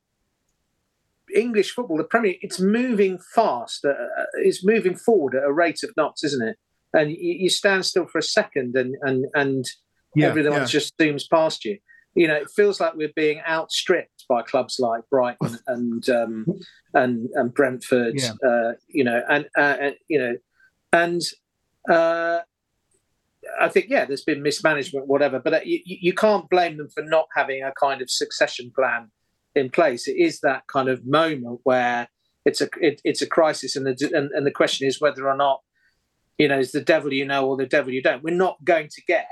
English 1.36 1.72
football, 1.72 1.98
the 1.98 2.04
Premier, 2.06 2.36
it's 2.42 2.60
moving 2.60 3.20
fast. 3.20 3.84
Uh, 3.84 3.90
uh 3.90 4.26
it's 4.36 4.64
moving 4.64 4.96
forward 4.96 5.36
at 5.36 5.44
a 5.44 5.52
rate 5.52 5.84
of 5.84 5.92
knots, 5.98 6.24
isn't 6.24 6.48
it? 6.48 6.58
And 6.98 7.12
you, 7.12 7.18
you 7.44 7.50
stand 7.50 7.86
still 7.86 8.08
for 8.08 8.18
a 8.18 8.24
second 8.24 8.76
and 8.76 8.96
and 9.02 9.26
and 9.36 9.66
yeah, 10.16 10.28
everything 10.28 10.54
yeah. 10.54 10.66
just 10.66 10.98
zooms 10.98 11.30
past 11.30 11.64
you. 11.64 11.78
You 12.16 12.28
know, 12.28 12.36
it 12.36 12.50
feels 12.56 12.80
like 12.82 12.96
we're 12.96 13.14
being 13.16 13.40
outstripped 13.48 14.26
by 14.28 14.42
clubs 14.42 14.78
like 14.80 15.04
Brighton 15.12 15.60
and 15.68 16.10
um, 16.10 16.46
and 16.94 17.30
and 17.36 17.54
Brentford. 17.54 18.16
Yeah. 18.16 18.32
Uh, 18.44 18.74
you 18.88 19.04
know, 19.04 19.22
and, 19.30 19.46
uh, 19.56 19.78
and 19.80 19.96
you 20.08 20.20
know, 20.20 20.38
and 20.92 21.22
uh, 21.90 22.40
I 23.60 23.70
think 23.70 23.88
yeah, 23.90 24.06
there's 24.06 24.24
been 24.24 24.42
mismanagement, 24.42 25.08
whatever. 25.08 25.40
But 25.40 25.54
uh, 25.54 25.60
you, 25.64 25.80
you 25.86 26.14
can't 26.14 26.50
blame 26.50 26.78
them 26.78 26.90
for 26.90 27.04
not 27.04 27.28
having 27.36 27.64
a 27.64 27.74
kind 27.80 28.02
of 28.02 28.10
succession 28.10 28.72
plan 28.76 29.12
in 29.56 29.70
place. 29.70 30.08
It 30.08 30.18
is 30.18 30.40
that 30.40 30.64
kind 30.68 30.90
of 30.90 31.06
moment 31.06 31.60
where 31.64 32.08
it's 32.46 32.62
a 32.62 32.70
it, 32.82 33.02
it's 33.04 33.22
a 33.22 33.28
crisis, 33.28 33.76
and 33.76 33.86
the 33.86 34.12
and, 34.16 34.32
and 34.32 34.48
the 34.48 34.52
question 34.52 34.88
is 34.88 35.00
whether 35.00 35.30
or 35.30 35.36
not 35.36 35.62
you 36.38 36.48
know 36.48 36.60
is 36.60 36.72
the 36.72 36.82
devil 36.82 37.12
you 37.14 37.26
know 37.26 37.48
or 37.48 37.58
the 37.58 37.66
devil 37.66 37.92
you 37.94 38.02
don't. 38.02 38.24
We're 38.24 38.36
not 38.36 38.64
going 38.64 38.88
to 38.90 39.02
get 39.08 39.28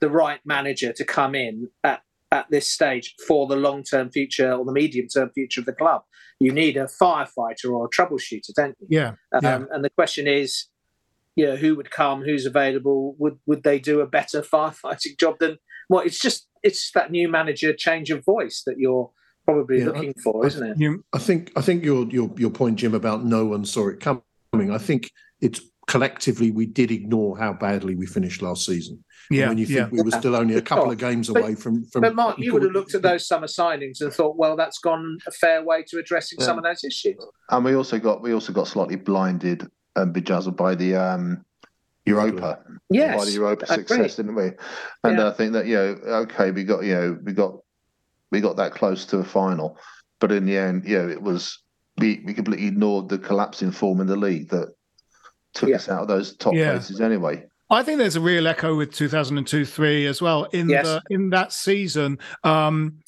the 0.00 0.10
right 0.10 0.40
manager 0.44 0.92
to 0.92 1.04
come 1.04 1.34
in 1.34 1.68
at 1.84 2.02
at 2.30 2.46
this 2.50 2.66
stage 2.68 3.14
for 3.28 3.46
the 3.46 3.56
long 3.56 3.82
term 3.84 4.10
future 4.10 4.52
or 4.52 4.64
the 4.64 4.72
medium 4.72 5.06
term 5.08 5.30
future 5.34 5.60
of 5.60 5.66
the 5.66 5.72
club. 5.72 6.02
You 6.40 6.52
need 6.52 6.76
a 6.76 6.86
firefighter 6.86 7.70
or 7.70 7.86
a 7.86 7.90
troubleshooter, 7.90 8.52
don't 8.56 8.74
you? 8.80 8.86
Yeah. 8.90 9.08
Um, 9.32 9.40
yeah. 9.42 9.62
And 9.70 9.84
the 9.84 9.90
question 9.90 10.26
is, 10.26 10.66
you 11.36 11.44
know, 11.46 11.56
who 11.56 11.76
would 11.76 11.90
come, 11.90 12.22
who's 12.22 12.46
available? 12.46 13.14
Would 13.18 13.38
would 13.46 13.62
they 13.62 13.78
do 13.78 14.00
a 14.00 14.06
better 14.06 14.40
firefighting 14.54 15.18
job 15.18 15.36
than? 15.40 15.58
Well, 15.88 16.00
it's 16.00 16.18
just 16.18 16.48
it's 16.62 16.90
that 16.92 17.10
new 17.10 17.28
manager 17.28 17.72
change 17.74 18.10
of 18.10 18.24
voice 18.24 18.62
that 18.66 18.78
you're 18.78 19.10
probably 19.44 19.80
Yeah, 19.80 19.86
looking 19.86 20.14
I- 20.16 20.20
for, 20.22 20.44
I- 20.44 20.46
isn't 20.46 20.66
it? 20.70 20.78
You, 20.78 21.04
I 21.12 21.18
think 21.18 21.52
I 21.54 21.60
think 21.60 21.84
your 21.84 22.06
your 22.06 22.30
your 22.36 22.50
point, 22.50 22.76
Jim, 22.76 22.94
about 22.94 23.24
no 23.24 23.44
one 23.44 23.64
saw 23.64 23.88
it 23.88 24.00
coming. 24.00 24.22
I 24.70 24.78
think 24.78 25.10
it's 25.40 25.60
collectively 25.86 26.50
we 26.50 26.66
did 26.66 26.90
ignore 26.90 27.36
how 27.38 27.52
badly 27.52 27.94
we 27.94 28.06
finished 28.06 28.42
last 28.42 28.64
season. 28.64 29.02
And 29.30 29.38
yeah. 29.38 29.48
when 29.48 29.58
you 29.58 29.66
think 29.66 29.78
yeah. 29.78 29.88
we 29.90 30.02
were 30.02 30.10
still 30.10 30.36
only 30.36 30.56
a 30.56 30.62
couple 30.62 30.90
of 30.90 30.98
games 30.98 31.28
But- 31.28 31.40
away 31.42 31.54
from 31.54 31.84
from. 31.86 32.02
But 32.02 32.14
Mark, 32.14 32.38
you 32.38 32.52
would 32.52 32.62
have 32.62 32.72
looked 32.72 32.94
at 32.94 33.02
those 33.02 33.26
summer 33.26 33.46
signings 33.46 34.00
and 34.00 34.12
thought, 34.12 34.36
well, 34.36 34.56
that's 34.56 34.78
gone 34.78 35.18
a 35.26 35.30
fair 35.30 35.62
way 35.62 35.84
to 35.88 35.98
addressing 35.98 36.38
Yeah. 36.40 36.46
some 36.46 36.58
of 36.58 36.64
those 36.64 36.84
issues. 36.84 37.16
And 37.50 37.64
we 37.64 37.74
also 37.74 37.98
got 37.98 38.22
we 38.22 38.32
also 38.32 38.52
got 38.52 38.68
slightly 38.68 38.96
blinded 38.96 39.66
and 39.96 40.12
bejazzled 40.12 40.56
by 40.56 40.74
the 40.74 40.94
um, 40.96 41.44
Europa, 42.06 42.58
Yes, 42.90 43.18
by 43.18 43.24
the 43.24 43.32
Europa 43.32 43.66
I 43.70 43.74
agree. 43.74 43.84
success, 43.86 44.16
didn't 44.16 44.34
we? 44.34 44.50
And 45.04 45.18
Yeah. 45.18 45.28
I 45.28 45.32
think 45.32 45.52
that 45.52 45.66
you 45.66 45.76
know, 45.76 45.98
okay, 46.24 46.50
we 46.50 46.64
got 46.64 46.84
you 46.84 46.94
know, 46.94 47.18
we 47.22 47.32
got 47.32 47.58
we 48.30 48.40
got 48.40 48.56
that 48.56 48.72
close 48.72 49.04
to 49.06 49.18
a 49.18 49.24
final, 49.24 49.78
but 50.20 50.32
in 50.32 50.46
the 50.46 50.56
end, 50.56 50.84
you 50.86 50.98
know, 50.98 51.08
it 51.08 51.22
was 51.22 51.58
we 51.98 52.22
we 52.24 52.34
completely 52.34 52.66
ignored 52.66 53.08
the 53.08 53.18
collapsing 53.18 53.70
form 53.70 54.00
in 54.00 54.06
the 54.06 54.16
league 54.16 54.48
that 54.50 54.74
took 55.54 55.68
Yeah. 55.68 55.76
us 55.76 55.88
out 55.88 56.02
of 56.02 56.08
those 56.08 56.36
top 56.36 56.54
Yeah. 56.54 56.72
places 56.72 57.00
anyway. 57.00 57.44
I 57.70 57.82
think 57.82 57.98
there's 57.98 58.16
a 58.16 58.20
real 58.20 58.46
echo 58.46 58.76
with 58.76 58.92
2002-3 58.92 60.06
as 60.06 60.20
well. 60.20 60.44
In 60.52 60.68
Yes. 60.68 60.86
the 60.86 61.02
in 61.10 61.30
that 61.30 61.52
season, 61.52 62.18
um, 62.44 62.98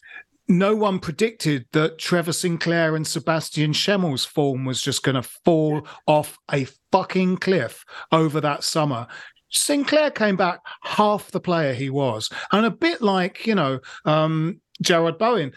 no 0.49 0.75
one 0.75 0.99
predicted 0.99 1.67
that 1.73 1.99
Trevor 1.99 2.33
Sinclair 2.33 2.97
and 2.97 3.07
Sebastian 3.07 3.73
Schemmel's 3.73 4.25
form 4.25 4.65
was 4.65 4.81
just 4.81 5.03
going 5.03 5.15
to 5.17 5.23
fall 5.23 5.87
off 6.07 6.39
a 6.53 6.67
fucking 6.93 7.39
cliff 7.39 7.85
over 8.13 8.41
that 8.41 8.63
summer. 8.65 9.07
Sinclair 9.51 10.11
came 10.11 10.37
back 10.37 10.61
half 10.83 11.31
the 11.31 11.41
player 11.41 11.75
he 11.75 11.89
was, 11.91 12.29
and 12.53 12.67
a 12.67 12.71
bit 12.71 13.01
like 13.03 13.47
you 13.47 13.55
know 13.55 13.81
um, 14.05 14.61
Jarrod 14.83 15.19
Bowen 15.19 15.53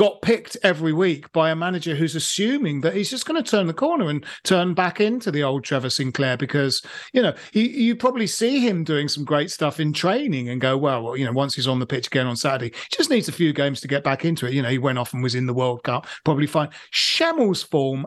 got 0.00 0.22
picked 0.22 0.56
every 0.62 0.94
week 0.94 1.30
by 1.32 1.50
a 1.50 1.54
manager 1.54 1.94
who's 1.94 2.16
assuming 2.16 2.80
that 2.80 2.94
he's 2.94 3.10
just 3.10 3.26
going 3.26 3.36
to 3.42 3.50
turn 3.50 3.66
the 3.66 3.74
corner 3.74 4.08
and 4.08 4.24
turn 4.44 4.72
back 4.72 4.98
into 4.98 5.30
the 5.30 5.42
old 5.42 5.62
Trevor 5.62 5.90
Sinclair 5.90 6.38
because 6.38 6.80
you 7.12 7.20
know 7.20 7.34
you, 7.52 7.64
you 7.64 7.94
probably 7.94 8.26
see 8.26 8.60
him 8.66 8.82
doing 8.82 9.08
some 9.08 9.26
great 9.26 9.50
stuff 9.50 9.78
in 9.78 9.92
training 9.92 10.48
and 10.48 10.58
go 10.58 10.78
well, 10.78 11.02
well 11.02 11.18
you 11.18 11.26
know 11.26 11.32
once 11.32 11.54
he's 11.54 11.68
on 11.68 11.80
the 11.80 11.86
pitch 11.86 12.06
again 12.06 12.26
on 12.26 12.34
Saturday 12.34 12.74
he 12.74 12.96
just 12.96 13.10
needs 13.10 13.28
a 13.28 13.32
few 13.32 13.52
games 13.52 13.78
to 13.82 13.88
get 13.88 14.02
back 14.02 14.24
into 14.24 14.46
it. 14.46 14.54
You 14.54 14.62
know 14.62 14.70
he 14.70 14.78
went 14.78 14.96
off 14.96 15.12
and 15.12 15.22
was 15.22 15.34
in 15.34 15.44
the 15.44 15.52
World 15.52 15.82
Cup 15.82 16.06
probably 16.24 16.46
fine. 16.46 16.70
Schemmel's 16.90 17.62
form 17.62 18.06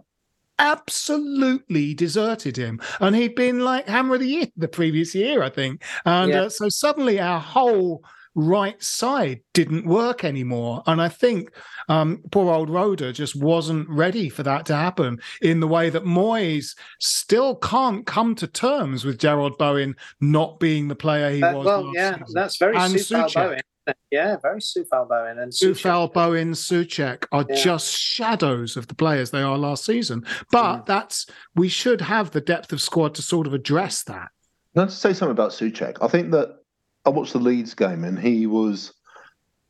absolutely 0.58 1.94
deserted 1.94 2.58
him 2.58 2.82
and 3.02 3.16
he'd 3.16 3.36
been 3.36 3.60
like 3.60 3.88
hammer 3.88 4.16
of 4.16 4.22
the 4.22 4.28
year 4.28 4.48
the 4.58 4.68
previous 4.68 5.14
year 5.14 5.44
I 5.44 5.52
think. 5.52 5.84
And 6.06 6.32
Yeah. 6.32 6.42
uh, 6.42 6.50
so 6.50 6.70
suddenly 6.70 7.20
our 7.20 7.40
whole 7.40 8.04
right 8.36 8.82
side 8.82 9.42
didn't 9.54 9.86
work 9.86 10.24
anymore 10.24 10.82
and 10.88 11.02
I 11.02 11.10
think 11.10 11.52
um, 11.90 12.22
poor 12.32 12.52
old 12.54 12.70
Roeder 12.70 13.12
just 13.12 13.36
wasn't 13.36 13.88
ready 13.90 14.30
for 14.30 14.42
that 14.44 14.66
to 14.68 14.76
happen 14.76 15.20
in 15.42 15.60
the 15.60 15.68
way 15.68 15.90
that 15.90 16.04
Moyes 16.04 16.76
still 17.00 17.56
can't 17.58 18.06
come 18.06 18.34
to 18.36 18.48
terms 18.48 19.06
with 19.06 19.20
Jarrod 19.20 19.58
Bowen 19.58 19.96
not 20.22 20.60
being 20.60 20.88
the 20.88 20.96
player 20.96 21.30
he 21.32 21.44
Uh, 21.44 21.54
was. 21.56 21.66
well, 21.66 21.84
last 21.86 21.96
yeah, 21.96 22.12
season. 22.18 22.26
that's 22.34 22.58
very 22.58 22.76
And 22.78 22.94
Coufal 22.96 23.34
Bowen. 23.34 23.52
isn't? 23.54 23.98
Yeah, 24.12 24.38
very 24.42 24.62
Coufal 24.62 25.10
Bowen 25.10 25.40
and 25.40 25.52
Souček. 25.52 25.74
Coufal, 25.82 26.14
Bowen, 26.14 26.52
Souček 26.54 27.26
are 27.34 27.46
Yeah. 27.50 27.56
just 27.56 27.92
shadows 27.98 28.78
of 28.78 28.88
the 28.88 28.96
players 28.96 29.32
they 29.32 29.42
are 29.42 29.58
last 29.58 29.84
season. 29.86 30.26
But 30.52 30.78
Mm. 30.78 30.86
that's 30.86 31.26
we 31.56 31.68
should 31.68 32.00
have 32.02 32.32
the 32.32 32.40
depth 32.42 32.72
of 32.72 32.82
squad 32.82 33.14
to 33.16 33.22
sort 33.22 33.46
of 33.46 33.54
address 33.54 34.04
that. 34.04 34.30
Now 34.74 34.86
to 34.86 34.92
say 34.92 35.14
something 35.14 35.34
about 35.34 35.52
Souček, 35.52 35.98
I 36.02 36.08
think 36.08 36.32
that 36.32 36.63
I 37.06 37.10
watched 37.10 37.34
the 37.34 37.40
Leeds 37.40 37.74
game 37.74 38.04
and 38.04 38.18
he 38.18 38.48
was 38.48 38.94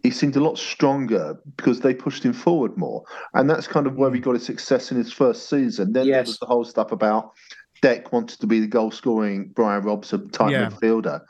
he 0.03 0.11
seemed 0.11 0.35
a 0.35 0.43
lot 0.43 0.57
stronger 0.57 1.39
because 1.55 1.79
they 1.79 1.93
pushed 1.93 2.23
him 2.23 2.33
forward 2.33 2.77
more, 2.77 3.03
and 3.33 3.49
that's 3.49 3.67
kind 3.67 3.87
of 3.87 3.95
where 3.95 4.13
he 4.13 4.19
mm. 4.19 4.23
got 4.23 4.33
his 4.33 4.45
success 4.45 4.91
in 4.91 4.97
his 4.97 5.11
first 5.11 5.49
season. 5.49 5.93
Then 5.93 6.07
there 6.09 6.21
was 6.21 6.37
the 6.39 6.45
whole 6.45 6.65
stuff 6.65 6.91
about 6.91 7.31
Dec 7.81 8.11
wanted 8.11 8.39
to 8.41 8.47
be 8.47 8.59
the 8.59 8.67
goal 8.67 8.91
scoring 8.91 9.51
Brian 9.55 9.83
Robson 9.83 10.29
type 10.29 10.51
Yeah. 10.51 10.69
midfielder, 10.69 11.21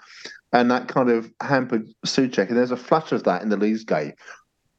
and 0.51 0.71
that 0.71 0.87
kind 0.87 1.09
of 1.11 1.31
hampered 1.39 1.87
Souček. 2.05 2.49
And 2.49 2.57
there's 2.57 2.71
a 2.71 2.77
flash 2.77 3.11
of 3.11 3.23
that 3.25 3.43
in 3.43 3.49
the 3.49 3.57
Leeds 3.57 3.83
game 3.83 4.13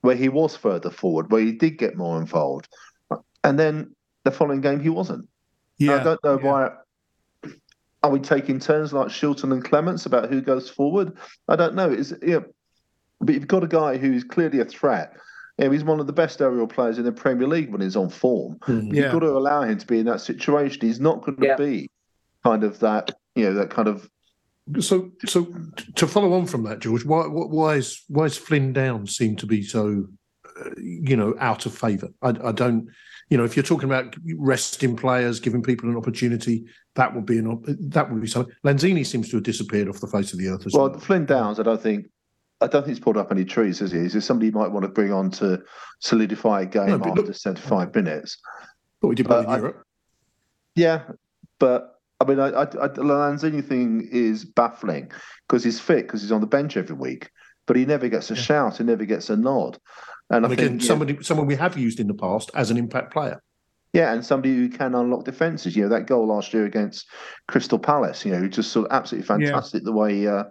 where 0.00 0.16
he 0.16 0.28
was 0.28 0.56
further 0.56 0.90
forward, 0.90 1.30
where 1.30 1.40
he 1.40 1.52
did 1.52 1.78
get 1.78 1.96
more 1.96 2.20
involved, 2.20 2.68
and 3.44 3.58
then 3.58 3.94
the 4.24 4.32
following 4.32 4.60
game 4.60 4.80
he 4.80 4.88
wasn't. 4.88 5.28
Yeah, 5.78 6.00
I 6.00 6.02
don't 6.02 6.24
know 6.24 6.38
yeah. 6.42 6.50
why. 6.50 6.70
Are 8.04 8.10
we 8.10 8.20
taking 8.20 8.60
turns 8.60 8.92
like 8.92 9.08
Shilton 9.08 9.50
and 9.50 9.64
Clemence 9.64 10.04
about 10.04 10.28
who 10.28 10.42
goes 10.42 10.68
forward? 10.68 11.16
I 11.48 11.56
don't 11.56 11.74
know. 11.74 11.90
It's 11.90 12.12
you 12.20 12.34
know, 12.34 12.44
but 13.18 13.34
you've 13.34 13.48
got 13.48 13.64
a 13.64 13.66
guy 13.66 13.96
who's 13.96 14.22
clearly 14.22 14.60
a 14.60 14.66
threat. 14.66 15.14
You 15.56 15.64
know, 15.64 15.70
he's 15.70 15.84
one 15.84 16.00
of 16.00 16.06
the 16.06 16.12
best 16.12 16.42
aerial 16.42 16.66
players 16.66 16.98
in 16.98 17.04
the 17.04 17.12
Premier 17.12 17.48
League 17.48 17.72
when 17.72 17.80
he's 17.80 17.96
on 17.96 18.10
form. 18.10 18.58
Yeah. 18.68 18.74
You've 18.74 19.12
got 19.12 19.20
to 19.20 19.30
allow 19.30 19.62
him 19.62 19.78
to 19.78 19.86
be 19.86 20.00
in 20.00 20.04
that 20.04 20.20
situation. 20.20 20.82
He's 20.82 21.00
not 21.00 21.24
going 21.24 21.38
to 21.38 21.46
Yeah. 21.46 21.56
be 21.56 21.90
kind 22.44 22.62
of 22.62 22.78
that, 22.80 23.10
you 23.36 23.46
know, 23.46 23.54
that 23.54 23.70
kind 23.70 23.88
of. 23.88 24.06
So, 24.80 25.10
so 25.24 25.46
to 25.94 26.06
follow 26.06 26.34
on 26.34 26.44
from 26.44 26.64
that, 26.64 26.80
George, 26.80 27.06
why 27.06 27.26
why 27.26 27.46
why 27.46 27.74
is 27.76 28.04
why 28.08 28.24
is 28.24 28.36
Flynn 28.36 28.74
Downes 28.74 29.16
seem 29.16 29.34
to 29.36 29.46
be 29.46 29.62
so, 29.62 30.08
uh, 30.60 30.70
you 30.76 31.16
know, 31.16 31.34
out 31.38 31.64
of 31.64 31.74
favour? 31.74 32.08
I, 32.20 32.34
I 32.44 32.52
don't, 32.52 32.90
you 33.34 33.38
know, 33.38 33.42
if 33.44 33.56
you're 33.56 33.64
talking 33.64 33.90
about 33.90 34.14
resting 34.36 34.94
players, 34.94 35.40
giving 35.40 35.60
people 35.60 35.90
an 35.90 35.96
opportunity, 35.96 36.66
that 36.94 37.12
would 37.12 37.26
be 37.26 37.36
an 37.38 37.48
op- 37.48 37.64
that 37.66 38.08
would 38.08 38.20
be 38.20 38.28
something. 38.28 38.54
Lanzini 38.64 39.04
seems 39.04 39.28
to 39.30 39.38
have 39.38 39.42
disappeared 39.42 39.88
off 39.88 39.98
the 39.98 40.06
face 40.06 40.32
of 40.32 40.38
the 40.38 40.46
earth 40.46 40.64
as 40.64 40.72
well. 40.72 40.88
Well, 40.88 41.00
Flynn 41.00 41.26
Downes, 41.26 41.58
I 41.58 41.64
don't 41.64 41.82
think. 41.82 42.06
I 42.60 42.68
don't 42.68 42.82
think 42.84 42.96
he's 42.96 43.00
pulled 43.02 43.16
up 43.16 43.32
any 43.32 43.44
trees, 43.44 43.80
has 43.80 43.90
he? 43.90 43.98
Is 43.98 44.12
there 44.12 44.22
somebody 44.22 44.46
you 44.46 44.52
might 44.52 44.70
want 44.70 44.84
to 44.84 44.88
bring 44.88 45.12
on 45.12 45.32
to 45.32 45.60
solidify 45.98 46.60
a 46.60 46.66
game 46.66 46.86
No, 46.86 46.94
after 46.94 47.22
look- 47.22 47.34
75 47.34 47.92
minutes? 47.92 48.38
What 49.00 49.08
we 49.08 49.16
did 49.16 49.26
but 49.26 49.46
in 49.46 49.50
I- 49.50 49.56
Europe. 49.56 49.82
Yeah, 50.76 51.02
but 51.58 51.98
I 52.20 52.26
mean, 52.26 52.38
I, 52.38 52.50
I, 52.50 52.60
I, 52.62 52.64
the 52.86 53.02
Lanzini 53.02 53.66
thing 53.66 54.08
is 54.12 54.44
baffling 54.44 55.10
because 55.48 55.64
he's 55.64 55.80
fit 55.80 56.06
because 56.06 56.22
he's 56.22 56.30
on 56.30 56.40
the 56.40 56.46
bench 56.46 56.76
every 56.76 56.94
week, 56.94 57.30
but 57.66 57.74
he 57.74 57.84
never 57.84 58.08
gets 58.08 58.30
a 58.30 58.36
shout, 58.36 58.76
he 58.78 58.84
never 58.84 59.04
gets 59.04 59.28
a 59.28 59.36
nod. 59.36 59.76
And, 60.30 60.44
And 60.44 60.46
I 60.46 60.52
again, 60.54 60.68
think, 60.70 60.82
yeah, 60.82 60.88
somebody 60.88 61.22
someone 61.22 61.46
we 61.46 61.56
have 61.56 61.76
used 61.78 62.00
in 62.00 62.06
the 62.06 62.14
past 62.14 62.50
as 62.54 62.70
an 62.70 62.76
impact 62.76 63.12
player. 63.12 63.40
yeah, 63.92 64.12
and 64.12 64.24
somebody 64.24 64.56
who 64.56 64.68
can 64.68 64.94
unlock 64.94 65.24
defenses. 65.24 65.76
You 65.76 65.82
know, 65.84 65.88
that 65.90 66.06
goal 66.06 66.26
last 66.26 66.52
year 66.52 66.64
against 66.66 67.06
Crystal 67.46 67.78
Palace, 67.78 68.24
you 68.24 68.32
know, 68.32 68.48
just 68.48 68.72
sort 68.72 68.86
of 68.86 68.92
absolutely 68.92 69.26
Yeah. 69.28 69.52
fantastic 69.52 69.84
the 69.84 69.92
way 69.92 70.26
uh, 70.26 70.44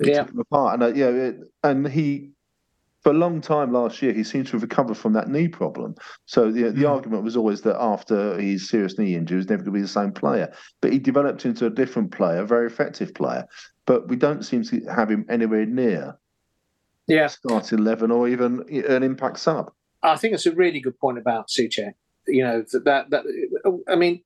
he 0.00 0.08
Yeah. 0.10 0.20
took 0.20 0.28
them 0.28 0.38
apart. 0.40 0.74
And, 0.74 0.82
uh, 0.82 0.94
yeah, 0.96 1.08
it, 1.08 1.36
and 1.62 1.86
he, 1.86 2.30
for 3.02 3.10
a 3.10 3.14
long 3.14 3.40
time 3.42 3.72
last 3.72 4.00
year, 4.00 4.12
he 4.12 4.24
seemed 4.24 4.46
to 4.46 4.52
have 4.52 4.62
recovered 4.62 4.96
from 4.96 5.12
that 5.14 5.28
knee 5.28 5.48
problem. 5.48 5.94
So 6.26 6.50
the, 6.50 6.70
the 6.70 6.84
Mm. 6.84 6.90
argument 6.90 7.24
was 7.24 7.36
always 7.36 7.60
that 7.62 7.76
after 7.80 8.38
his 8.40 8.68
serious 8.70 8.98
knee 8.98 9.14
injury, 9.14 9.36
he 9.36 9.38
was 9.38 9.48
never 9.50 9.62
going 9.62 9.72
to 9.74 9.78
be 9.78 9.82
the 9.82 9.88
same 9.88 10.12
player. 10.12 10.50
But 10.80 10.92
he 10.92 10.98
developed 10.98 11.44
into 11.44 11.66
a 11.66 11.70
different 11.70 12.12
player, 12.12 12.40
a 12.42 12.46
very 12.46 12.66
effective 12.66 13.12
player. 13.14 13.44
But 13.86 14.08
we 14.08 14.16
don't 14.16 14.42
seem 14.44 14.62
to 14.64 14.80
have 14.86 15.10
him 15.10 15.26
anywhere 15.28 15.66
near 15.66 16.16
Yeah, 17.10 17.26
starting 17.26 17.80
11 17.80 18.12
or 18.12 18.28
even 18.28 18.64
an 18.86 19.02
impact 19.02 19.40
sub. 19.40 19.72
I 20.02 20.16
think 20.16 20.32
it's 20.32 20.46
a 20.46 20.54
really 20.54 20.78
good 20.78 20.96
point 20.98 21.18
about 21.18 21.48
Souček. 21.48 21.94
You 22.28 22.44
know 22.44 22.64
that, 22.72 22.84
that 22.84 23.10
that 23.10 23.82
I 23.88 23.96
mean, 23.96 24.22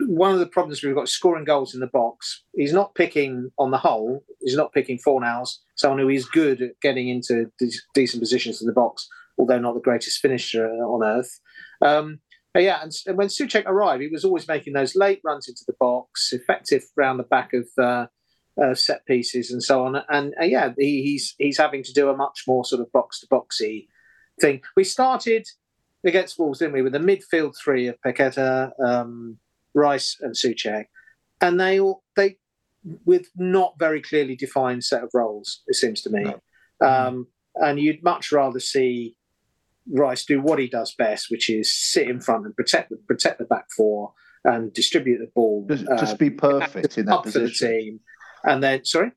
one 0.00 0.32
of 0.32 0.38
the 0.38 0.46
problems 0.46 0.82
we've 0.82 0.94
got 0.94 1.10
scoring 1.10 1.44
goals 1.44 1.74
in 1.74 1.80
the 1.80 1.86
box. 1.86 2.44
He's 2.54 2.72
not 2.72 2.94
picking 2.94 3.50
on 3.58 3.72
the 3.72 3.76
whole. 3.76 4.24
He's 4.40 4.56
not 4.56 4.72
picking 4.72 4.98
Fornals, 5.06 5.58
someone 5.76 5.98
who 5.98 6.08
is 6.08 6.24
good 6.24 6.62
at 6.62 6.80
getting 6.80 7.10
into 7.10 7.50
de- 7.58 7.72
decent 7.92 8.22
positions 8.22 8.62
in 8.62 8.66
the 8.66 8.72
box, 8.72 9.06
although 9.36 9.58
not 9.58 9.74
the 9.74 9.80
greatest 9.80 10.20
finisher 10.20 10.66
on 10.66 11.04
earth. 11.04 11.40
Um, 11.82 12.20
yeah, 12.56 12.82
and, 12.82 12.92
and 13.06 13.18
when 13.18 13.28
Souček 13.28 13.66
arrived, 13.66 14.02
he 14.02 14.08
was 14.08 14.24
always 14.24 14.48
making 14.48 14.72
those 14.72 14.96
late 14.96 15.20
runs 15.24 15.46
into 15.46 15.64
the 15.66 15.74
box, 15.78 16.32
effective 16.32 16.84
round 16.96 17.18
the 17.18 17.24
back 17.24 17.52
of 17.52 17.66
uh, 17.78 18.06
uh, 18.60 18.74
set 18.74 19.06
pieces 19.06 19.50
and 19.50 19.62
so 19.62 19.84
on. 19.84 20.02
And 20.08 20.34
uh, 20.40 20.44
yeah, 20.44 20.72
he, 20.78 21.02
he's 21.02 21.34
he's 21.38 21.58
having 21.58 21.82
to 21.84 21.92
do 21.92 22.08
a 22.08 22.16
much 22.16 22.44
more 22.46 22.64
sort 22.64 22.80
of 22.80 22.92
box 22.92 23.20
to 23.20 23.26
boxy 23.28 23.88
thing. 24.40 24.62
We 24.76 24.84
started 24.84 25.46
against 26.04 26.38
Wolves, 26.38 26.58
didn't 26.58 26.74
we, 26.74 26.82
with 26.82 26.94
a 26.94 26.98
midfield 26.98 27.54
three 27.56 27.86
of 27.86 28.00
Paqueta, 28.04 28.72
um, 28.84 29.38
Rice, 29.74 30.16
and 30.20 30.34
Souček, 30.34 30.86
and 31.40 31.60
they 31.60 31.80
all 31.80 32.02
they 32.16 32.38
with 33.04 33.28
not 33.36 33.74
very 33.78 34.02
clearly 34.02 34.36
defined 34.36 34.84
set 34.84 35.04
of 35.04 35.10
roles. 35.14 35.62
It 35.66 35.76
seems 35.76 36.02
to 36.02 36.10
me, 36.10 36.26
um, 36.84 37.26
and 37.56 37.78
you'd 37.78 38.02
much 38.02 38.32
rather 38.32 38.60
see 38.60 39.16
Rice 39.90 40.24
do 40.24 40.40
what 40.40 40.58
he 40.58 40.68
does 40.68 40.94
best, 40.94 41.30
which 41.30 41.48
is 41.48 41.72
sit 41.72 42.08
in 42.08 42.20
front 42.20 42.46
and 42.46 42.56
protect 42.56 42.90
the 42.90 42.96
protect 42.96 43.38
the 43.38 43.44
back 43.44 43.66
four 43.76 44.12
and 44.44 44.72
distribute 44.72 45.18
the 45.18 45.30
ball. 45.34 45.66
Just, 45.68 45.86
just 45.98 46.18
be 46.18 46.30
perfect 46.30 46.98
in 46.98 47.06
that 47.06 47.14
up 47.14 47.24
for 47.24 47.30
the 47.30 47.40
position. 47.40 47.68
team, 47.68 48.00
and 48.44 48.62
then 48.62 48.84
sorry. 48.84 49.12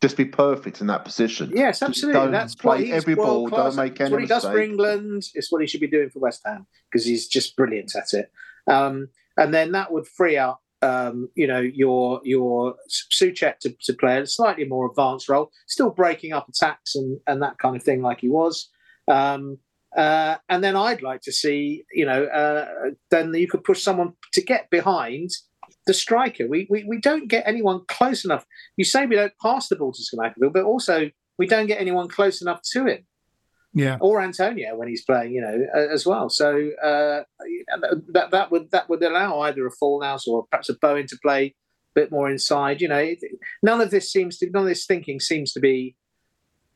Just 0.00 0.16
be 0.16 0.24
perfect 0.24 0.80
in 0.80 0.86
that 0.86 1.04
position. 1.04 1.50
Yes, 1.52 1.82
absolutely. 1.82 2.20
Don't 2.20 2.30
That's 2.30 2.54
play 2.54 2.84
what 2.84 2.96
every 2.96 3.16
ball. 3.16 3.48
Don't 3.48 3.74
make 3.74 4.00
any 4.00 4.12
what 4.12 4.20
he 4.20 4.28
does 4.28 4.44
for. 4.44 4.58
England. 4.58 5.24
It's 5.34 5.50
what 5.50 5.60
he 5.60 5.66
should 5.66 5.80
be 5.80 5.88
doing 5.88 6.08
for 6.10 6.20
West 6.20 6.42
Ham 6.46 6.66
because 6.90 7.04
he's 7.04 7.26
just 7.26 7.56
brilliant 7.56 7.96
at 7.96 8.12
it. 8.12 8.30
Um, 8.70 9.08
and 9.36 9.52
then 9.52 9.72
that 9.72 9.92
would 9.92 10.06
free 10.06 10.36
up, 10.36 10.60
um, 10.82 11.30
you 11.34 11.48
know, 11.48 11.58
your 11.58 12.20
your 12.22 12.76
Souček 12.88 13.58
to, 13.60 13.74
to 13.82 13.92
play 13.92 14.20
a 14.20 14.26
slightly 14.26 14.64
more 14.64 14.88
advanced 14.88 15.28
role, 15.28 15.50
still 15.66 15.90
breaking 15.90 16.32
up 16.32 16.48
attacks 16.48 16.94
and 16.94 17.18
and 17.26 17.42
that 17.42 17.58
kind 17.58 17.74
of 17.74 17.82
thing 17.82 18.00
like 18.00 18.20
he 18.20 18.28
was. 18.28 18.70
Um, 19.08 19.58
uh, 19.96 20.36
and 20.48 20.62
then 20.62 20.76
I'd 20.76 21.02
like 21.02 21.22
to 21.22 21.32
see, 21.32 21.84
you 21.92 22.04
know, 22.04 22.24
uh, 22.24 22.90
then 23.10 23.34
you 23.34 23.48
could 23.48 23.64
push 23.64 23.82
someone 23.82 24.12
to 24.34 24.42
get 24.42 24.70
behind 24.70 25.30
the 25.88 25.94
striker. 25.94 26.46
We, 26.46 26.68
we 26.70 26.84
we 26.84 26.98
don't 27.00 27.26
get 27.28 27.42
anyone 27.46 27.80
close 27.88 28.24
enough. 28.24 28.44
You 28.76 28.84
say 28.84 29.06
we 29.06 29.16
don't 29.16 29.32
pass 29.42 29.68
the 29.68 29.74
ball 29.76 29.92
to 29.92 30.02
Skamakabil, 30.02 30.52
but 30.52 30.62
also 30.64 31.10
we 31.38 31.46
don't 31.48 31.66
get 31.66 31.80
anyone 31.80 32.08
close 32.08 32.40
enough 32.42 32.60
to 32.72 32.86
him 32.86 33.00
Yeah. 33.74 33.96
or 34.00 34.20
Antonio 34.20 34.76
when 34.76 34.88
he's 34.88 35.04
playing, 35.04 35.32
you 35.32 35.40
know, 35.40 35.58
uh, 35.76 35.92
as 35.92 36.04
well. 36.06 36.28
So 36.30 36.48
uh, 36.90 37.22
that 38.14 38.28
that 38.32 38.50
would 38.52 38.70
that 38.70 38.88
would 38.88 39.02
allow 39.02 39.40
either 39.40 39.66
a 39.66 39.70
Fornals 39.82 40.26
or 40.28 40.46
perhaps 40.50 40.68
a 40.68 40.74
Bowen 40.80 41.06
to 41.08 41.18
play 41.22 41.42
a 41.46 41.54
bit 42.00 42.10
more 42.12 42.30
inside. 42.30 42.80
You 42.80 42.88
know, 42.88 43.04
none 43.62 43.80
of 43.80 43.90
this 43.90 44.12
seems 44.12 44.38
to 44.38 44.50
none 44.50 44.62
of 44.64 44.68
this 44.68 44.86
thinking 44.86 45.18
seems 45.20 45.52
to 45.54 45.60
be 45.60 45.96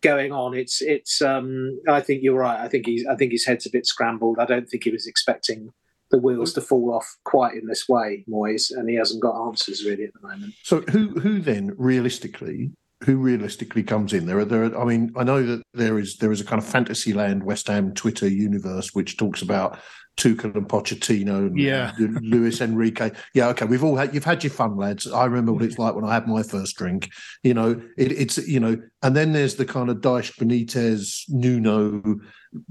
going 0.01 0.33
on. 0.33 0.55
It's 0.55 0.81
it's. 0.83 1.21
Um, 1.23 1.79
I 1.89 2.01
think 2.01 2.23
you're 2.23 2.39
right. 2.49 2.61
I 2.61 2.69
think 2.69 2.87
he's 2.87 3.05
I 3.07 3.17
think 3.17 3.33
his 3.33 3.47
head's 3.47 3.67
a 3.67 3.71
bit 3.71 3.87
scrambled. 3.87 4.39
I 4.39 4.47
don't 4.47 4.69
think 4.69 4.85
he 4.85 4.91
was 4.91 5.07
expecting 5.07 5.71
the 6.13 6.19
wheels 6.19 6.53
to 6.53 6.61
fall 6.61 6.95
off 6.95 7.17
quite 7.25 7.55
in 7.55 7.67
this 7.67 7.89
way, 7.89 8.25
Moyes, 8.31 8.71
and 8.71 8.89
he 8.89 8.95
hasn't 8.95 9.21
got 9.23 9.49
answers 9.49 9.85
really 9.85 10.05
at 10.05 10.13
the 10.13 10.29
moment. 10.29 10.55
So 10.63 10.83
who 10.83 11.09
who 11.19 11.41
then 11.41 11.75
realistically 11.77 12.71
who 13.03 13.17
realistically 13.17 13.83
comes 13.83 14.13
in 14.13 14.27
there? 14.27 14.39
Are 14.39 14.45
there 14.45 14.79
I 14.79 14.85
mean 14.85 15.13
I 15.17 15.25
know 15.25 15.43
that 15.43 15.63
there 15.75 15.99
is 15.99 16.19
there 16.19 16.31
is 16.31 16.41
a 16.41 16.45
kind 16.45 16.63
of 16.63 16.69
Fantasyland 16.69 17.43
West 17.43 17.67
Ham 17.67 17.93
Twitter 17.95 18.29
universe 18.29 18.91
which 18.93 19.17
talks 19.17 19.43
about 19.43 19.81
Tuchel 20.17 20.55
and 20.55 20.69
Pochettino 20.69 21.47
and 21.47 21.59
Yeah. 21.59 21.93
Luis 21.99 22.61
Enrique. 22.61 23.11
Yeah, 23.35 23.49
okay, 23.49 23.65
we've 23.65 23.83
all 23.83 23.97
had 23.97 24.15
you've 24.15 24.25
had 24.25 24.45
your 24.45 24.51
fun, 24.51 24.77
lads. 24.77 25.11
I 25.11 25.25
remember 25.25 25.53
what 25.53 25.63
it's 25.63 25.79
like 25.79 25.95
when 25.95 26.05
I 26.05 26.13
had 26.13 26.29
my 26.29 26.43
first 26.43 26.77
drink. 26.77 27.11
You 27.43 27.55
know, 27.55 27.81
it, 27.97 28.13
it's 28.13 28.37
you 28.47 28.61
know, 28.61 28.77
and 29.03 29.17
then 29.17 29.33
there's 29.33 29.57
the 29.57 29.65
kind 29.65 29.89
of 29.89 29.99
Dyche 29.99 30.37
Benitez, 30.37 31.25
Nuno, 31.29 32.21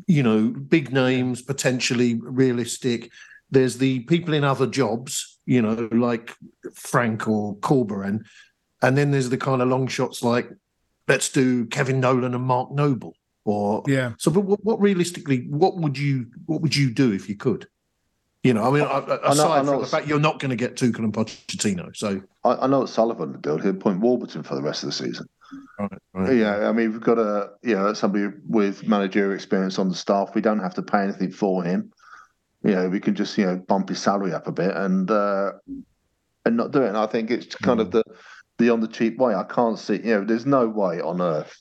you 0.07 0.23
know, 0.23 0.47
big 0.49 0.93
names 0.93 1.41
potentially 1.41 2.19
realistic. 2.21 3.11
There's 3.51 3.77
the 3.77 3.99
people 4.01 4.33
in 4.33 4.43
other 4.43 4.65
jobs, 4.65 5.39
you 5.45 5.61
know, 5.61 5.89
like 5.91 6.35
Frank 6.73 7.27
or 7.27 7.55
Corberan, 7.57 8.21
and 8.81 8.97
then 8.97 9.11
there's 9.11 9.29
the 9.29 9.37
kind 9.37 9.61
of 9.61 9.67
long 9.67 9.87
shots 9.87 10.23
like 10.23 10.49
let's 11.07 11.29
do 11.29 11.65
Kevin 11.65 11.99
Nolan 11.99 12.33
and 12.33 12.43
Mark 12.43 12.71
Noble. 12.71 13.13
Or 13.43 13.83
Yeah. 13.87 14.13
so, 14.19 14.29
but 14.31 14.41
what, 14.41 14.63
what 14.63 14.79
realistically, 14.79 15.47
what 15.49 15.75
would 15.77 15.97
you 15.97 16.27
what 16.45 16.61
would 16.61 16.75
you 16.75 16.91
do 16.91 17.11
if 17.11 17.27
you 17.27 17.35
could? 17.35 17.67
You 18.43 18.53
know, 18.53 18.63
I 18.63 18.71
mean, 18.71 18.83
I 18.83 18.99
know- 19.05 19.19
aside 19.23 19.59
I 19.59 19.61
know 19.63 19.71
from 19.73 19.81
the 19.81 19.87
fact 19.87 20.07
you're 20.07 20.19
not 20.19 20.39
going 20.39 20.49
to 20.51 20.55
get 20.55 20.75
Tuchel 20.75 20.99
and 20.99 21.13
Pochettino, 21.13 21.95
so 21.95 22.21
I, 22.43 22.55
I 22.55 22.67
know 22.67 22.79
what 22.79 22.89
Sullivan 22.89 23.33
would 23.33 23.41
do. 23.41 23.57
He'd 23.57 23.79
point 23.79 23.99
Warburton 23.99 24.43
for 24.43 24.55
the 24.55 24.61
rest 24.61 24.83
of 24.83 24.87
the 24.87 24.93
season. 24.93 25.27
right, 25.79 25.91
right. 26.13 26.35
Yeah, 26.37 26.69
I 26.69 26.71
mean, 26.71 26.91
we've 26.91 27.01
got 27.01 27.17
a 27.19 27.49
you 27.63 27.75
know 27.75 27.93
somebody 27.93 28.27
with 28.47 28.87
managerial 28.87 29.33
experience 29.33 29.77
on 29.77 29.89
the 29.89 29.95
staff. 29.95 30.33
We 30.33 30.41
don't 30.41 30.59
have 30.59 30.73
to 30.75 30.81
pay 30.81 30.99
anything 31.03 31.31
for 31.31 31.63
him. 31.63 31.91
You 32.63 32.75
know, 32.75 32.89
we 32.89 32.99
can 32.99 33.15
just 33.15 33.37
you 33.37 33.45
know 33.45 33.57
bump 33.67 33.89
his 33.89 33.99
salary 33.99 34.33
up 34.33 34.47
a 34.47 34.51
bit 34.51 34.75
and 34.75 35.09
uh, 35.09 35.51
and 36.45 36.57
not 36.57 36.71
do 36.71 36.83
it. 36.83 36.89
And 36.89 36.97
I 36.97 37.07
think 37.07 37.31
it's 37.31 37.55
kind 37.55 37.79
of 37.79 37.91
the 37.91 38.03
the 38.59 38.69
on 38.69 38.79
the 38.81 38.87
cheap 38.87 39.17
way. 39.17 39.33
I 39.33 39.43
can't 39.43 39.79
see. 39.79 39.95
You 39.95 40.19
know, 40.19 40.25
there's 40.25 40.45
no 40.45 40.67
way 40.67 41.01
on 41.01 41.21
earth 41.21 41.53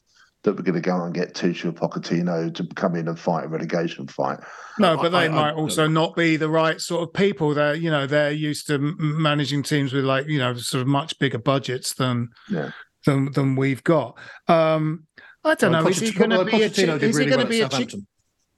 that 0.43 0.55
we're 0.57 0.63
going 0.63 0.75
to 0.75 0.81
go 0.81 1.03
and 1.05 1.13
get 1.15 1.35
Tuchel 1.35 1.71
Pochettino 1.73 2.55
to 2.55 2.67
come 2.75 2.97
in 2.97 3.09
and 3.09 3.19
fight 3.19 3.45
a 3.45 3.49
relegation 3.49 4.07
fight. 4.09 4.39
No, 4.79 4.97
but 4.97 5.15
I- 5.15 5.21
they 5.21 5.27
I- 5.27 5.29
might 5.37 5.51
I- 5.51 5.55
also 5.55 5.87
not 5.87 6.17
be 6.17 6.37
the 6.37 6.49
right 6.49 6.81
sort 6.81 7.03
of 7.07 7.15
people. 7.15 7.55
They're 7.55 7.75
you 7.75 7.91
know 7.91 8.07
they're 8.07 8.31
used 8.33 8.67
to 8.67 8.79
managing 8.99 9.63
teams 9.63 9.93
with 9.95 10.05
like 10.05 10.27
you 10.29 10.39
know 10.39 10.55
sort 10.55 10.83
of 10.83 10.89
much 10.89 11.19
bigger 11.19 11.39
budgets 11.39 11.95
than 11.95 12.29
Yeah. 12.51 12.73
than 13.07 13.33
than 13.33 13.57
we've 13.57 13.83
got. 13.85 14.19
Um, 14.49 15.07
I 15.45 15.55
don't 15.55 15.73
Well, 15.73 15.85
know. 15.85 15.89
Is 15.89 16.01
he 16.01 16.13
going 16.13 16.29
to 16.31 16.45
be 16.45 16.63
a? 16.63 16.69
Pochettino 16.69 16.93
chi- 16.93 16.99
did 16.99 17.03
Is 17.05 17.17
he 17.17 17.25
really 17.25 17.31
going 17.31 17.39
well 17.39 17.47
to 17.47 17.51
be 17.51 17.63
at 17.63 17.73
a? 17.95 18.03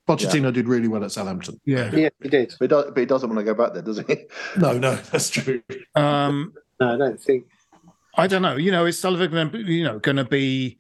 Chi- 0.07 0.17
Southampton. 0.17 0.43
Pochettino 0.43 0.53
did 0.53 0.69
really 0.69 0.89
well 0.89 1.05
at 1.05 1.13
Southampton. 1.13 1.61
Yeah. 1.65 1.91
Yeah, 1.95 2.09
he 2.23 2.29
did. 2.29 2.55
But 2.59 2.65
he, 2.65 2.69
does, 2.69 2.85
but 2.87 2.99
he 2.99 3.07
doesn't 3.07 3.29
want 3.29 3.39
to 3.39 3.45
go 3.45 3.55
back 3.55 3.73
there, 3.75 3.83
does 3.83 3.99
he? 3.99 4.17
No, 4.59 4.77
no, 4.79 4.97
that's 4.97 5.31
true. 5.31 5.63
Um, 5.95 6.53
No, 6.81 6.95
I 6.95 6.97
don't 6.97 7.21
think. 7.21 7.47
I 8.17 8.27
don't 8.27 8.43
know. 8.43 8.57
You 8.57 8.71
know, 8.73 8.85
is 8.87 8.99
Sullivan 8.99 9.31
going 9.31 9.51
to 9.51 9.59
you 9.73 9.85
know 9.85 9.99
going 9.99 10.17
to 10.17 10.25
be 10.25 10.77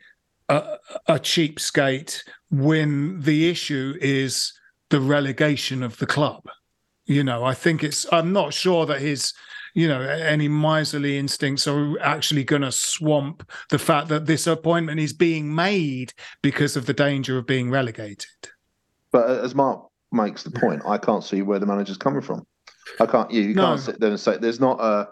a, 0.49 0.77
a 1.07 1.14
cheapskate 1.14 2.20
when 2.51 3.20
the 3.20 3.49
issue 3.49 3.95
is 4.01 4.53
the 4.91 5.01
relegation 5.01 5.83
of 5.83 5.97
the 5.99 6.07
club? 6.07 6.45
You 7.07 7.25
know, 7.25 7.45
I 7.45 7.55
think 7.55 7.83
it's. 7.83 8.07
I'm 8.12 8.33
not 8.33 8.53
sure 8.53 8.85
that 8.87 9.01
his, 9.01 9.33
you 9.75 9.89
know, 9.89 10.03
any 10.03 10.47
miserly 10.47 11.16
instincts 11.18 11.66
are 11.66 11.99
actually 12.01 12.45
going 12.45 12.62
to 12.62 12.73
swamp 12.73 13.51
the 13.70 13.79
fact 13.79 14.09
that 14.09 14.27
this 14.27 14.47
appointment 14.47 15.01
is 15.01 15.12
being 15.14 15.55
made 15.55 16.12
because 16.43 16.77
of 16.77 16.85
the 16.87 16.93
danger 16.95 17.39
of 17.39 17.47
being 17.47 17.70
relegated. 17.70 18.27
But 19.13 19.29
as 19.45 19.55
Mark 19.55 19.87
makes 20.11 20.43
the 20.43 20.51
point, 20.51 20.83
I 20.87 20.99
can't 20.99 21.23
see 21.23 21.43
where 21.43 21.59
the 21.59 21.67
manager's 21.67 21.99
coming 21.99 22.23
from. 22.23 22.47
I 23.01 23.07
can't. 23.07 23.31
You, 23.31 23.43
you 23.43 23.55
No. 23.55 23.69
can't 23.69 23.81
sit 23.81 24.01
there 24.01 24.11
and 24.11 24.19
say 24.19 24.37
there's 24.39 24.61
not 24.61 24.81
a 24.81 25.09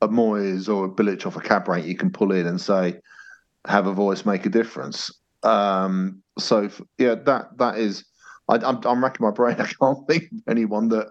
a 0.00 0.08
Moyes 0.08 0.68
or 0.68 0.86
a 0.86 0.88
Bilic 0.88 1.26
off 1.26 1.36
a 1.36 1.40
cab 1.40 1.68
rank 1.68 1.86
you 1.86 1.96
can 1.96 2.10
pull 2.10 2.32
in 2.32 2.46
and 2.46 2.60
say 2.60 2.96
have 3.66 3.86
a 3.86 3.92
voice, 3.92 4.24
make 4.24 4.44
a 4.46 4.48
difference. 4.48 5.10
Um, 5.44 6.22
so 6.38 6.64
f- 6.64 6.80
yeah, 6.98 7.14
that 7.26 7.56
that 7.58 7.78
is. 7.78 8.04
I, 8.48 8.56
I'm 8.56 8.80
I'm 8.84 9.02
racking 9.02 9.24
my 9.24 9.30
brain. 9.32 9.56
I 9.60 9.66
can't 9.66 10.06
think 10.08 10.24
of 10.24 10.38
anyone 10.48 10.88
that 10.88 11.08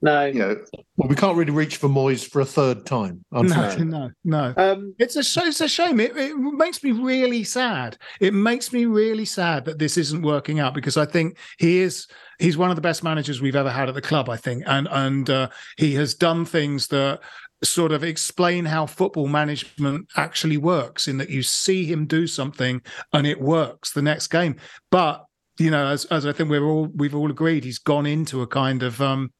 No, 0.00 0.26
you 0.26 0.38
know. 0.38 0.56
Well, 0.96 1.08
we 1.08 1.16
can't 1.16 1.36
really 1.36 1.50
reach 1.50 1.76
for 1.76 1.88
Moyes 1.88 2.24
for 2.28 2.40
a 2.40 2.44
third 2.44 2.86
time, 2.86 3.24
No, 3.32 3.40
unfortunately. 3.40 3.86
no, 3.86 4.10
no. 4.24 4.54
Um, 4.56 4.94
It's 4.98 5.16
a 5.16 5.24
sh- 5.24 5.38
it's 5.42 5.60
a 5.60 5.66
shame. 5.68 5.98
It, 5.98 6.16
it 6.16 6.36
makes 6.36 6.84
me 6.84 6.92
really 6.92 7.42
sad. 7.42 7.96
It 8.20 8.32
makes 8.32 8.72
me 8.72 8.84
really 8.86 9.24
sad 9.24 9.64
that 9.64 9.78
this 9.80 9.96
isn't 9.96 10.22
working 10.22 10.60
out 10.60 10.72
because 10.74 10.96
I 10.96 11.04
think 11.04 11.36
he 11.58 11.78
is 11.78 12.06
he's 12.38 12.56
one 12.56 12.70
of 12.70 12.76
the 12.76 12.82
best 12.82 13.02
managers 13.02 13.40
we've 13.40 13.56
ever 13.56 13.70
had 13.70 13.88
at 13.88 13.94
the 13.96 14.00
club. 14.00 14.28
I 14.28 14.36
think, 14.36 14.62
and 14.66 14.86
and 14.90 15.28
uh, 15.30 15.48
he 15.78 15.94
has 15.94 16.14
done 16.14 16.44
things 16.44 16.86
that 16.88 17.18
sort 17.64 17.90
of 17.90 18.04
explain 18.04 18.64
how 18.64 18.86
football 18.86 19.26
management 19.26 20.06
actually 20.16 20.58
works. 20.58 21.08
In 21.08 21.18
that 21.18 21.28
you 21.30 21.42
see 21.42 21.84
him 21.86 22.06
do 22.06 22.28
something 22.28 22.80
and 23.12 23.26
it 23.26 23.40
works 23.40 23.90
the 23.92 24.02
next 24.02 24.28
game, 24.28 24.54
but 24.92 25.24
you 25.58 25.72
know, 25.72 25.86
as 25.88 26.04
as 26.04 26.24
I 26.24 26.32
think 26.32 26.50
we're 26.50 26.64
all 26.68 26.86
we've 26.94 27.16
all 27.16 27.32
agreed, 27.32 27.64
he's 27.64 27.80
gone 27.80 28.06
into 28.06 28.42
a 28.42 28.46
kind 28.46 28.84
of 28.84 29.02
um, 29.02 29.32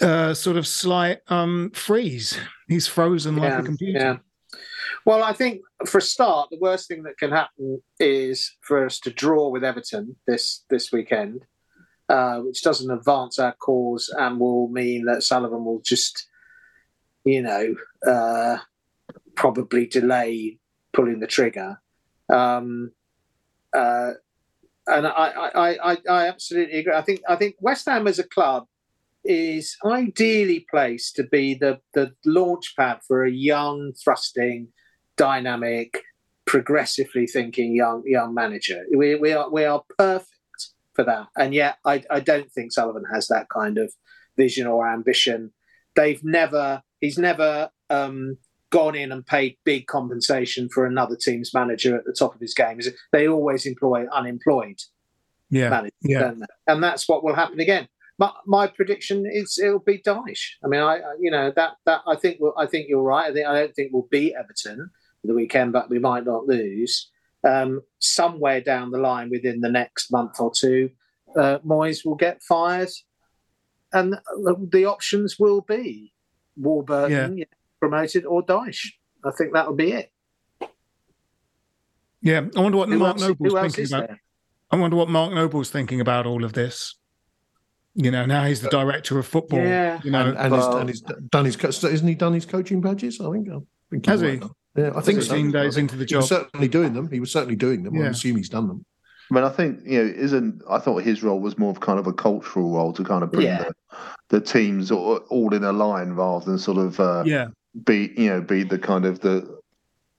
uh, 0.00 0.34
sort 0.34 0.56
of 0.56 0.66
slight 0.66 1.20
um, 1.28 1.70
freeze. 1.74 2.38
He's 2.68 2.86
frozen 2.86 3.36
like 3.36 3.52
a 3.52 3.62
computer. 3.62 3.98
Yeah. 3.98 4.16
Well, 5.04 5.22
I 5.22 5.32
think 5.32 5.62
for 5.86 5.98
a 5.98 6.02
start, 6.02 6.50
the 6.50 6.58
worst 6.60 6.88
thing 6.88 7.02
that 7.04 7.18
can 7.18 7.30
happen 7.30 7.82
is 7.98 8.56
for 8.60 8.84
us 8.84 9.00
to 9.00 9.10
draw 9.10 9.48
with 9.48 9.64
Everton 9.64 10.16
this 10.26 10.64
this 10.68 10.92
weekend, 10.92 11.46
uh, 12.08 12.40
which 12.40 12.62
doesn't 12.62 12.90
advance 12.90 13.38
our 13.38 13.54
cause 13.54 14.12
and 14.18 14.38
will 14.38 14.68
mean 14.68 15.06
that 15.06 15.22
Sullivan 15.22 15.64
will 15.64 15.80
just, 15.84 16.28
you 17.24 17.42
know, 17.42 17.74
uh, 18.06 18.58
probably 19.34 19.86
delay 19.86 20.58
pulling 20.92 21.20
the 21.20 21.26
trigger. 21.26 21.80
Um, 22.28 22.92
uh, 23.74 24.12
and 24.86 25.06
I, 25.06 25.10
I, 25.10 25.92
I, 25.92 25.98
I 26.08 26.28
absolutely 26.28 26.78
agree. 26.78 26.94
I 26.94 27.02
think 27.02 27.20
I 27.28 27.36
think 27.36 27.56
West 27.60 27.86
Ham 27.86 28.06
as 28.06 28.18
a 28.18 28.24
club 28.24 28.66
is 29.28 29.76
ideally 29.84 30.66
placed 30.70 31.14
to 31.16 31.24
be 31.24 31.54
the 31.54 31.78
the 31.94 32.12
launch 32.24 32.74
pad 32.76 33.00
for 33.06 33.24
a 33.24 33.30
young, 33.30 33.92
thrusting, 34.02 34.68
dynamic, 35.16 36.02
progressively 36.46 37.26
thinking 37.26 37.76
young 37.76 38.02
young 38.06 38.34
manager. 38.34 38.84
We 38.96 39.14
we 39.16 39.32
are 39.32 39.50
we 39.50 39.64
are 39.64 39.82
perfect 39.98 40.30
for 40.94 41.04
that. 41.04 41.26
And 41.36 41.54
yet 41.54 41.76
I, 41.84 42.02
I 42.10 42.20
don't 42.20 42.50
think 42.50 42.72
Sullivan 42.72 43.04
has 43.12 43.28
that 43.28 43.48
kind 43.50 43.78
of 43.78 43.92
vision 44.36 44.66
or 44.66 44.88
ambition. 44.88 45.52
They've 45.94 46.24
never 46.24 46.82
he's 47.00 47.18
never 47.18 47.70
um, 47.90 48.38
gone 48.70 48.94
in 48.94 49.12
and 49.12 49.26
paid 49.26 49.56
big 49.64 49.86
compensation 49.86 50.68
for 50.68 50.86
another 50.86 51.16
team's 51.16 51.52
manager 51.54 51.96
at 51.96 52.04
the 52.04 52.12
top 52.18 52.34
of 52.34 52.40
his 52.40 52.54
game. 52.54 52.80
They 53.12 53.28
always 53.28 53.66
employ 53.66 54.06
unemployed 54.12 54.80
Yeah, 55.50 55.70
managers, 55.70 55.92
yeah. 56.02 56.32
and 56.66 56.82
that's 56.82 57.08
what 57.08 57.22
will 57.22 57.34
happen 57.34 57.60
again. 57.60 57.88
My, 58.18 58.32
my 58.46 58.66
prediction 58.66 59.26
is 59.30 59.58
it'll 59.62 59.78
be 59.78 59.98
Dyche. 59.98 60.54
I 60.64 60.68
mean, 60.68 60.80
I 60.80 60.96
I- 60.96 61.16
you 61.20 61.30
know 61.30 61.52
that 61.54 61.74
that 61.86 62.02
I 62.06 62.16
think 62.16 62.38
we'll, 62.40 62.54
I 62.58 62.66
think 62.66 62.88
you're 62.88 63.02
right. 63.02 63.30
I 63.30 63.32
think 63.32 63.46
I 63.46 63.54
don't 63.54 63.74
think 63.74 63.92
we'll 63.92 64.08
beat 64.10 64.34
Everton 64.38 64.90
the 65.24 65.34
weekend, 65.34 65.72
but 65.72 65.90
we 65.90 65.98
might 65.98 66.24
not 66.24 66.46
lose. 66.46 67.10
Um, 67.46 67.82
somewhere 68.00 68.60
down 68.60 68.90
the 68.90 68.98
line, 68.98 69.30
within 69.30 69.60
the 69.60 69.70
next 69.70 70.10
month 70.10 70.40
or 70.40 70.50
two, 70.52 70.90
uh, 71.36 71.58
Moyes 71.60 72.04
will 72.04 72.16
get 72.16 72.42
fired, 72.42 72.90
and 73.92 74.16
the 74.70 74.84
options 74.84 75.36
will 75.38 75.60
be 75.60 76.12
Warburton 76.56 77.38
yeah. 77.38 77.44
promoted 77.78 78.24
or 78.26 78.44
Dyche. 78.44 78.86
I 79.24 79.30
think 79.36 79.52
that'll 79.52 79.74
be 79.74 79.92
it. 79.92 80.12
Yeah, 82.20 82.46
I 82.56 82.60
wonder 82.60 82.78
what 82.78 82.88
who 82.88 82.98
Mark 82.98 83.20
else, 83.20 83.28
Noble's 83.28 83.74
thinking 83.74 83.94
about. 83.94 84.08
There? 84.08 84.20
I 84.70 84.76
wonder 84.76 84.96
what 84.96 85.08
Mark 85.08 85.32
Noble's 85.32 85.70
thinking 85.70 86.00
about 86.00 86.26
all 86.26 86.44
of 86.44 86.52
this. 86.52 86.96
You 88.00 88.12
know, 88.12 88.24
now 88.26 88.44
he's 88.44 88.60
the 88.60 88.68
director 88.68 89.18
of 89.18 89.26
football. 89.26 89.58
Yeah, 89.58 90.00
you 90.04 90.12
know, 90.12 90.28
and, 90.28 90.38
and, 90.38 90.52
well, 90.52 90.70
he's, 90.70 90.80
and 90.80 90.88
he's 90.88 91.00
done 91.30 91.44
his 91.44 91.84
isn't 91.84 92.06
he 92.06 92.14
done 92.14 92.32
his 92.32 92.46
coaching 92.46 92.80
badges? 92.80 93.20
I 93.20 93.28
think. 93.32 93.48
I 93.48 93.58
think 93.90 94.06
Has 94.06 94.20
he? 94.20 94.40
Yeah, 94.76 94.92
I 94.94 95.00
think 95.00 95.20
16 95.22 95.50
so. 95.50 95.58
days 95.58 95.76
into 95.76 95.96
the 95.96 96.04
job. 96.04 96.10
He 96.10 96.16
was 96.18 96.28
certainly 96.28 96.68
doing 96.68 96.92
them. 96.92 97.10
He 97.10 97.18
was 97.18 97.32
certainly 97.32 97.56
doing 97.56 97.82
them. 97.82 97.96
Yeah. 97.96 98.04
I 98.04 98.06
assume 98.10 98.36
he's 98.36 98.48
done 98.48 98.68
them. 98.68 98.84
I 99.28 99.34
mean, 99.34 99.42
I 99.42 99.48
think 99.48 99.80
you 99.84 100.04
know, 100.04 100.12
isn't 100.14 100.62
I 100.70 100.78
thought 100.78 101.02
his 101.02 101.24
role 101.24 101.40
was 101.40 101.58
more 101.58 101.70
of 101.70 101.80
kind 101.80 101.98
of 101.98 102.06
a 102.06 102.12
cultural 102.12 102.70
role 102.70 102.92
to 102.92 103.02
kind 103.02 103.24
of 103.24 103.32
bring 103.32 103.46
yeah. 103.46 103.64
the, 103.64 103.74
the 104.28 104.40
teams 104.40 104.92
all, 104.92 105.16
all, 105.28 105.52
in 105.52 105.64
a 105.64 105.72
line 105.72 106.10
rather 106.10 106.44
than 106.44 106.58
sort 106.58 106.78
of 106.78 107.00
uh, 107.00 107.24
yeah 107.26 107.48
be 107.84 108.12
you 108.16 108.28
know 108.28 108.40
be 108.40 108.62
the 108.62 108.78
kind 108.78 109.04
of 109.04 109.20
the 109.20 109.57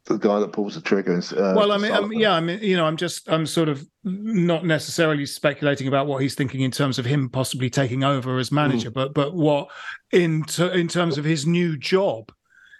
the 0.09 0.17
guy 0.17 0.39
that 0.39 0.51
pulls 0.51 0.75
the 0.75 0.81
trigger. 0.81 1.17
Uh, 1.17 1.53
well, 1.55 1.71
I 1.71 1.77
mean, 1.77 2.09
mean, 2.09 2.19
yeah, 2.19 2.33
I 2.33 2.39
mean, 2.39 2.59
you 2.61 2.75
know, 2.75 2.85
I'm 2.85 2.97
just, 2.97 3.29
I'm 3.29 3.45
sort 3.45 3.69
of 3.69 3.85
not 4.03 4.65
necessarily 4.65 5.25
speculating 5.25 5.87
about 5.87 6.07
what 6.07 6.21
he's 6.21 6.35
thinking 6.35 6.61
in 6.61 6.71
terms 6.71 6.99
of 6.99 7.05
him 7.05 7.29
possibly 7.29 7.69
taking 7.69 8.03
over 8.03 8.37
as 8.39 8.51
manager, 8.51 8.89
mm. 8.89 8.95
but 8.95 9.13
but 9.13 9.35
what 9.35 9.69
in 10.11 10.43
ter- 10.43 10.71
in 10.71 10.87
terms 10.87 11.17
of 11.17 11.25
his 11.25 11.45
new 11.45 11.77
job, 11.77 12.31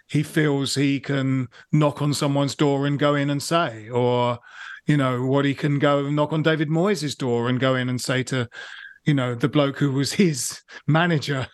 he 0.08 0.22
feels 0.22 0.74
he 0.74 0.98
can 0.98 1.48
knock 1.72 2.02
on 2.02 2.12
someone's 2.12 2.56
door 2.56 2.84
and 2.86 2.98
go 2.98 3.14
in 3.14 3.30
and 3.30 3.42
say, 3.42 3.88
or 3.88 4.40
you 4.86 4.96
know, 4.96 5.24
what 5.24 5.44
he 5.44 5.54
can 5.54 5.78
go 5.78 6.10
knock 6.10 6.32
on 6.32 6.42
David 6.42 6.68
Moyes' 6.68 7.16
door 7.16 7.48
and 7.48 7.60
go 7.60 7.76
in 7.76 7.88
and 7.88 8.00
say 8.00 8.24
to, 8.24 8.48
you 9.04 9.14
know, 9.14 9.36
the 9.36 9.48
bloke 9.48 9.78
who 9.78 9.92
was 9.92 10.14
his 10.14 10.60
manager 10.88 11.46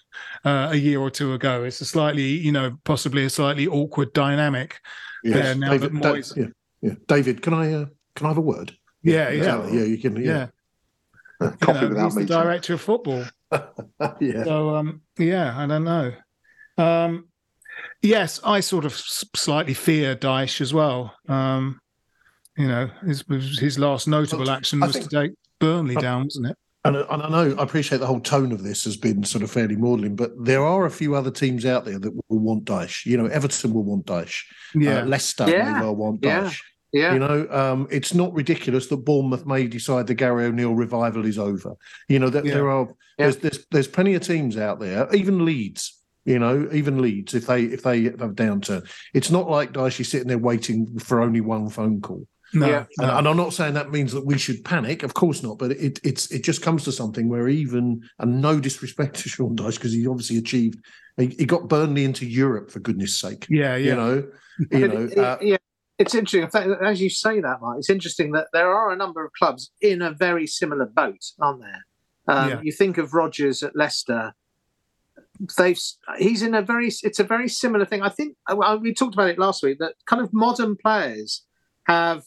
uh, 0.42 0.68
a 0.70 0.76
year 0.76 1.00
or 1.00 1.10
two 1.10 1.34
ago. 1.34 1.64
It's 1.64 1.82
a 1.82 1.84
slightly, 1.84 2.24
you 2.28 2.50
know, 2.50 2.78
possibly 2.84 3.26
a 3.26 3.30
slightly 3.30 3.66
awkward 3.66 4.14
dynamic 4.14 4.80
Yes, 5.34 5.56
now 5.56 5.70
David, 5.70 5.92
Moyes... 5.92 6.34
da- 6.34 6.40
yeah, 6.42 6.48
yeah. 6.80 6.94
David, 7.08 7.42
can 7.42 7.54
I 7.54 7.72
uh, 7.72 7.86
can 8.14 8.26
I 8.26 8.28
have 8.30 8.38
a 8.38 8.42
word? 8.42 8.76
Yeah, 9.02 9.30
yeah, 9.30 9.66
yeah. 9.68 9.84
You 9.84 9.98
can. 9.98 10.16
Yeah. 10.16 10.48
yeah. 11.40 11.50
Coffee 11.60 11.60
you 11.68 11.82
know, 11.82 11.88
without 11.88 12.04
he's 12.04 12.14
the 12.14 12.24
director 12.26 12.74
of 12.74 12.80
football. 12.80 13.24
yeah. 14.20 14.44
So 14.44 14.74
um, 14.74 15.02
yeah, 15.18 15.54
I 15.56 15.66
don't 15.66 15.84
know. 15.84 16.12
Um, 16.78 17.28
yes, 18.02 18.40
I 18.44 18.60
sort 18.60 18.84
of 18.84 18.94
slightly 18.94 19.74
fear 19.74 20.16
Dyche 20.16 20.60
as 20.60 20.74
well. 20.74 21.14
Um, 21.28 21.80
you 22.56 22.68
know, 22.68 22.90
his 23.06 23.24
his 23.58 23.78
last 23.78 24.08
notable 24.08 24.50
action 24.50 24.80
was 24.80 24.92
think, 24.92 25.10
to 25.10 25.22
take 25.22 25.32
Burnley 25.58 25.94
down, 25.94 26.24
wasn't 26.24 26.46
it? 26.46 26.56
And, 26.86 26.96
and 26.96 27.22
I 27.22 27.28
know 27.28 27.56
I 27.58 27.62
appreciate 27.62 27.98
the 27.98 28.06
whole 28.06 28.20
tone 28.20 28.52
of 28.52 28.62
this 28.62 28.84
has 28.84 28.96
been 28.96 29.24
sort 29.24 29.42
of 29.42 29.50
fairly 29.50 29.76
maudlin, 29.76 30.16
but 30.16 30.32
there 30.38 30.64
are 30.64 30.86
a 30.86 30.90
few 30.90 31.14
other 31.14 31.30
teams 31.30 31.64
out 31.64 31.84
there 31.84 31.98
that 31.98 32.12
will 32.28 32.38
want 32.38 32.64
Dyche. 32.64 33.06
You 33.06 33.16
know, 33.16 33.26
Everton 33.26 33.72
will 33.72 33.84
want 33.84 34.06
Dyche. 34.06 34.42
Uh, 34.74 34.80
yeah, 34.80 35.00
uh, 35.00 35.04
Leicester 35.06 35.48
yeah. 35.48 35.72
may 35.72 35.80
well 35.80 35.96
want 35.96 36.20
Dyche. 36.20 36.60
Yeah. 36.92 37.12
You 37.12 37.18
know, 37.18 37.48
um, 37.50 37.88
it's 37.90 38.14
not 38.14 38.32
ridiculous 38.32 38.86
that 38.86 38.98
Bournemouth 38.98 39.44
may 39.44 39.66
decide 39.66 40.06
the 40.06 40.14
Gary 40.14 40.46
O'Neill 40.46 40.74
revival 40.74 41.26
is 41.26 41.38
over. 41.38 41.74
You 42.08 42.18
know, 42.18 42.30
that 42.30 42.44
yeah. 42.44 42.54
there 42.54 42.70
are 42.70 42.86
yeah. 42.86 42.94
there's, 43.18 43.36
there's 43.36 43.66
there's 43.70 43.88
plenty 43.88 44.14
of 44.14 44.22
teams 44.22 44.56
out 44.56 44.80
there, 44.80 45.12
even 45.14 45.44
Leeds. 45.44 45.92
You 46.24 46.40
know, 46.40 46.68
even 46.72 47.00
Leeds, 47.00 47.34
if 47.34 47.46
they 47.46 47.64
if 47.64 47.82
they 47.82 48.04
have 48.04 48.20
a 48.20 48.28
downturn, 48.30 48.88
it's 49.14 49.30
not 49.30 49.48
like 49.48 49.72
Dyche 49.72 50.00
is 50.00 50.08
sitting 50.08 50.26
there 50.26 50.38
waiting 50.38 50.98
for 50.98 51.20
only 51.20 51.40
one 51.40 51.68
phone 51.68 52.00
call. 52.00 52.26
No, 52.54 52.66
yeah. 52.66 52.84
and, 52.98 53.10
and, 53.10 53.28
I'm 53.28 53.36
not 53.36 53.52
saying 53.52 53.74
that 53.74 53.90
means 53.90 54.12
that 54.12 54.24
we 54.24 54.38
should 54.38 54.64
panic. 54.64 55.02
Of 55.02 55.14
course 55.14 55.42
not. 55.42 55.58
But 55.58 55.72
it 55.72 55.98
it's 56.04 56.30
it 56.30 56.44
just 56.44 56.62
comes 56.62 56.84
to 56.84 56.92
something 56.92 57.28
where 57.28 57.48
even 57.48 58.02
and 58.18 58.40
no 58.40 58.60
disrespect 58.60 59.16
to 59.16 59.28
Sean 59.28 59.56
Dyche 59.56 59.74
because 59.74 59.92
he 59.92 60.06
obviously 60.06 60.38
achieved. 60.38 60.78
He, 61.16 61.28
he, 61.28 61.44
got 61.44 61.68
Burnley 61.68 62.04
into 62.04 62.26
Europe 62.26 62.70
for 62.70 62.78
goodness 62.78 63.18
sake. 63.18 63.46
Yeah, 63.48 63.76
yeah. 63.76 63.90
You 63.90 63.96
know, 63.96 64.28
you 64.70 64.88
know. 64.88 65.02
It, 65.04 65.18
uh, 65.18 65.38
yeah, 65.40 65.56
it's 65.98 66.14
interesting. 66.14 66.48
As 66.82 67.00
you 67.00 67.10
say 67.10 67.40
that, 67.40 67.60
Mike, 67.60 67.78
it's 67.78 67.90
interesting 67.90 68.32
that 68.32 68.48
there 68.52 68.72
are 68.74 68.90
a 68.90 68.96
number 68.96 69.24
of 69.24 69.32
clubs 69.32 69.70
in 69.80 70.02
a 70.02 70.12
very 70.12 70.46
similar 70.46 70.86
boat, 70.86 71.24
aren't 71.40 71.60
there? 71.60 71.84
Um, 72.28 72.48
yeah. 72.50 72.60
You 72.62 72.72
think 72.72 72.98
of 72.98 73.14
Rodgers 73.14 73.62
at 73.62 73.74
Leicester. 73.74 74.34
They've 75.58 75.78
he's 76.18 76.42
in 76.42 76.54
a 76.54 76.62
very 76.62 76.90
it's 77.02 77.18
a 77.18 77.24
very 77.24 77.48
similar 77.48 77.84
thing. 77.84 78.02
I 78.02 78.08
think 78.08 78.36
uh, 78.48 78.78
we 78.80 78.94
talked 78.94 79.14
about 79.14 79.30
it 79.30 79.38
last 79.38 79.62
week 79.62 79.78
that 79.80 79.94
kind 80.06 80.22
of 80.22 80.32
modern 80.32 80.76
players 80.76 81.44
have 81.86 82.24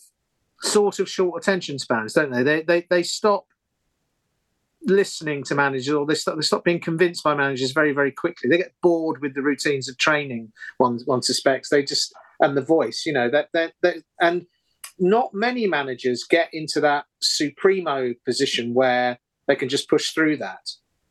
sort 0.62 0.99
of 0.99 1.10
short 1.10 1.41
attention 1.41 1.80
spans, 1.80 2.14
don't 2.14 2.32
they? 2.32 2.43
They 2.43 2.62
they 2.62 2.88
they 2.89 3.03
stop 3.03 3.45
listening 4.84 5.43
to 5.43 5.55
managers 5.55 5.93
or 5.93 6.05
they 6.05 6.16
stop 6.16 6.36
they 6.36 6.41
stop 6.41 6.64
being 6.64 6.80
convinced 6.80 7.24
by 7.24 7.36
managers 7.36 7.72
very 7.72 7.93
very 7.93 8.12
quickly. 8.12 8.49
They 8.49 8.57
get 8.57 8.74
bored 8.82 9.22
with 9.22 9.36
the 9.36 9.41
routines 9.41 9.89
of 9.89 9.97
training. 9.97 10.51
One 10.78 10.99
one 11.05 11.22
suspects 11.22 11.70
they 11.70 11.84
just 11.84 12.14
and 12.39 12.55
the 12.55 12.62
voice, 12.62 13.03
you 13.05 13.14
know 13.14 13.30
that 13.30 13.49
that, 13.53 13.74
that 13.82 13.97
and 14.22 14.45
not 14.97 15.34
many 15.34 15.66
managers 15.66 16.24
get 16.24 16.49
into 16.53 16.82
that 16.82 17.05
supremo 17.22 18.14
position 18.26 18.74
where 18.74 19.18
they 19.47 19.55
can 19.55 19.70
just 19.70 19.89
push 19.89 20.12
through 20.12 20.38
that 20.38 20.70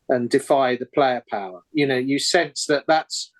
and 0.08 0.30
defy 0.30 0.76
the 0.76 0.86
player 0.86 1.22
power. 1.30 1.62
You 1.72 1.86
know, 1.86 1.96
you 1.96 2.18
sense 2.18 2.66
that 2.66 2.84
that's 2.86 3.30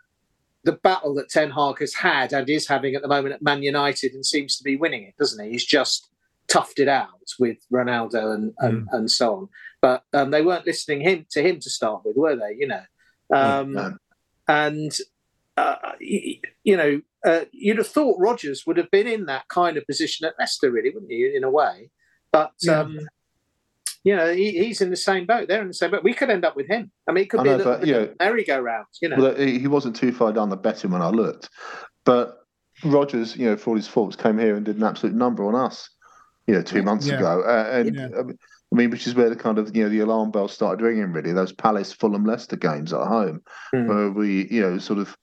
the 0.65 0.73
battle 0.73 1.15
that 1.15 1.29
Ten 1.29 1.51
Hag 1.51 1.79
has 1.79 1.95
had 1.95 2.33
and 2.33 2.49
is 2.49 2.67
having 2.67 2.95
at 2.95 3.03
the 3.03 3.09
moment 3.09 3.35
at 3.35 3.43
Man 3.43 3.63
United 3.63 4.13
and 4.13 4.25
seems 4.25 4.57
to 4.57 4.65
be 4.65 4.77
winning 4.77 5.05
it, 5.05 5.17
doesn't 5.19 5.45
he? 5.45 5.53
He's 5.53 5.65
just 5.65 6.09
toughed 6.49 6.79
it 6.79 6.89
out 6.89 7.09
with 7.39 7.59
Ronaldo 7.73 8.35
and 8.35 8.53
and, 8.59 8.83
mm. 8.83 8.87
and 8.93 9.11
so 9.11 9.35
on. 9.35 9.49
But 9.81 10.03
um, 10.13 10.31
they 10.31 10.43
weren't 10.43 10.67
listening 10.67 11.03
him 11.03 11.27
to 11.31 11.43
him 11.43 11.61
to 11.61 11.71
start 11.71 12.03
with, 12.05 12.17
were 12.17 12.37
they? 12.37 12.57
You 12.59 12.69
know, 12.69 12.83
um, 13.35 13.73
no. 13.73 13.97
and 14.49 14.93
uh, 15.57 15.93
you, 16.01 16.39
you, 16.65 16.77
know, 16.77 17.01
uh, 17.25 17.45
you'd 17.53 17.79
have 17.79 17.87
thought 17.87 18.21
Rodgers 18.21 18.65
would 18.67 18.77
have 18.77 18.91
been 18.91 19.07
in 19.07 19.27
that 19.27 19.49
kind 19.49 19.77
of 19.77 19.87
position 19.87 20.27
at 20.27 20.35
Leicester, 20.39 20.71
really, 20.71 20.91
wouldn't 20.91 21.11
you? 21.11 21.33
In 21.35 21.45
a 21.45 21.51
way, 21.51 21.91
but 22.33 22.53
yeah. 22.63 22.87
You 24.09 24.17
know, 24.17 24.33
he, 24.33 24.53
he's 24.53 24.81
in 24.81 24.89
the 24.89 24.97
same 24.97 25.27
boat. 25.27 25.49
They're 25.49 25.61
in 25.61 25.69
the 25.69 25.75
same 25.75 25.91
boat. 25.91 26.03
We 26.03 26.15
could 26.15 26.31
end 26.31 26.43
up 26.43 26.57
with 26.57 26.67
him. 26.67 26.91
I 27.07 27.13
mean, 27.13 27.25
it 27.25 27.29
could 27.29 27.43
be 27.43 27.51
know, 27.51 27.57
a 27.57 27.59
little 27.59 27.73
but, 27.75 27.81
bit 27.83 27.89
you 27.89 28.15
merry-go-round. 28.19 28.87
You 29.03 29.11
know, 29.11 29.17
well, 29.19 29.35
he 29.37 29.67
wasn't 29.67 29.97
too 29.97 30.13
far 30.13 30.33
down 30.33 30.49
the 30.49 30.57
betting 30.57 30.93
when 30.93 31.03
I 31.03 31.11
looked, 31.11 31.51
but 32.07 32.39
Rodgers, 32.83 33.37
you 33.37 33.51
know, 33.51 33.59
for 33.59 33.69
all 33.69 33.77
his 33.77 33.87
faults, 33.87 34.17
came 34.17 34.39
here 34.39 34.57
and 34.57 34.65
did 34.65 34.79
an 34.79 34.85
absolute 34.85 35.15
number 35.15 35.45
on 35.45 35.55
us. 35.55 35.91
You 36.47 36.55
know, 36.55 36.63
two 36.63 36.83
months 36.83 37.07
yeah. 37.07 37.17
ago, 37.17 37.43
uh, 37.43 37.69
and 37.71 37.95
yeah. 37.95 38.09
I 38.73 38.75
mean, 38.75 38.89
which 38.89 39.07
is 39.07 39.15
where 39.15 39.29
the 39.29 39.37
kind 39.37 39.59
of 39.59 39.77
you 39.77 39.83
know 39.83 39.91
the 39.91 40.01
alarm 40.01 40.31
bells 40.31 40.55
started 40.55 40.83
ringing. 40.83 41.13
Really, 41.13 41.35
those 41.35 41.53
Palace, 41.53 41.93
Fulham, 41.93 42.25
Leicester 42.25 42.57
games 42.57 42.95
at 42.95 43.07
home, 43.07 43.43
mm. 43.75 43.87
where 43.87 44.11
we, 44.11 44.49
you 44.51 44.63
know, 44.63 44.79
sort 44.79 45.01
of 45.01 45.15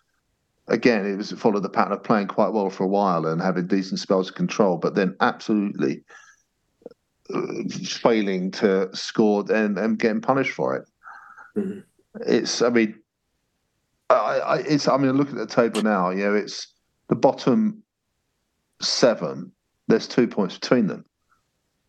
again, 0.68 1.08
it 1.08 1.16
was 1.16 1.32
followed 1.32 1.64
the 1.64 1.70
pattern 1.70 1.94
of 1.94 2.04
playing 2.04 2.28
quite 2.28 2.54
well 2.54 2.70
for 2.70 2.84
a 2.84 2.88
while 2.88 3.26
and 3.26 3.42
having 3.42 3.66
decent 3.66 4.00
spells 4.00 4.30
of 4.30 4.36
control, 4.36 4.78
but 4.78 4.94
then 4.94 5.16
absolutely 5.22 6.04
failing 7.32 8.52
to 8.52 8.90
score 8.96 9.44
and, 9.52 9.78
and 9.78 9.98
getting 9.98 10.22
punished 10.22 10.52
for 10.52 10.76
it. 10.76 10.88
Mm-hmm. 11.58 11.80
It's, 12.28 12.62
I 12.62 12.70
mean, 12.70 13.00
I, 14.10 14.16
I, 14.16 14.58
it's, 14.60 14.88
I 14.88 14.98
mean, 14.98 15.12
look 15.14 15.30
at 15.30 15.36
the 15.36 15.48
table 15.48 15.82
now. 15.82 16.10
You 16.12 16.26
know, 16.26 16.36
it's 16.36 16.74
the 17.10 17.16
bottom 17.16 17.84
seven. 18.82 19.52
There's 19.88 20.08
two 20.08 20.28
points 20.28 20.58
between 20.58 20.88
them. 20.88 21.06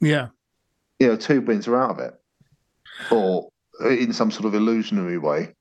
Yeah, 0.01 0.28
you 0.99 1.09
know, 1.09 1.16
two 1.16 1.41
wins 1.41 1.68
are 1.68 1.76
out 1.76 1.91
of 1.91 1.99
it, 2.01 2.14
or 3.11 3.49
in 3.89 4.12
some 4.12 4.30
sort 4.30 4.47
of 4.47 4.55
illusionary 4.55 5.18
way. 5.18 5.55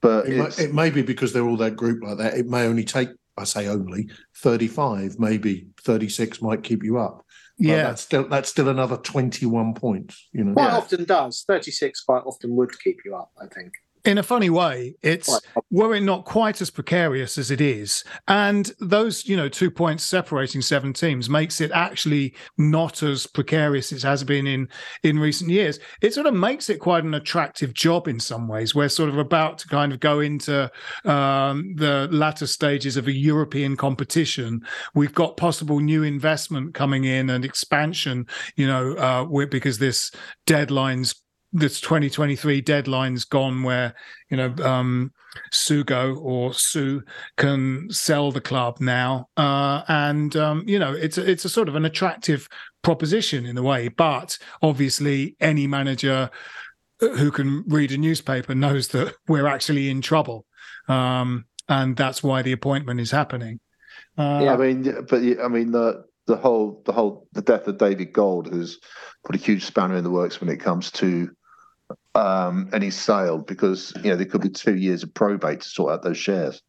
But 0.00 0.28
it, 0.28 0.36
may, 0.38 0.64
it 0.64 0.74
may 0.74 0.90
be 0.90 1.02
because 1.02 1.32
they're 1.32 1.46
all 1.46 1.58
that 1.58 1.76
group 1.76 2.02
like 2.02 2.16
that. 2.18 2.34
It 2.34 2.46
may 2.46 2.66
only 2.66 2.84
take, 2.84 3.10
I 3.36 3.44
say 3.44 3.68
only, 3.68 4.08
35, 4.36 5.18
maybe 5.18 5.66
36 5.82 6.40
might 6.40 6.62
keep 6.62 6.82
you 6.82 6.98
up 6.98 7.26
yeah, 7.60 7.82
that's 7.84 8.02
still 8.02 8.28
that's 8.28 8.48
still 8.48 8.68
another 8.68 8.96
twenty 8.96 9.46
one 9.46 9.74
points. 9.74 10.28
You 10.32 10.44
know, 10.44 10.54
quite 10.54 10.66
yeah. 10.66 10.76
often 10.78 11.04
does 11.04 11.44
thirty 11.46 11.70
six. 11.70 12.02
Quite 12.02 12.22
often 12.24 12.56
would 12.56 12.78
keep 12.80 13.00
you 13.04 13.14
up. 13.14 13.30
I 13.40 13.46
think 13.46 13.72
in 14.04 14.18
a 14.18 14.22
funny 14.22 14.50
way, 14.50 14.94
it's 15.02 15.40
were 15.70 15.94
it 15.94 16.02
not 16.02 16.24
quite 16.24 16.60
as 16.60 16.70
precarious 16.70 17.36
as 17.38 17.50
it 17.50 17.60
is, 17.60 18.04
and 18.28 18.72
those 18.80 19.26
you 19.26 19.36
know 19.36 19.48
two 19.48 19.70
points 19.70 20.04
separating 20.04 20.62
seven 20.62 20.92
teams 20.92 21.28
makes 21.28 21.60
it 21.60 21.70
actually 21.72 22.34
not 22.56 23.02
as 23.02 23.26
precarious 23.26 23.92
as 23.92 24.04
it 24.04 24.06
has 24.06 24.24
been 24.24 24.46
in 24.46 24.68
in 25.02 25.18
recent 25.18 25.50
years. 25.50 25.78
It 26.00 26.14
sort 26.14 26.26
of 26.26 26.34
makes 26.34 26.70
it 26.70 26.78
quite 26.78 27.04
an 27.04 27.14
attractive 27.14 27.74
job 27.74 28.08
in 28.08 28.20
some 28.20 28.48
ways. 28.48 28.74
We're 28.74 28.88
sort 28.88 29.10
of 29.10 29.18
about 29.18 29.58
to 29.58 29.68
kind 29.68 29.92
of 29.92 30.00
go 30.00 30.20
into 30.20 30.70
um, 31.04 31.74
the 31.76 32.08
latter 32.10 32.46
stages 32.46 32.96
of 32.96 33.06
a 33.06 33.12
European 33.12 33.76
competition. 33.76 34.62
We've 34.94 35.14
got 35.14 35.36
possible 35.36 35.80
new 35.80 36.02
investment 36.02 36.74
coming 36.74 37.04
in 37.04 37.30
and 37.30 37.44
expansion. 37.44 38.26
You 38.56 38.66
know, 38.66 38.94
uh, 38.94 39.46
because 39.50 39.78
this 39.78 40.10
deadline's 40.46 41.14
this 41.52 41.80
2023 41.80 42.60
deadline's 42.60 43.24
gone 43.24 43.62
where 43.62 43.94
you 44.30 44.36
know 44.36 44.54
um 44.64 45.12
Sugo 45.52 46.20
or 46.20 46.52
Sue 46.54 47.02
can 47.36 47.88
sell 47.90 48.32
the 48.32 48.40
club 48.40 48.80
now. 48.80 49.28
Uh 49.36 49.82
and 49.88 50.36
um 50.36 50.64
you 50.66 50.78
know 50.78 50.92
it's 50.92 51.18
it's 51.18 51.44
a 51.44 51.48
sort 51.48 51.68
of 51.68 51.74
an 51.74 51.84
attractive 51.84 52.48
proposition 52.82 53.44
in 53.44 53.58
a 53.58 53.62
way 53.62 53.88
but 53.88 54.38
obviously 54.62 55.36
any 55.40 55.66
manager 55.66 56.30
who 56.98 57.30
can 57.30 57.64
read 57.66 57.92
a 57.92 57.98
newspaper 57.98 58.54
knows 58.54 58.88
that 58.88 59.14
we're 59.28 59.46
actually 59.46 59.90
in 59.90 60.00
trouble. 60.00 60.46
Um 60.88 61.46
and 61.68 61.96
that's 61.96 62.22
why 62.22 62.42
the 62.42 62.52
appointment 62.52 63.00
is 63.00 63.12
happening. 63.12 63.60
Uh, 64.18 64.40
yeah, 64.42 64.54
I 64.54 64.56
mean, 64.56 65.06
but 65.08 65.22
I 65.42 65.48
mean 65.48 65.70
the 65.70 66.04
the 66.26 66.36
whole 66.36 66.82
the 66.84 66.92
whole 66.92 67.26
the 67.32 67.42
death 67.42 67.66
of 67.66 67.78
David 67.78 68.12
Gold 68.12 68.52
has 68.52 68.78
put 69.24 69.34
a 69.34 69.38
huge 69.38 69.64
spanner 69.64 69.96
in 69.96 70.04
the 70.04 70.10
works 70.10 70.40
when 70.40 70.50
it 70.50 70.60
comes 70.60 70.90
to 70.92 71.30
um, 72.14 72.68
any 72.72 72.90
sailed 72.90 73.46
because 73.46 73.92
you 74.02 74.10
know 74.10 74.16
there 74.16 74.26
could 74.26 74.40
be 74.40 74.50
two 74.50 74.76
years 74.76 75.02
of 75.02 75.14
probate 75.14 75.60
to 75.60 75.68
sort 75.68 75.92
out 75.92 76.02
those 76.02 76.18
shares. 76.18 76.62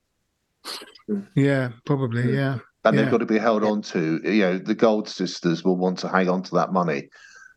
Yeah, 1.35 1.69
probably. 1.85 2.33
Yeah, 2.33 2.59
and 2.85 2.95
yeah. 2.95 3.01
they've 3.01 3.11
got 3.11 3.19
to 3.19 3.25
be 3.25 3.39
held 3.39 3.63
on 3.63 3.81
to. 3.83 4.21
You 4.23 4.41
know, 4.41 4.57
the 4.57 4.75
Gold 4.75 5.09
sisters 5.09 5.63
will 5.63 5.77
want 5.77 5.99
to 5.99 6.09
hang 6.09 6.29
on 6.29 6.43
to 6.43 6.55
that 6.55 6.71
money, 6.71 7.09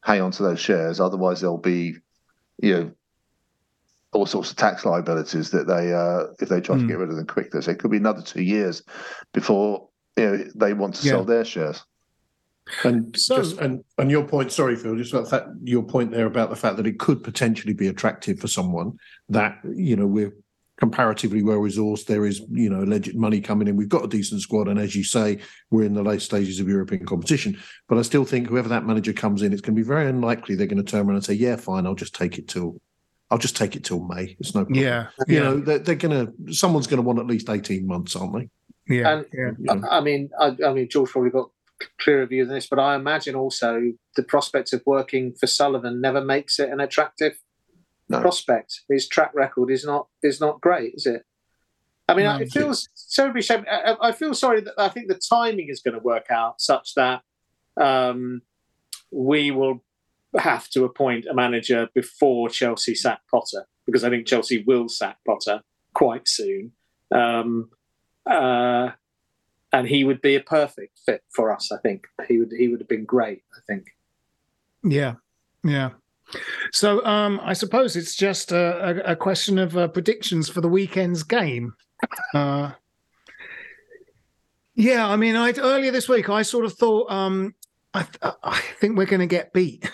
hang 0.03 0.23
on 0.23 0.31
to 0.33 0.43
those 0.43 0.61
shares. 0.61 1.01
Otherwise, 1.01 1.41
there'll 1.41 1.59
be, 1.59 1.97
you 2.63 2.75
know, 2.75 2.93
all 4.13 4.27
sorts 4.27 4.51
of 4.51 4.57
tax 4.57 4.85
liabilities 4.85 5.51
that 5.51 5.67
they, 5.67 5.93
uh, 5.93 6.33
if 6.41 6.49
they 6.49 6.61
try 6.61 6.77
mm. 6.77 6.81
to 6.81 6.87
get 6.87 6.99
rid 6.99 7.11
of 7.11 7.17
them 7.17 7.27
quickly. 7.27 7.61
So 7.61 7.71
it 7.73 7.79
could 7.79 7.91
be 7.91 7.97
another 7.97 8.23
two 8.23 8.43
years 8.43 8.83
before 9.33 9.89
you 10.17 10.25
know 10.25 10.45
they 10.55 10.73
want 10.73 10.95
to 10.97 11.07
yeah. 11.07 11.13
sell 11.13 11.25
their 11.25 11.45
shares. 11.45 11.85
And 12.83 13.17
so, 13.19 13.37
just 13.37 13.59
and 13.59 13.85
and 13.99 14.11
your 14.11 14.27
point, 14.27 14.51
sorry, 14.51 14.77
Phil, 14.77 14.97
just 14.97 15.13
about 15.13 15.31
that 15.31 15.47
your 15.63 15.83
point 15.83 16.11
there 16.11 16.27
about 16.27 16.51
the 16.51 16.57
fact 16.57 16.77
that 16.79 16.87
it 16.87 16.99
could 16.99 17.23
potentially 17.23 17.75
be 17.75 17.89
attractive 17.89 18.39
for 18.41 18.49
someone 18.49 18.99
that 19.29 19.59
you 19.75 19.97
know 19.97 20.07
we're 20.07 20.35
comparatively 20.79 21.43
well 21.43 21.59
resourced. 21.59 22.07
There 22.07 22.25
is 22.25 22.41
you 22.51 22.71
know 22.71 22.83
legit 22.83 23.17
money 23.17 23.41
coming 23.41 23.69
in. 23.69 23.77
We've 23.77 23.89
got 23.89 24.05
a 24.05 24.09
decent 24.09 24.41
squad, 24.41 24.69
and 24.69 24.79
as 24.79 24.97
you 24.97 25.05
say, 25.05 25.39
we're 25.71 25.85
in 25.85 25.95
the 25.95 26.03
late 26.03 26.23
stages 26.23 26.59
of 26.59 26.69
European 26.69 27.05
competition. 27.05 27.59
But 27.87 27.99
I 27.99 28.03
still 28.03 28.25
think 28.25 28.49
whoever 28.49 28.71
that 28.71 28.87
manager 28.87 29.13
comes 29.13 29.43
in, 29.43 29.53
it's 29.53 29.61
going 29.61 29.77
to 29.77 29.83
be 29.83 29.87
very 29.87 30.09
unlikely 30.09 30.55
they're 30.55 30.67
going 30.67 30.85
to 30.85 30.91
turn 30.91 31.07
around 31.07 31.17
and 31.17 31.25
say, 31.25 31.35
"Yeah, 31.35 31.57
fine, 31.57 31.87
I'll 31.87 31.95
just 31.95 32.15
take 32.15 32.39
it 32.39 32.49
till." 32.49 32.81
I'll 33.31 33.39
just 33.39 33.57
take 33.57 33.75
it 33.75 33.85
till 33.85 34.05
May. 34.05 34.37
It's 34.39 34.55
no 34.55 34.65
problem. 34.65 34.85
Yeah, 34.85 35.07
you 35.27 35.37
yeah. 35.37 35.41
know 35.41 35.59
they're, 35.59 35.79
they're 35.79 35.95
gonna. 35.95 36.29
Someone's 36.51 36.87
gonna 36.87 37.03
want 37.03 37.19
at 37.19 37.27
least 37.27 37.49
eighteen 37.49 37.87
months, 37.87 38.15
aren't 38.15 38.35
they? 38.35 38.49
Yeah, 38.95 39.25
and 39.33 39.57
yeah. 39.59 39.75
I, 39.91 39.99
I 39.99 40.01
mean, 40.03 40.29
I, 40.39 40.55
I 40.65 40.73
mean, 40.73 40.89
George 40.89 41.11
probably 41.11 41.31
got 41.31 41.51
clearer 41.99 42.27
view 42.27 42.45
than 42.45 42.55
this, 42.55 42.67
but 42.67 42.79
I 42.79 42.95
imagine 42.95 43.35
also 43.35 43.93
the 44.17 44.23
prospect 44.23 44.73
of 44.73 44.83
working 44.87 45.35
for 45.35 45.47
Sullivan 45.47 46.01
never 46.01 46.21
makes 46.21 46.59
it 46.59 46.71
an 46.71 46.81
attractive 46.81 47.39
no. 48.09 48.21
prospect. 48.21 48.83
His 48.89 49.09
track 49.09 49.33
record 49.35 49.71
is 49.71 49.85
not 49.85 50.09
is 50.23 50.41
not 50.41 50.61
great, 50.61 50.95
is 50.95 51.07
it? 51.07 51.25
I 52.09 52.15
mean, 52.15 52.27
no, 52.27 52.37
it 52.37 52.53
feels 52.53 52.89
terribly 53.15 53.41
shame. 53.41 53.65
I, 53.71 53.97
I, 54.01 54.13
feel 54.13 54.35
sorry 54.35 54.61
that 54.61 54.75
I 54.77 54.89
think 54.91 55.09
the 55.09 55.19
timing 55.19 55.69
is 55.71 55.81
going 55.81 55.95
to 55.95 56.01
work 56.01 56.27
out 56.31 56.61
such 56.61 56.95
that 56.97 57.23
um, 57.81 58.43
we 59.11 59.51
will 59.51 59.83
have 60.37 60.69
to 60.71 60.85
appoint 60.85 61.25
a 61.25 61.33
manager 61.33 61.89
before 61.95 62.51
Chelsea 62.51 62.95
sack 62.95 63.21
Potter 63.31 63.65
because 63.87 64.05
I 64.05 64.11
think 64.11 64.27
Chelsea 64.27 64.63
will 64.67 64.89
sack 64.89 65.17
Potter 65.27 65.63
quite 65.95 66.29
soon. 66.29 66.73
Um, 67.11 67.71
uh, 68.27 68.91
and 69.75 69.89
he 69.89 70.05
would 70.05 70.21
be 70.21 70.37
a 70.37 70.41
perfect 70.41 71.01
fit 71.05 71.23
for 71.31 71.53
us. 71.53 71.73
I 71.73 71.79
think 71.79 72.07
he 72.29 72.39
would 72.39 72.53
he 72.57 72.69
would 72.69 72.81
have 72.81 72.89
been 72.89 73.05
great. 73.05 73.43
I 73.55 73.61
think. 73.67 73.89
Yeah, 74.85 75.15
yeah. 75.65 75.91
So 76.73 77.05
um, 77.05 77.41
I 77.43 77.53
suppose 77.55 77.97
it's 77.97 78.15
just 78.15 78.53
a, 78.53 79.03
a, 79.07 79.13
a 79.13 79.17
question 79.17 79.59
of 79.59 79.77
uh, 79.77 79.89
predictions 79.89 80.49
for 80.49 80.61
the 80.61 80.69
weekend's 80.69 81.23
game. 81.25 81.75
Uh, 82.33 82.73
yeah, 84.75 85.07
I 85.09 85.17
mean, 85.17 85.37
I 85.37 85.53
earlier 85.59 85.91
this 85.91 86.09
week 86.09 86.29
I 86.29 86.43
sort 86.43 86.65
of 86.65 86.75
thought 86.75 87.11
um, 87.11 87.55
I, 87.93 88.07
I 88.43 88.61
think 88.79 88.97
we're 88.97 89.07
going 89.07 89.21
to 89.21 89.27
get 89.27 89.53
beat. 89.53 89.91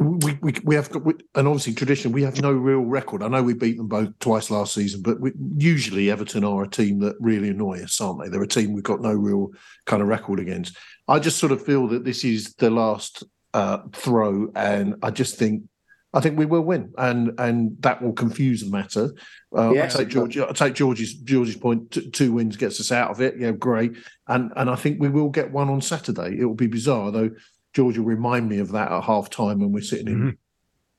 We, 0.00 0.38
we, 0.40 0.54
we 0.64 0.74
have 0.74 0.90
got, 0.90 1.04
we, 1.04 1.12
and 1.34 1.46
obviously 1.46 1.74
tradition. 1.74 2.10
We 2.10 2.22
have 2.22 2.40
no 2.40 2.52
real 2.52 2.80
record. 2.80 3.22
I 3.22 3.28
know 3.28 3.42
we 3.42 3.52
beat 3.52 3.76
them 3.76 3.86
both 3.86 4.18
twice 4.18 4.50
last 4.50 4.72
season, 4.72 5.02
but 5.02 5.20
we, 5.20 5.32
usually 5.58 6.10
Everton 6.10 6.42
are 6.42 6.62
a 6.62 6.68
team 6.68 7.00
that 7.00 7.16
really 7.20 7.50
annoy 7.50 7.82
us, 7.82 8.00
aren't 8.00 8.22
they? 8.22 8.28
They're 8.30 8.42
a 8.42 8.48
team 8.48 8.72
we've 8.72 8.82
got 8.82 9.02
no 9.02 9.12
real 9.12 9.50
kind 9.84 10.00
of 10.00 10.08
record 10.08 10.40
against. 10.40 10.76
I 11.06 11.18
just 11.18 11.38
sort 11.38 11.52
of 11.52 11.62
feel 11.64 11.86
that 11.88 12.04
this 12.04 12.24
is 12.24 12.54
the 12.54 12.70
last 12.70 13.24
uh, 13.52 13.78
throw, 13.92 14.50
and 14.56 14.96
I 15.02 15.10
just 15.10 15.36
think 15.36 15.64
I 16.12 16.20
think 16.20 16.38
we 16.38 16.46
will 16.46 16.62
win, 16.62 16.92
and 16.96 17.38
and 17.38 17.76
that 17.80 18.00
will 18.02 18.12
confuse 18.12 18.62
the 18.62 18.70
matter. 18.70 19.14
Uh, 19.56 19.72
yes, 19.72 19.94
I 19.94 20.00
take 20.00 20.08
George. 20.08 20.38
I 20.38 20.52
take 20.52 20.74
George's 20.74 21.14
George's 21.14 21.56
point. 21.56 21.90
T- 21.90 22.10
two 22.10 22.32
wins 22.32 22.56
gets 22.56 22.80
us 22.80 22.90
out 22.90 23.10
of 23.10 23.20
it. 23.20 23.34
Yeah, 23.38 23.52
great. 23.52 23.96
And 24.26 24.50
and 24.56 24.70
I 24.70 24.76
think 24.76 24.98
we 24.98 25.08
will 25.08 25.28
get 25.28 25.52
one 25.52 25.68
on 25.68 25.80
Saturday. 25.80 26.38
It 26.38 26.44
will 26.46 26.54
be 26.54 26.66
bizarre 26.68 27.10
though. 27.10 27.30
George 27.72 27.98
will 27.98 28.04
remind 28.04 28.48
me 28.48 28.58
of 28.58 28.72
that 28.72 28.90
at 28.90 29.04
half 29.04 29.30
time 29.30 29.60
when 29.60 29.72
we're 29.72 29.82
sitting 29.82 30.08
in 30.08 30.38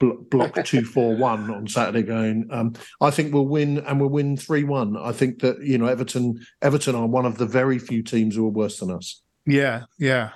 mm-hmm. 0.01 0.23
block 0.29 0.53
241 0.65 1.51
on 1.51 1.67
Saturday 1.67 2.03
going, 2.03 2.47
um, 2.51 2.73
I 3.01 3.11
think 3.11 3.33
we'll 3.33 3.47
win 3.47 3.79
and 3.79 3.99
we'll 3.99 4.09
win 4.09 4.37
3 4.37 4.63
1. 4.63 4.97
I 4.97 5.11
think 5.11 5.39
that, 5.41 5.61
you 5.61 5.77
know, 5.77 5.87
Everton 5.87 6.39
Everton 6.61 6.95
are 6.95 7.07
one 7.07 7.25
of 7.25 7.37
the 7.37 7.45
very 7.45 7.79
few 7.79 8.03
teams 8.03 8.35
who 8.35 8.45
are 8.45 8.51
worse 8.51 8.79
than 8.79 8.91
us. 8.91 9.21
Yeah, 9.45 9.83
yeah. 9.97 10.31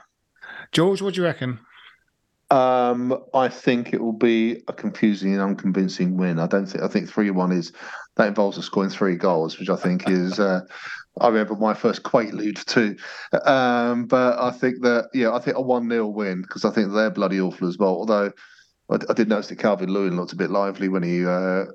George, 0.71 1.01
what 1.01 1.13
do 1.13 1.21
you 1.21 1.25
reckon? 1.25 1.59
Um, 2.51 3.17
I 3.33 3.47
think 3.47 3.93
it 3.93 4.01
will 4.01 4.13
be 4.13 4.61
a 4.67 4.73
confusing 4.73 5.33
and 5.33 5.41
unconvincing 5.41 6.15
win. 6.15 6.39
I 6.39 6.47
don't 6.47 6.67
think. 6.67 6.83
I 6.83 6.87
think 6.87 7.09
three 7.09 7.29
one 7.31 7.51
is 7.51 7.71
that 8.17 8.27
involves 8.27 8.57
us 8.57 8.65
scoring 8.65 8.89
three 8.89 9.15
goals, 9.15 9.59
which 9.59 9.69
I 9.69 9.75
think 9.75 10.09
is 10.09 10.39
uh, 10.39 10.61
I 11.19 11.27
remember 11.27 11.55
my 11.55 11.73
first 11.73 12.03
Quaalude 12.03 12.63
too. 12.65 12.97
Um, 13.45 14.05
but 14.05 14.37
I 14.39 14.51
think 14.51 14.81
that, 14.81 15.09
yeah, 15.13 15.33
I 15.33 15.39
think 15.39 15.57
a 15.57 15.61
1 15.61 15.89
0 15.89 16.07
win 16.07 16.41
because 16.41 16.65
I 16.65 16.71
think 16.71 16.91
they're 16.91 17.09
bloody 17.09 17.39
awful 17.39 17.67
as 17.67 17.77
well. 17.77 17.95
Although 17.95 18.31
I, 18.89 18.95
I 19.09 19.13
did 19.13 19.29
notice 19.29 19.47
that 19.47 19.59
Calvert-Lewin 19.59 20.15
looked 20.15 20.33
a 20.33 20.37
bit 20.37 20.51
lively 20.51 20.89
when 20.89 21.03
he, 21.03 21.25
uh, 21.25 21.65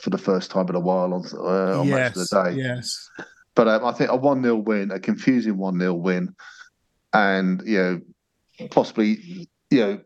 for 0.00 0.10
the 0.10 0.18
first 0.18 0.50
time 0.50 0.68
in 0.68 0.74
a 0.74 0.80
while 0.80 1.14
on, 1.14 1.24
uh, 1.34 1.80
on 1.80 1.88
yes, 1.88 1.94
Match 1.94 2.16
of 2.16 2.28
the 2.28 2.50
Day. 2.50 2.62
Yes. 2.62 3.10
But 3.54 3.68
um, 3.68 3.84
I 3.84 3.92
think 3.92 4.10
a 4.10 4.16
1 4.16 4.42
0 4.42 4.56
win, 4.56 4.90
a 4.90 5.00
confusing 5.00 5.56
1 5.56 5.78
0 5.78 5.94
win, 5.94 6.34
and, 7.12 7.62
you 7.64 7.78
know, 7.78 8.68
possibly, 8.70 9.48
you 9.70 9.80
know, 9.80 10.00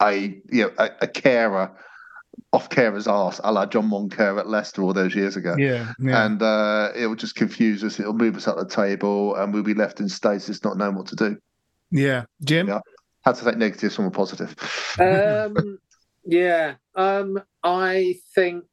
a 0.00 0.40
you 0.50 0.64
know 0.64 0.72
a, 0.78 0.90
a 1.02 1.06
Kehrer 1.06 1.72
off 2.52 2.70
Kehrer's 2.70 3.06
arse, 3.06 3.40
a 3.44 3.52
la 3.52 3.66
John 3.66 3.90
Moncur 3.90 4.38
at 4.38 4.48
Leicester 4.48 4.82
all 4.82 4.92
those 4.92 5.14
years 5.14 5.36
ago. 5.36 5.54
Yeah, 5.58 5.92
yeah. 5.98 6.24
And 6.24 6.42
uh, 6.42 6.90
it 6.94 7.06
will 7.06 7.16
just 7.16 7.34
confuse 7.34 7.84
us. 7.84 8.00
It'll 8.00 8.14
move 8.14 8.36
us 8.36 8.48
up 8.48 8.56
the 8.56 8.66
table, 8.66 9.34
and 9.36 9.52
we'll 9.52 9.62
be 9.62 9.74
left 9.74 10.00
in 10.00 10.08
stasis, 10.08 10.64
not 10.64 10.76
knowing 10.76 10.96
what 10.96 11.06
to 11.08 11.16
do. 11.16 11.36
Yeah, 11.90 12.24
Jim. 12.42 12.68
Yeah, 12.68 12.80
had 13.24 13.36
to 13.36 13.44
take 13.44 13.58
negatives 13.58 13.96
from 13.96 14.06
a 14.06 14.10
positive. 14.10 14.56
Um, 14.98 15.78
yeah, 16.24 16.74
um, 16.94 17.42
I 17.62 18.16
think. 18.34 18.64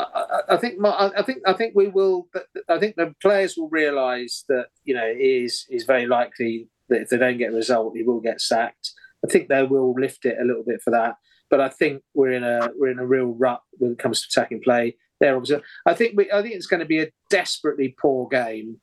I, 0.00 0.42
I 0.50 0.56
think 0.58 0.78
my, 0.78 1.10
I 1.16 1.22
think 1.22 1.42
I 1.44 1.54
think 1.54 1.74
we 1.74 1.88
will. 1.88 2.28
I 2.68 2.78
think 2.78 2.94
the 2.94 3.16
players 3.20 3.56
will 3.56 3.68
realise 3.68 4.44
that 4.48 4.66
you 4.84 4.94
know 4.94 5.04
it 5.04 5.18
is 5.18 5.66
is 5.68 5.84
very 5.84 6.06
likely 6.06 6.68
that 6.88 7.02
if 7.02 7.08
they 7.08 7.16
don't 7.16 7.36
get 7.36 7.50
a 7.50 7.56
result, 7.56 7.96
he 7.96 8.04
will 8.04 8.20
get 8.20 8.40
sacked. 8.40 8.92
I 9.24 9.28
think 9.28 9.48
they 9.48 9.64
will 9.64 9.94
lift 9.94 10.24
it 10.24 10.38
a 10.40 10.44
little 10.44 10.62
bit 10.64 10.80
for 10.82 10.90
that. 10.90 11.16
But 11.50 11.60
I 11.60 11.68
think 11.68 12.02
we're 12.14 12.32
in 12.32 12.44
a 12.44 12.70
we're 12.76 12.90
in 12.90 12.98
a 12.98 13.06
real 13.06 13.26
rut 13.26 13.62
when 13.78 13.92
it 13.92 13.98
comes 13.98 14.20
to 14.22 14.28
attacking 14.40 14.60
play. 14.62 14.96
There, 15.20 15.34
obviously, 15.34 15.62
I 15.86 15.94
think 15.94 16.16
we, 16.16 16.30
I 16.30 16.42
think 16.42 16.54
it's 16.54 16.66
going 16.66 16.80
to 16.80 16.86
be 16.86 17.00
a 17.00 17.08
desperately 17.30 17.94
poor 17.98 18.28
game, 18.28 18.80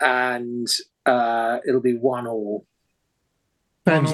and 0.00 0.66
uh, 1.06 1.58
it'll 1.66 1.80
be 1.80 1.94
one 1.96 2.26
all. 2.26 2.66
Fans, 3.84 4.12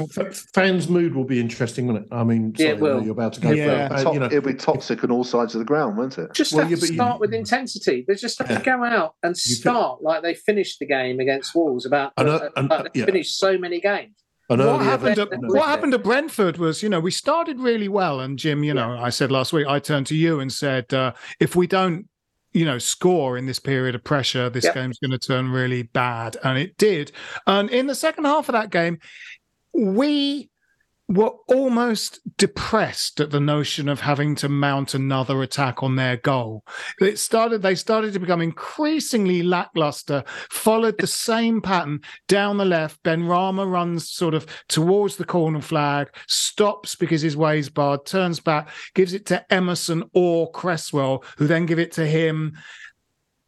fans' 0.55 0.89
mood 0.89 1.15
will 1.15 1.25
be 1.27 1.39
interesting, 1.41 1.87
won't 1.87 1.99
it? 1.99 2.09
I 2.11 2.25
mean, 2.25 2.55
sorry, 2.57 2.69
yeah, 2.71 2.75
it 2.77 2.81
will. 2.81 3.03
you're 3.03 3.13
about 3.13 3.35
to 3.35 3.41
go. 3.41 3.51
Yeah. 3.51 3.89
For, 3.89 4.09
uh, 4.09 4.13
you 4.13 4.21
know, 4.21 4.25
it'll 4.27 4.41
be 4.41 4.55
toxic 4.55 5.05
on 5.05 5.11
all 5.11 5.25
sides 5.25 5.55
of 5.55 5.59
the 5.59 5.67
ground, 5.67 5.99
won't 5.99 6.17
it? 6.17 6.33
Just 6.33 6.55
Well, 6.55 6.63
have 6.63 6.71
yeah, 6.71 6.77
to 6.77 6.81
but 6.81 6.89
you- 6.89 6.95
start 6.95 7.21
with 7.21 7.35
intensity. 7.35 8.03
They 8.09 8.15
just 8.15 8.39
have 8.39 8.51
Yeah. 8.51 8.59
to 8.61 8.65
go 8.65 8.83
out 8.83 9.17
and 9.23 9.33
You 9.37 9.55
start 9.57 10.01
like 10.03 10.23
they 10.23 10.33
finished 10.35 10.79
the 10.79 10.87
game 10.87 11.21
against 11.21 11.55
Wolves. 11.55 11.85
About 11.85 12.15
I 12.17 12.23
know- 12.23 12.37
uh, 12.37 12.49
and- 12.57 12.71
like 12.71 12.95
they 12.95 13.01
yeah. 13.01 13.05
finished 13.07 13.39
so 13.39 13.59
many 13.59 13.79
games. 13.79 14.15
What 14.49 14.83
happened? 14.83 15.17
To, 15.17 15.29
what 15.49 15.69
happened 15.69 15.93
to 15.93 15.99
Brentford 15.99 16.57
was, 16.57 16.83
you 16.83 16.89
know, 16.89 17.01
we 17.01 17.11
started 17.11 17.61
really 17.61 17.89
well, 17.89 18.21
and 18.21 18.39
Jim, 18.39 18.65
you 18.65 18.75
know, 18.75 18.97
I 18.99 19.11
said 19.11 19.31
last 19.31 19.53
week, 19.53 19.67
I 19.67 19.79
turned 19.79 20.07
to 20.09 20.17
you 20.17 20.41
and 20.41 20.51
said, 20.53 20.93
uh, 20.95 21.13
if 21.39 21.55
we 21.55 21.67
don't, 21.67 22.09
you 22.53 22.65
know, 22.65 22.79
score 22.79 23.37
in 23.37 23.45
this 23.45 23.59
period 23.59 23.95
of 23.95 24.03
pressure, 24.03 24.49
this 24.49 24.65
Yep. 24.65 24.75
game's 24.75 24.99
going 24.99 25.11
to 25.11 25.19
turn 25.19 25.51
really 25.51 25.83
bad, 25.83 26.39
and 26.43 26.59
it 26.59 26.79
did. 26.79 27.13
And 27.47 27.69
in 27.69 27.87
the 27.87 27.95
second 27.95 28.25
half 28.25 28.49
of 28.49 28.55
that 28.55 28.71
game, 28.71 28.99
we 29.75 30.49
were 31.09 31.33
almost 31.47 32.21
depressed 32.37 33.19
at 33.19 33.31
the 33.31 33.41
notion 33.41 33.89
of 33.89 34.01
having 34.01 34.35
to 34.35 34.49
mount 34.49 34.93
another 34.93 35.43
attack 35.43 35.83
on 35.83 35.97
their 35.97 36.19
goal. 36.19 36.65
It 37.01 37.19
started 37.19 37.63
they 37.63 37.75
started 37.75 38.13
to 38.13 38.21
become 38.21 38.43
increasingly 38.43 39.43
lackluster, 39.43 40.23
followed 40.51 40.99
the 40.99 41.07
same 41.07 41.63
pattern 41.63 42.01
down 42.29 42.59
the 42.59 42.67
left. 42.67 43.03
Benrahma 43.03 43.71
runs 43.71 44.11
sort 44.11 44.35
of 44.35 44.47
towards 44.69 45.17
the 45.17 45.25
corner 45.25 45.63
flag, 45.63 46.09
stops 46.27 46.95
because 46.95 47.23
his 47.23 47.37
way's 47.37 47.71
barred, 47.71 48.05
turns 48.05 48.39
back, 48.39 48.69
gives 48.95 49.15
it 49.15 49.25
to 49.27 49.53
Emerson 49.53 50.05
or 50.13 50.51
Cresswell, 50.51 51.25
who 51.39 51.47
then 51.47 51.65
give 51.65 51.79
it 51.79 51.93
to 51.93 52.07
him 52.07 52.55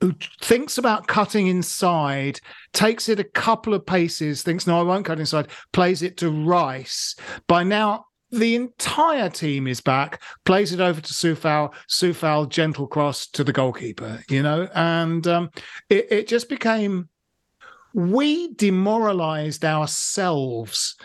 who 0.01 0.15
thinks 0.41 0.79
about 0.79 1.07
cutting 1.07 1.47
inside, 1.47 2.41
takes 2.73 3.09
it 3.09 3.21
a 3.21 3.25
couple 3.25 3.75
of 3.75 3.85
paces, 3.85 4.43
thinks, 4.43 4.67
no, 4.67 4.81
I 4.81 4.83
won't 4.83 5.05
cut 5.05 5.21
inside, 5.21 5.49
plays 5.73 6.03
it 6.03 6.17
to 6.19 6.31
Rice. 6.31 7.17
By 7.47 7.65
now, 7.65 8.07
the 8.31 8.55
entire 8.55 9.29
team 9.29 9.67
is 9.67 9.81
back, 9.81 10.23
plays 10.45 10.73
it 10.73 10.81
over 10.81 11.01
to 11.01 11.13
Coufal, 11.13 11.75
Coufal 11.89 12.49
gentle 12.49 12.87
cross 12.87 13.27
to 13.29 13.45
the 13.45 13.53
goalkeeper, 13.53 14.23
you 14.31 14.43
know, 14.43 14.69
and 14.75 15.27
um, 15.27 15.51
it, 15.89 16.07
it 16.11 16.29
just 16.29 16.49
became, 16.49 17.09
we 17.93 18.55
demoralized 18.55 19.65
ourselves 19.65 20.97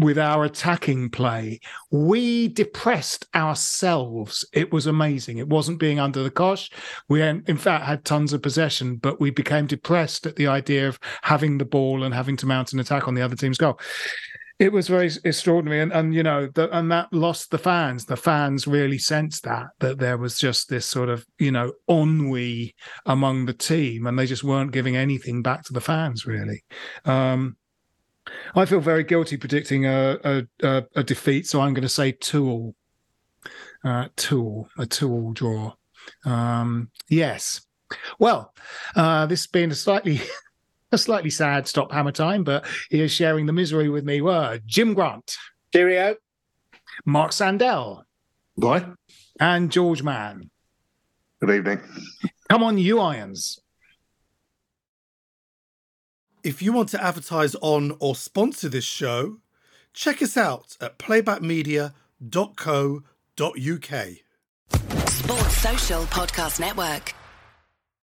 with 0.00 0.18
our 0.18 0.44
attacking 0.44 1.10
play. 1.10 1.60
We 1.90 2.48
depressed 2.48 3.26
ourselves. 3.34 4.44
It 4.52 4.72
was 4.72 4.86
amazing. 4.86 5.38
It 5.38 5.48
wasn't 5.48 5.78
being 5.78 6.00
under 6.00 6.22
the 6.22 6.30
cosh. 6.30 6.70
We, 7.08 7.22
in 7.22 7.56
fact, 7.56 7.84
had 7.84 8.04
tons 8.04 8.32
of 8.32 8.42
possession, 8.42 8.96
but 8.96 9.20
we 9.20 9.30
became 9.30 9.66
depressed 9.66 10.26
at 10.26 10.36
the 10.36 10.46
idea 10.46 10.88
of 10.88 10.98
having 11.22 11.58
the 11.58 11.64
ball 11.64 12.02
and 12.02 12.14
having 12.14 12.36
to 12.38 12.46
mount 12.46 12.72
an 12.72 12.80
attack 12.80 13.06
on 13.06 13.14
the 13.14 13.22
other 13.22 13.36
team's 13.36 13.58
goal. 13.58 13.78
It 14.58 14.72
was 14.72 14.88
very 14.88 15.10
extraordinary, 15.24 15.80
and, 15.80 15.90
and 15.90 16.14
you 16.14 16.22
know, 16.22 16.46
the, 16.46 16.68
and 16.76 16.92
that 16.92 17.10
lost 17.14 17.50
the 17.50 17.56
fans. 17.56 18.04
The 18.04 18.16
fans 18.16 18.66
really 18.66 18.98
sensed 18.98 19.44
that 19.44 19.68
that 19.78 19.98
there 19.98 20.18
was 20.18 20.38
just 20.38 20.68
this 20.68 20.84
sort 20.84 21.08
of 21.08 21.24
you 21.38 21.50
know 21.50 21.72
ennui 21.88 22.74
among 23.06 23.46
the 23.46 23.54
team, 23.54 24.06
and 24.06 24.18
they 24.18 24.26
just 24.26 24.44
weren't 24.44 24.72
giving 24.72 24.96
anything 24.96 25.40
back 25.40 25.64
to 25.64 25.72
the 25.72 25.80
fans 25.80 26.26
really. 26.26 26.62
Um, 27.06 27.56
I 28.54 28.64
feel 28.64 28.80
very 28.80 29.04
guilty 29.04 29.36
predicting 29.36 29.86
a 29.86 30.46
a, 30.62 30.84
a 30.94 31.02
defeat, 31.04 31.46
so 31.46 31.60
I'm 31.60 31.74
going 31.74 31.82
to 31.82 31.88
say 31.88 32.12
two 32.12 32.74
Uh, 33.82 34.08
two 34.16 34.42
all, 34.42 34.68
a 34.78 34.84
two 34.86 35.10
all 35.10 35.32
draw. 35.32 35.72
Um, 36.26 36.90
yes. 37.08 37.62
Well, 38.18 38.52
uh, 38.94 39.26
this 39.26 39.40
has 39.40 39.46
been 39.46 39.70
a 39.70 39.74
slightly 39.74 40.20
a 40.92 40.98
slightly 40.98 41.30
sad 41.30 41.66
stop 41.66 41.90
hammer 41.92 42.12
time, 42.12 42.44
but 42.44 42.66
he 42.90 43.00
is 43.00 43.10
sharing 43.10 43.46
the 43.46 43.52
misery 43.52 43.88
with 43.88 44.04
me 44.04 44.20
were 44.20 44.60
Jim 44.66 44.92
Grant. 44.94 45.36
Cheerio. 45.72 46.16
Mark 47.06 47.30
Sandell. 47.30 48.02
Bye. 48.58 48.84
And 49.38 49.72
George 49.72 50.02
Mann. 50.02 50.50
Good 51.40 51.50
evening. 51.50 51.80
Come 52.50 52.62
on, 52.62 52.76
you 52.76 53.00
irons. 53.00 53.58
If 56.42 56.62
you 56.62 56.72
want 56.72 56.88
to 56.90 57.02
advertise 57.02 57.54
on 57.56 57.94
or 57.98 58.14
sponsor 58.16 58.70
this 58.70 58.84
show, 58.84 59.36
check 59.92 60.22
us 60.22 60.38
out 60.38 60.78
at 60.80 60.98
playbackmedia.co.uk. 60.98 61.90
Sports 65.10 65.56
Social 65.58 66.02
Podcast 66.04 66.58
Network. 66.60 67.14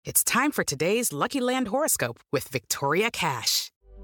It's 0.06 0.24
time 0.24 0.52
for 0.52 0.64
today's 0.64 1.12
Lucky 1.12 1.42
Land 1.42 1.68
horoscope 1.68 2.22
with 2.32 2.48
Victoria 2.48 3.12
Cash. 3.12 3.73